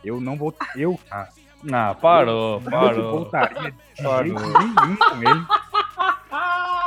[0.06, 0.56] Eu não vou.
[0.76, 1.28] Eu, ah,
[1.74, 3.12] Ah, parou, não parou.
[3.12, 4.24] voltaria de Parou.
[4.38, 5.46] jeito nenhum com ele.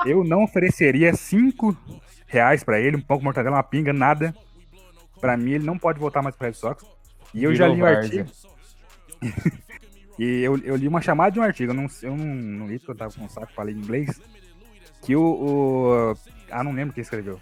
[0.07, 1.77] Eu não ofereceria 5
[2.27, 4.35] reais pra ele, um pão com mortadela, uma pinga, nada.
[5.21, 6.85] Pra mim, ele não pode voltar mais pro Red Sox.
[7.35, 8.21] E eu já Virou li o várzea.
[8.23, 8.39] artigo.
[10.19, 12.79] e eu, eu li uma chamada de um artigo, eu não, eu não, não li
[12.79, 14.21] porque eu tava com um saco, falei em inglês.
[15.03, 16.17] Que o, o-
[16.51, 17.41] Ah, não lembro quem escreveu.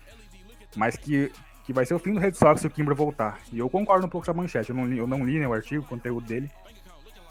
[0.74, 1.30] Mas que,
[1.66, 3.40] que vai ser o fim do Red Sox se o Kimber voltar.
[3.52, 4.70] E eu concordo um pouco com essa manchete.
[4.70, 6.48] Eu não li, eu não li né, o artigo, o conteúdo dele.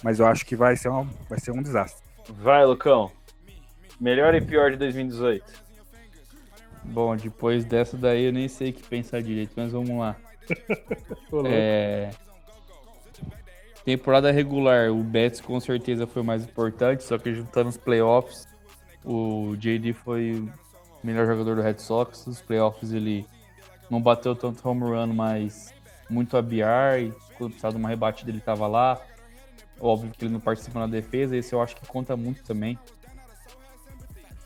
[0.03, 2.03] Mas eu acho que vai ser, uma, vai ser um desastre.
[2.29, 3.09] Vai, Lucão.
[3.99, 5.63] Melhor e pior de 2018.
[6.83, 10.15] Bom, depois dessa daí eu nem sei o que pensar direito, mas vamos lá.
[11.45, 12.11] É...
[13.83, 18.47] Temporada regular, o Betts com certeza foi mais importante, só que juntando os playoffs,
[19.03, 22.25] o JD foi o melhor jogador do Red Sox.
[22.25, 23.25] Nos playoffs ele
[23.89, 25.73] não bateu tanto home run, mas
[26.09, 28.99] muito abiar, e quando precisava de uma rebatida ele tava lá.
[29.79, 32.79] Óbvio que ele não participa na defesa, esse eu acho que conta muito também.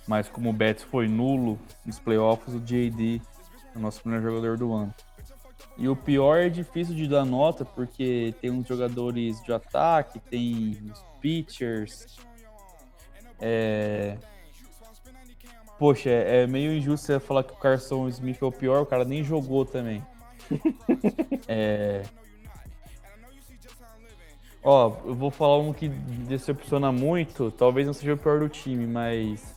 [0.08, 3.22] Mas como o Betts foi nulo nos playoffs, o JD
[3.76, 4.94] é o nosso primeiro jogador do ano.
[5.78, 10.78] E o pior é difícil de dar nota, porque tem uns jogadores de ataque, tem
[10.92, 12.18] os pitchers.
[13.40, 14.18] É...
[15.80, 19.06] Poxa, é meio injusto você falar que o Carson Smith é o pior, o cara
[19.06, 20.04] nem jogou também.
[21.48, 22.04] é...
[24.62, 28.86] Ó, eu vou falar um que decepciona muito, talvez não seja o pior do time,
[28.86, 29.56] mas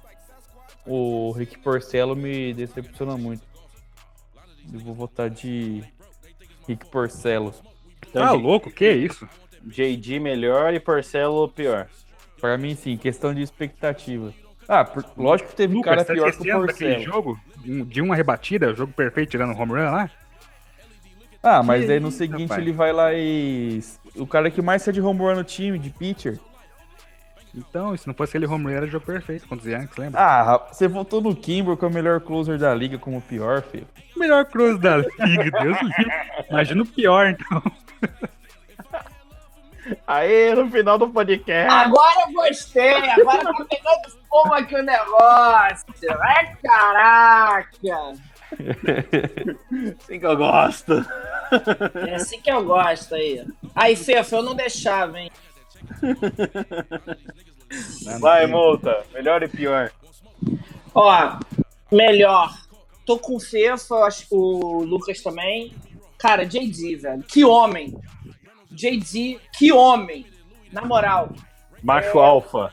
[0.87, 3.43] o Rick Porcello me decepciona muito.
[4.73, 5.83] Eu vou votar de
[6.69, 7.53] Rick Porcello.
[8.09, 8.71] Então, Tá J- louco?
[8.71, 9.29] Que isso?
[9.65, 11.89] JD melhor e Porcelo pior.
[12.41, 14.33] Pra mim, sim, questão de expectativa.
[14.69, 17.03] Ah, por- lógico que teve Lucas, cara tá pior que o Porcello.
[17.03, 17.41] jogo?
[17.87, 20.11] De um- uma rebatida, jogo perfeito tirando home run lá?
[21.43, 22.61] Ah, mas aí no seguinte rapaz.
[22.61, 23.81] ele vai lá e.
[24.17, 26.39] O cara que mais sai de home run no time, de pitcher.
[27.55, 30.21] Então, se não fosse aquele home run, era jogo perfeito contra os Yankees, lembra?
[30.21, 33.61] Ah, você votou no Kimber, que é o melhor closer da liga, como o pior,
[33.63, 33.87] filho.
[34.17, 36.13] Melhor cruz da liga, Deus do livre.
[36.49, 37.63] Imagina o pior, então.
[40.07, 41.73] Aí, no final do podcast.
[41.73, 45.87] Agora eu gostei, agora tá pegando fogo aqui o negócio.
[46.21, 48.15] Ai, caraca!
[49.99, 50.93] Assim que eu gosto.
[52.07, 53.45] É assim que eu gosto aí.
[53.75, 55.31] Aí, Fefa, eu não deixava, hein?
[58.21, 59.05] Vai, multa.
[59.13, 59.91] Melhor e pior.
[60.95, 61.39] Ó,
[61.91, 62.55] melhor.
[63.05, 65.75] Tô com o Fefa, eu acho que o Lucas também.
[66.19, 67.23] Cara, JD, velho.
[67.25, 67.99] Que homem.
[68.75, 70.27] JD, que homem.
[70.73, 71.31] Na moral.
[71.83, 72.73] Macho alfa.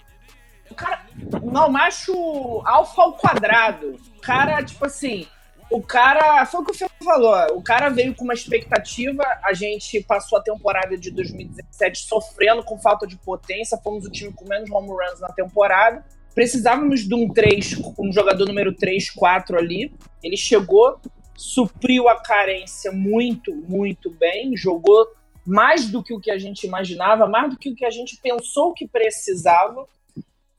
[0.70, 1.02] O cara.
[1.44, 4.00] Não, macho alfa ao quadrado.
[4.18, 5.28] O cara, tipo assim.
[5.70, 6.46] O cara.
[6.46, 7.58] Foi o que o Fê falou.
[7.58, 9.24] O cara veio com uma expectativa.
[9.44, 13.78] A gente passou a temporada de 2017 sofrendo com falta de potência.
[13.78, 16.06] Fomos o time com menos home runs na temporada.
[16.34, 19.94] Precisávamos de um 3, um jogador número 3, 4 ali.
[20.24, 21.00] Ele chegou,
[21.36, 24.56] supriu a carência muito, muito bem.
[24.56, 25.08] Jogou
[25.50, 28.18] mais do que o que a gente imaginava, mais do que o que a gente
[28.22, 29.88] pensou que precisava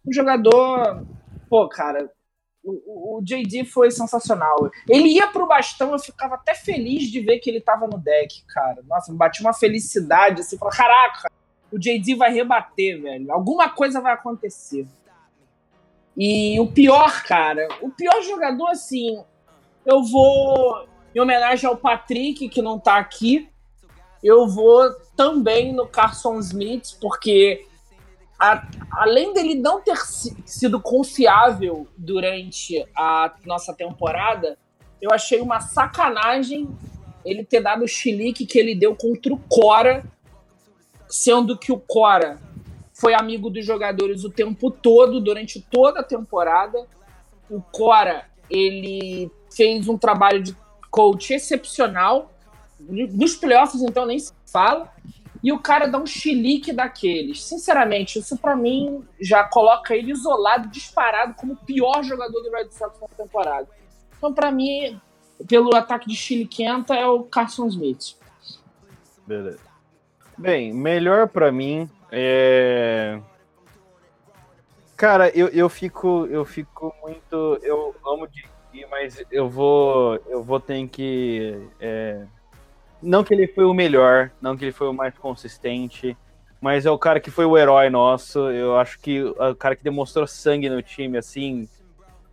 [0.07, 1.07] um jogador.
[1.49, 2.11] Pô, cara,
[2.63, 4.57] o, o- o JD foi sensacional.
[4.89, 8.45] Ele ia pro bastão, eu ficava até feliz de ver que ele tava no deck,
[8.47, 8.83] cara.
[8.87, 11.31] Nossa, me batia uma felicidade assim, falar, caraca,
[11.73, 13.33] o JD vai rebater, velho.
[13.33, 14.87] Alguma coisa vai acontecer.
[16.17, 19.23] E o pior, cara, o pior jogador, assim,
[19.87, 23.49] eu vou, em homenagem ao Patrick, que não tá aqui,
[24.23, 27.67] eu vou também no Carson Smith, porque
[28.39, 34.59] a- além dele não ter si- sido confiável durante a nossa temporada,
[35.01, 36.69] eu achei uma sacanagem
[37.25, 40.05] ele ter dado o chilique que ele deu contra o Cora,
[41.09, 42.39] sendo que o Cora
[42.95, 46.87] foi amigo dos jogadores o tempo todo, durante toda a temporada.
[47.49, 50.57] O Cora, ele fez um trabalho de
[50.91, 52.31] coach excepcional.
[52.89, 54.93] Nos playoffs, então, nem se fala
[55.43, 57.43] e o cara dá um chilique daqueles.
[57.43, 62.71] Sinceramente, isso pra mim já coloca ele isolado, disparado, como o pior jogador do Red
[62.71, 63.69] Sox na temporada.
[64.17, 65.01] Então, pra mim,
[65.49, 68.17] pelo ataque de chiliquenta, é o Carson Smith.
[69.27, 69.61] Beleza.
[70.37, 73.21] Bem, melhor pra mim é.
[74.97, 78.45] Cara, eu, eu fico eu fico muito eu amo de
[78.91, 82.27] mas eu vou eu vou ter que é,
[83.03, 86.17] não que ele foi o melhor, não que ele foi o mais consistente,
[86.61, 88.39] mas é o cara que foi o herói nosso.
[88.51, 91.69] Eu acho que é o cara que demonstrou sangue no time assim,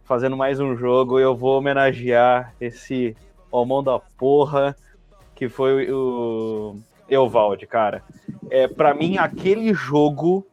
[0.03, 3.15] fazendo mais um jogo, eu vou homenagear esse
[3.51, 4.75] ao mão da porra,
[5.35, 6.77] que foi o
[7.09, 8.03] Eovaldi, cara.
[8.49, 10.45] É, para mim, aquele jogo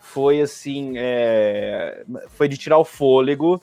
[0.00, 3.60] foi assim, é, foi de tirar o fôlego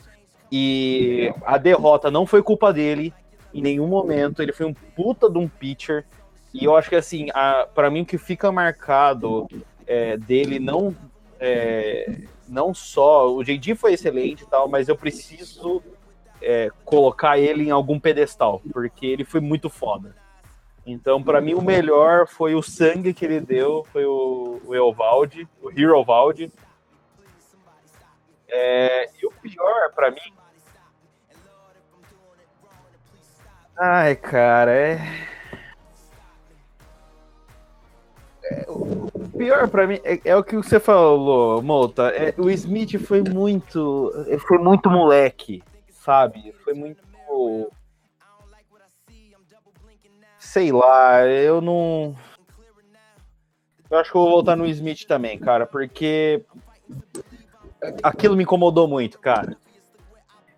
[0.52, 3.14] e a derrota não foi culpa dele
[3.54, 4.42] em nenhum momento.
[4.42, 6.06] Ele foi um puta de um pitcher
[6.54, 7.28] e eu acho que assim,
[7.74, 9.48] para mim o que fica marcado
[9.88, 10.96] é, dele não
[11.40, 15.82] é, não só o JD foi excelente e tal, mas eu preciso
[16.42, 20.16] é, colocar ele em algum pedestal porque ele foi muito foda.
[20.86, 25.48] Então, para mim, o melhor foi o sangue que ele deu, foi o, o Eovaldi,
[25.62, 26.52] o Hero Valdi.
[28.48, 30.34] É, e o pior, para mim.
[33.78, 35.00] Ai, cara, é.
[38.44, 42.10] é o pior para mim é, é, o que você falou, Mouta.
[42.10, 44.12] É, o Smith foi muito.
[44.48, 46.54] Foi muito moleque, sabe?
[46.64, 47.12] Foi muito
[50.52, 52.14] sei lá, eu não.
[53.90, 56.44] Eu acho que eu vou voltar no Smith também, cara, porque
[58.04, 59.56] aquilo me incomodou muito, cara.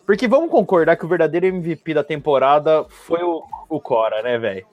[0.05, 4.65] Porque vamos concordar que o verdadeiro MVP da temporada foi o, o Cora, né, velho?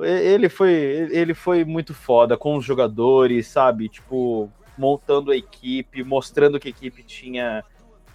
[0.00, 0.72] Ele foi,
[1.10, 3.88] ele foi muito foda com os jogadores, sabe?
[3.88, 7.64] Tipo, montando a equipe, mostrando que a equipe tinha,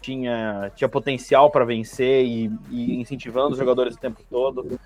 [0.02, 4.80] tinha, tinha potencial para vencer e, e incentivando os jogadores o tempo todo.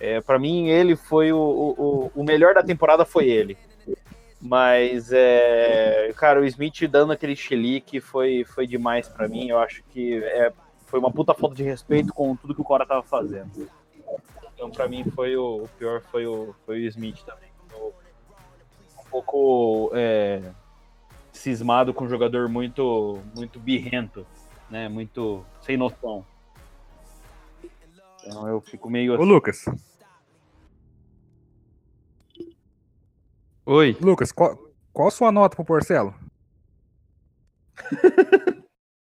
[0.00, 3.56] É, para mim, ele foi o, o, o melhor da temporada, foi ele.
[4.40, 9.48] Mas, é, cara, o Smith dando aquele chilique foi, foi demais para mim.
[9.48, 10.52] Eu acho que é,
[10.92, 13.66] foi uma puta falta de respeito com tudo que o Cora tava fazendo.
[14.52, 17.48] Então, para mim, foi o, o, pior foi o, foi o Smith também.
[17.74, 20.52] um pouco é,
[21.32, 24.26] cismado com um jogador muito, muito birrento,
[24.68, 24.86] né?
[24.86, 26.26] Muito sem noção.
[28.22, 29.18] Então eu fico meio.
[29.18, 29.64] Ô, Lucas.
[33.64, 33.96] Oi.
[33.98, 34.58] Lucas, qual,
[34.92, 36.14] qual a sua nota pro Porcelo?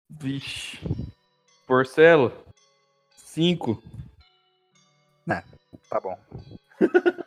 [0.09, 0.81] Vixe.
[1.66, 2.32] Porcelo?
[3.16, 3.82] Cinco.
[5.26, 5.43] Né,
[5.90, 6.18] tá bom.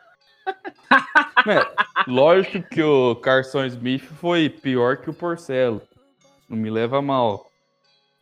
[1.47, 5.81] é, lógico que o Carson Smith foi pior que o Porcelo.
[6.47, 7.49] Não me leva mal.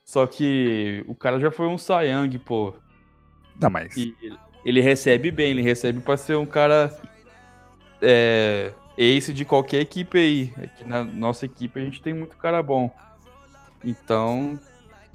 [0.04, 2.74] Só que o cara já foi um Sayang, pô.
[3.60, 3.96] Não, mas.
[3.96, 4.16] E
[4.66, 6.98] ele recebe bem, ele recebe pra ser um cara
[8.02, 10.54] é, ace de qualquer equipe aí.
[10.64, 12.94] Aqui na nossa equipe a gente tem muito cara bom.
[13.84, 14.60] Então,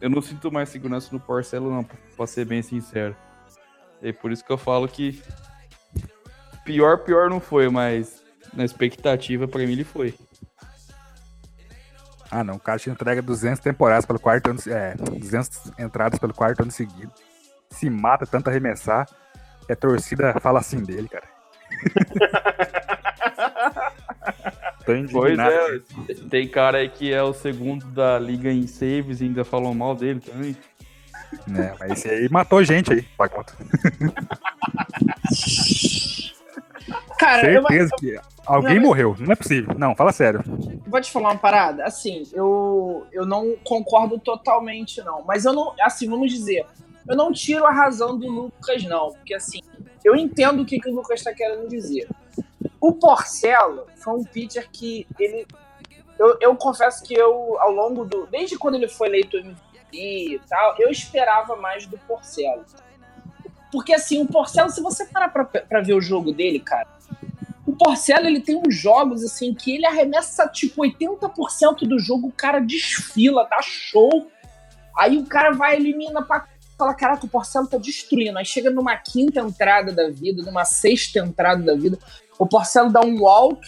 [0.03, 3.17] eu não sinto mais segurança no Porcelo, não, pra ser bem sincero.
[4.03, 5.23] É por isso que eu falo que
[6.65, 8.21] pior, pior não foi, mas
[8.53, 10.13] na expectativa para mim ele foi.
[12.29, 12.55] Ah, não.
[12.55, 16.73] O cara te entrega 200 temporadas pelo quarto ano, é, 200 entradas pelo quarto ano
[16.73, 17.13] seguido.
[17.71, 19.09] Se mata tanto arremessar.
[19.71, 21.29] A torcida fala assim dele, cara.
[24.85, 25.83] Tô indignado.
[26.07, 29.45] Pois é, tem cara aí que é o segundo da liga em saves e ainda
[29.45, 30.57] falou mal dele também.
[31.57, 33.55] É, mas esse aí matou gente aí, pra conta.
[37.19, 37.99] Cara, Certeza eu...
[37.99, 39.75] que alguém não, morreu, não é possível.
[39.79, 40.43] Não, fala sério.
[40.87, 45.23] Vou te falar uma parada, assim, eu, eu não concordo totalmente, não.
[45.25, 46.67] Mas eu não, assim, vamos dizer,
[47.09, 49.13] eu não tiro a razão do Lucas, não.
[49.13, 49.61] Porque, assim,
[50.05, 52.09] eu entendo o que, que o Lucas está querendo dizer.
[52.83, 55.47] O Porcelo foi um pitcher que ele.
[56.19, 58.27] Eu, eu confesso que eu, ao longo do.
[58.27, 62.65] Desde quando ele foi eleito MVP e tal, eu esperava mais do Porcelo.
[63.71, 66.89] Porque assim, o Porcelo, se você parar pra, pra ver o jogo dele, cara,
[67.65, 72.33] o Porcelo ele tem uns jogos assim que ele arremessa tipo 80% do jogo, o
[72.33, 74.29] cara desfila, tá show.
[74.99, 78.37] Aí o cara vai elimina pra fala, caraca, o Porcelo tá destruindo.
[78.39, 81.97] Aí chega numa quinta entrada da vida, numa sexta entrada da vida,
[82.39, 83.61] o Porcelo dá um walk,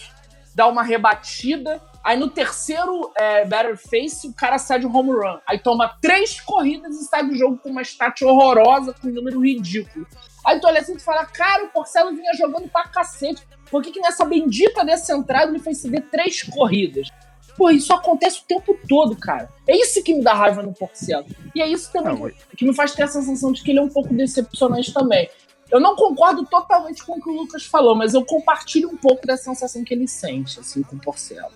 [0.55, 5.39] dá uma rebatida, aí no terceiro é, Better Face, o cara sai de home run.
[5.47, 9.41] Aí toma três corridas e sai do jogo com uma stat horrorosa, com um número
[9.41, 10.07] ridículo.
[10.45, 13.43] Aí tu olha assim e fala, cara, o Porcelo vinha jogando pra cacete.
[13.71, 17.09] Por que, que nessa bendita dessa entrada ele foi ceder três corridas?
[17.57, 19.49] Pô, isso acontece o tempo todo, cara.
[19.67, 21.27] É isso que me dá raiva no Porcelo.
[21.55, 23.83] E é isso também não, que me faz ter a sensação de que ele é
[23.83, 25.29] um pouco decepcionante também.
[25.75, 29.27] Eu não concordo totalmente com o que o Lucas falou, mas eu compartilho um pouco
[29.27, 31.51] da sensação que ele sente, assim, com o Porcelo.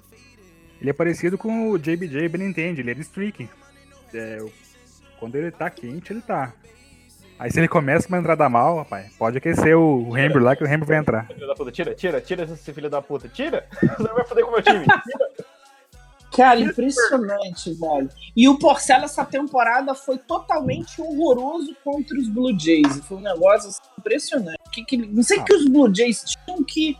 [0.80, 3.48] Ele é parecido com o JBJ Benintendi, ele é de streak.
[4.12, 4.44] É,
[5.20, 6.52] quando ele tá quente, ele tá.
[7.38, 10.64] Aí se ele começa com uma entrada mal, rapaz, pode aquecer o Rembrandt lá que
[10.64, 11.26] o Rembrandt vai entrar.
[11.28, 13.68] Filho da puta, tira, tira, tira esse filho da puta, tira!
[13.78, 15.47] Você não vai foder com o meu time, tira!
[16.34, 18.08] Cara, impressionante, velho.
[18.36, 23.00] E o Porcela essa temporada foi totalmente horroroso contra os Blue Jays.
[23.06, 24.58] Foi um negócio assim, impressionante.
[24.72, 26.96] Que, que, não sei o que os Blue Jays tinham que.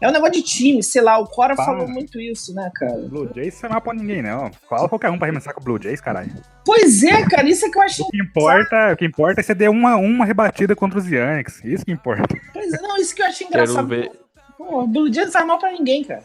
[0.00, 1.64] É um negócio de time, sei lá, o Cora Pá.
[1.64, 2.96] falou muito isso, né, cara?
[3.08, 4.50] Blue Jays você não é pra ninguém, não.
[4.68, 6.32] Fala qualquer um pra arremessar com o Blue Jays, caralho.
[6.64, 8.04] Pois é, cara, isso é que eu achei.
[8.04, 11.62] O que importa, o que importa é você der uma, uma rebatida contra os Yankees.
[11.64, 12.24] Isso que importa.
[12.52, 13.88] Pois é, não, isso que eu achei Quero engraçado.
[13.88, 14.10] ver,
[14.58, 16.24] Pô, o Blue Jays não faz mal pra ninguém, cara.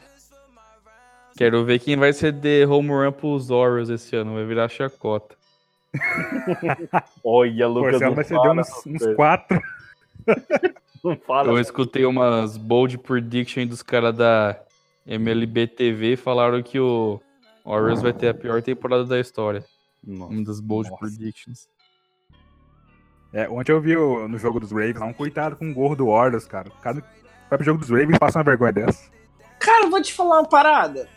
[1.38, 4.34] Quero ver quem vai ser de home run pros Orioles esse ano.
[4.34, 5.36] Vai virar chacota.
[7.24, 7.92] Olha, Lucas.
[7.92, 9.62] Porcela não vai ceder uns, uns quatro.
[11.04, 11.50] Não fala.
[11.50, 14.60] Eu escutei umas bold prediction dos caras da
[15.06, 17.22] MLB TV falaram que o
[17.64, 19.64] Orioles vai ter a pior temporada da história.
[20.04, 20.34] Nossa.
[20.34, 21.00] Uma das bold Nossa.
[21.00, 21.70] predictions.
[23.32, 26.08] É, ontem eu vi o- no jogo dos Ravens um coitado com o gorro do
[26.08, 26.68] Orioles, cara.
[26.70, 27.02] O cara
[27.50, 29.10] vai pro jogo dos Ravens e passa uma vergonha dessa.
[29.60, 31.08] Cara, eu vou te falar uma parada.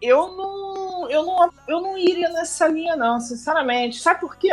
[0.00, 4.00] Eu não, eu não, eu não iria nessa linha, não, sinceramente.
[4.00, 4.52] Sabe por quê?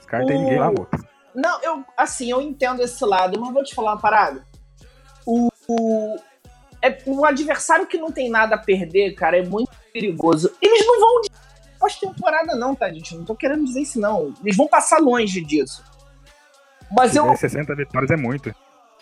[0.00, 1.10] Os caras não tem ninguém lá, moço.
[1.34, 4.44] Não, eu, assim, eu entendo esse lado, mas vou te falar uma parada.
[5.24, 6.16] O, o,
[6.82, 10.52] é, o adversário que não tem nada a perder, cara, é muito perigoso.
[10.60, 11.30] Eles não vão de
[11.78, 13.16] pós-temporada, não, tá, gente?
[13.16, 14.34] Não tô querendo dizer isso, não.
[14.42, 15.84] Eles vão passar longe disso.
[16.90, 18.52] Mas eu, der 60 vitórias é muito.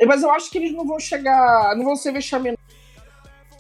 [0.07, 1.75] mas eu acho que eles não vão chegar.
[1.75, 2.61] Não vão ser vexaminosos.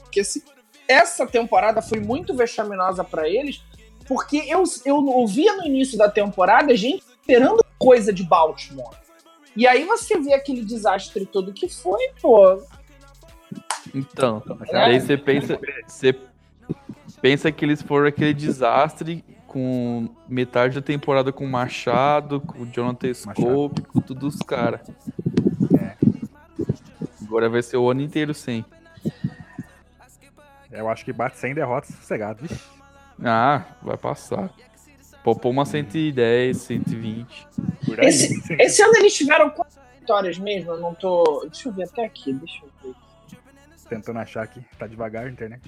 [0.02, 0.44] Porque se,
[0.88, 3.62] essa temporada foi muito vexaminosa pra eles.
[4.06, 8.96] Porque eu, eu ouvia no início da temporada gente esperando coisa de Baltimore.
[9.54, 12.62] E aí você vê aquele desastre todo que foi, pô.
[13.94, 14.72] Então, É.
[14.72, 16.16] daí você pensa, você
[17.20, 22.66] pensa que eles foram aquele desastre com metade da temporada com o Machado, com o
[22.66, 24.80] Jonathan Scope, com todos os caras.
[27.22, 28.64] Agora vai ser o ano inteiro sem.
[30.70, 32.44] Eu acho que bate 100 derrotas sossegado.
[33.24, 34.50] Ah, vai passar.
[35.24, 37.48] Popou uma 110, 120.
[37.84, 38.06] Por aí.
[38.06, 40.72] Esse, esse ano eles tiveram quantas vitórias mesmo?
[40.72, 41.46] Eu não tô.
[41.50, 42.94] Deixa eu ver até aqui, deixa eu ver.
[43.88, 44.62] Tentando achar aqui.
[44.78, 45.62] Tá devagar a internet.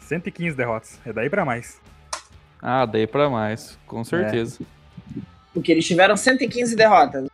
[0.00, 0.98] Cento e quinze derrotas.
[1.04, 1.80] É daí pra mais.
[2.62, 4.60] Ah, daí pra mais, com certeza.
[5.52, 7.28] Porque eles tiveram 115 derrotas.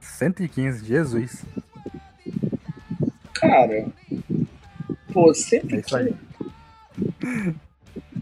[0.00, 1.44] 115, Jesus.
[3.48, 3.86] Cara.
[5.12, 5.96] Pô, É isso 115.
[5.96, 6.14] aí.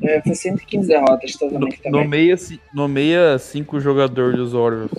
[0.02, 2.02] É, foi 115 derrotas No, totalmente também.
[2.02, 2.36] nomeia,
[2.74, 4.90] nomeia cinco jogadores dos Orioles.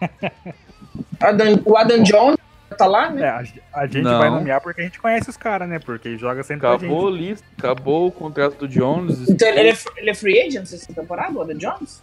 [1.20, 2.38] Adam- o Adam Jones
[2.78, 3.22] tá lá, né?
[3.22, 3.42] É, a,
[3.80, 4.18] a gente Não.
[4.18, 5.78] vai nomear porque a gente conhece os caras, né?
[5.78, 7.20] Porque joga sempre com a Acabou a gente.
[7.22, 9.28] lista, acabou o contrato do Jones.
[9.28, 12.02] Então ele é, ele é free agent essa temporada, o Adam Jones?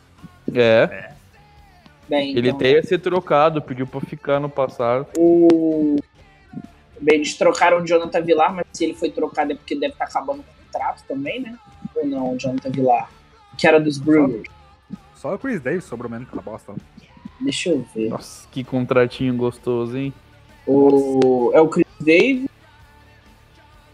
[0.54, 1.10] É,
[2.08, 5.08] Bem, ele então, até ia ser trocado, pediu pra ficar no passado.
[5.18, 5.98] o...
[7.00, 10.06] Bem, eles trocaram o Jonathan Villar, mas se ele foi trocado é porque deve estar
[10.06, 11.58] acabando o contrato também, né?
[11.96, 13.10] Ou não, o Jonathan Villar?
[13.58, 14.48] Que era dos Brewers.
[15.16, 16.76] Só o Chris Davis sobrou menos aquela bosta.
[17.40, 18.10] Deixa eu ver.
[18.10, 20.14] Nossa, que contratinho gostoso, hein?
[20.66, 21.52] O...
[21.54, 22.48] É o Chris Davis.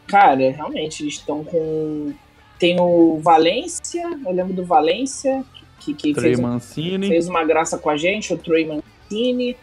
[0.07, 2.13] Cara, realmente, eles estão com.
[2.59, 5.43] Tem o Valência, eu lembro do Valência,
[5.79, 7.07] que, que Trey fez, um- Mancini.
[7.07, 9.57] fez uma graça com a gente, o Trey Mancini.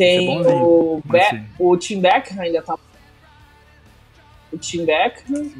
[0.00, 1.46] Tem é bonzinho, o, Be Mancini.
[1.58, 2.78] o Tim Becker ainda tá.
[4.50, 5.50] O Tim Becker.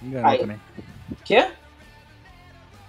[0.00, 0.38] Enganou Aí.
[0.38, 0.60] também.
[1.24, 1.48] Quê?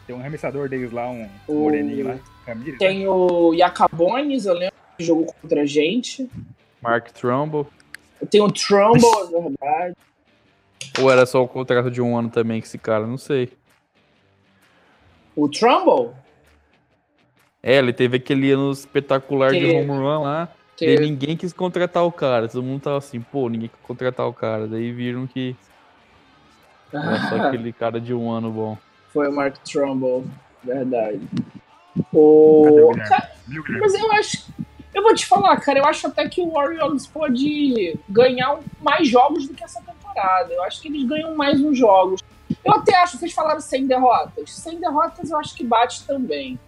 [0.05, 2.13] Tem um arremessador deles lá, um O- moreninho lá.
[2.45, 2.76] Né?
[2.77, 6.30] Tem o Jacabones, eu lembro que jogou contra a gente.
[6.80, 7.65] Mark Trumbull.
[8.30, 9.95] Tem o Trumbull, é verdade.
[11.01, 13.07] Ou era só o contrato de um ano também que esse cara?
[13.07, 13.51] Não sei.
[15.35, 16.13] O Trumbull?
[17.67, 20.47] É, ele teve aquele ano espetacular de Que- home run lá.
[20.77, 22.47] Que- E ninguém quis contratar o cara.
[22.47, 24.67] Todo mundo tava assim, pô, ninguém quer contratar o cara.
[24.67, 25.55] Daí viram que
[26.93, 28.77] era só aquele cara de um ano bom.
[29.11, 30.25] Foi o Mark Trumbull,
[30.63, 31.21] verdade.
[32.13, 32.91] O...
[33.07, 33.31] Cara,
[33.79, 34.45] mas eu acho.
[34.93, 39.47] Eu vou te falar, cara, eu acho até que o Orioles pode ganhar mais jogos
[39.47, 40.53] do que essa temporada.
[40.53, 42.21] Eu acho que eles ganham mais uns jogos.
[42.63, 44.51] Eu até acho, vocês falaram 100 derrotas.
[44.51, 46.59] 100 derrotas eu acho que bate também.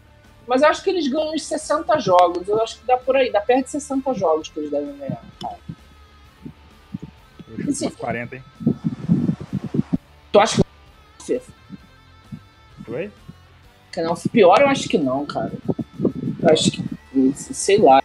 [0.47, 2.47] Mas eu acho que eles ganham uns 60 jogos.
[2.47, 5.21] Eu acho que dá por aí, dá perto de 60 jogos que eles devem ganhar.
[7.49, 8.43] Eu umas 40, hein?
[10.31, 10.61] Tu acha
[11.25, 11.41] que.
[12.87, 13.11] Oi?
[13.97, 15.51] Não, pior eu acho que não, cara.
[16.41, 16.83] Eu acho que.
[17.35, 18.01] Sei lá.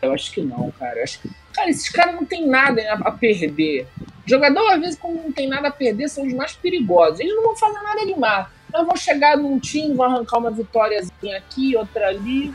[0.00, 0.98] Eu acho que não, cara.
[0.98, 3.88] Eu acho que- cara, esses caras não tem nada a, perder.
[4.26, 7.20] Jogador, às vezes, quando não tem nada a perder, são os mais perigosos.
[7.20, 8.46] Eles não vão fazer nada demais.
[8.72, 12.54] Mas vão chegar num time, vão arrancar uma vitóriazinha aqui, outra ali.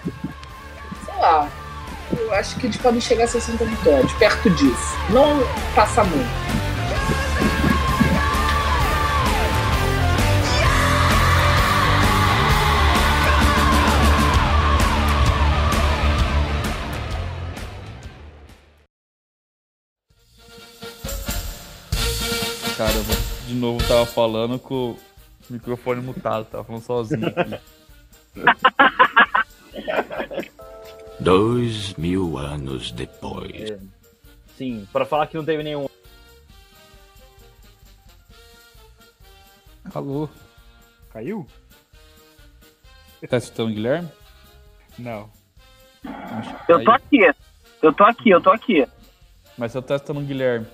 [1.05, 1.49] Sei lá.
[2.17, 4.95] eu acho que eles podem chegar a 60 vitórias, perto disso.
[5.09, 5.37] Não
[5.75, 6.47] passa muito.
[22.77, 23.15] Cara, eu vou-
[23.47, 24.95] de novo tava falando com
[25.49, 27.59] microfone mutado, tava falando sozinho aqui.
[31.19, 33.71] Dois mil anos depois.
[33.71, 33.79] É,
[34.55, 35.87] sim, pra falar que não teve nenhum.
[39.93, 40.29] Alô?
[41.11, 41.47] Caiu?
[43.27, 44.09] Tá escutando o Guilherme?
[44.99, 45.29] Não.
[46.67, 47.19] Eu tô aqui.
[47.81, 48.87] Eu tô aqui, eu tô aqui.
[49.57, 50.67] Mas eu tô testando o Guilherme.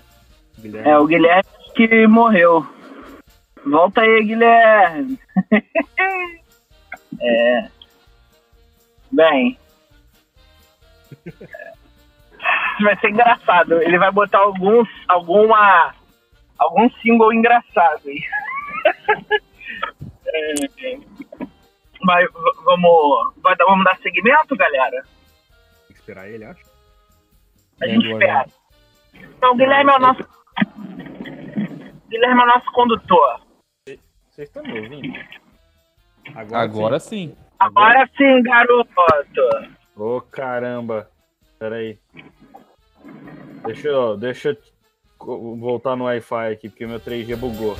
[0.59, 0.89] Guilherme.
[0.89, 2.67] É o Guilherme que morreu.
[3.65, 5.19] Volta aí, Guilherme.
[7.21, 7.67] é.
[9.11, 9.57] Bem.
[12.81, 13.81] Vai ser engraçado.
[13.81, 15.93] Ele vai botar alguns, alguma,
[16.57, 18.21] algum single engraçado aí.
[20.35, 20.53] É,
[22.01, 22.27] Mas
[22.63, 25.03] vamos, vai vamos dar seguimento, galera?
[25.87, 26.63] Tem que esperar ele, acho.
[27.79, 28.45] A É, gente espera.
[29.13, 30.27] Então, Guilherme é o nosso.
[32.09, 33.41] Guilherme é o nosso condutor.
[34.33, 35.13] Vocês estão me ouvindo?
[36.33, 37.35] Agora, Agora sim.
[37.59, 38.89] Agora sim, garoto.
[39.95, 41.07] Ô caramba.
[41.59, 41.99] Pera aí.
[43.63, 44.57] Deixa eu, deixa
[45.19, 47.75] eu voltar no Wi-Fi aqui, porque meu 3G bugou.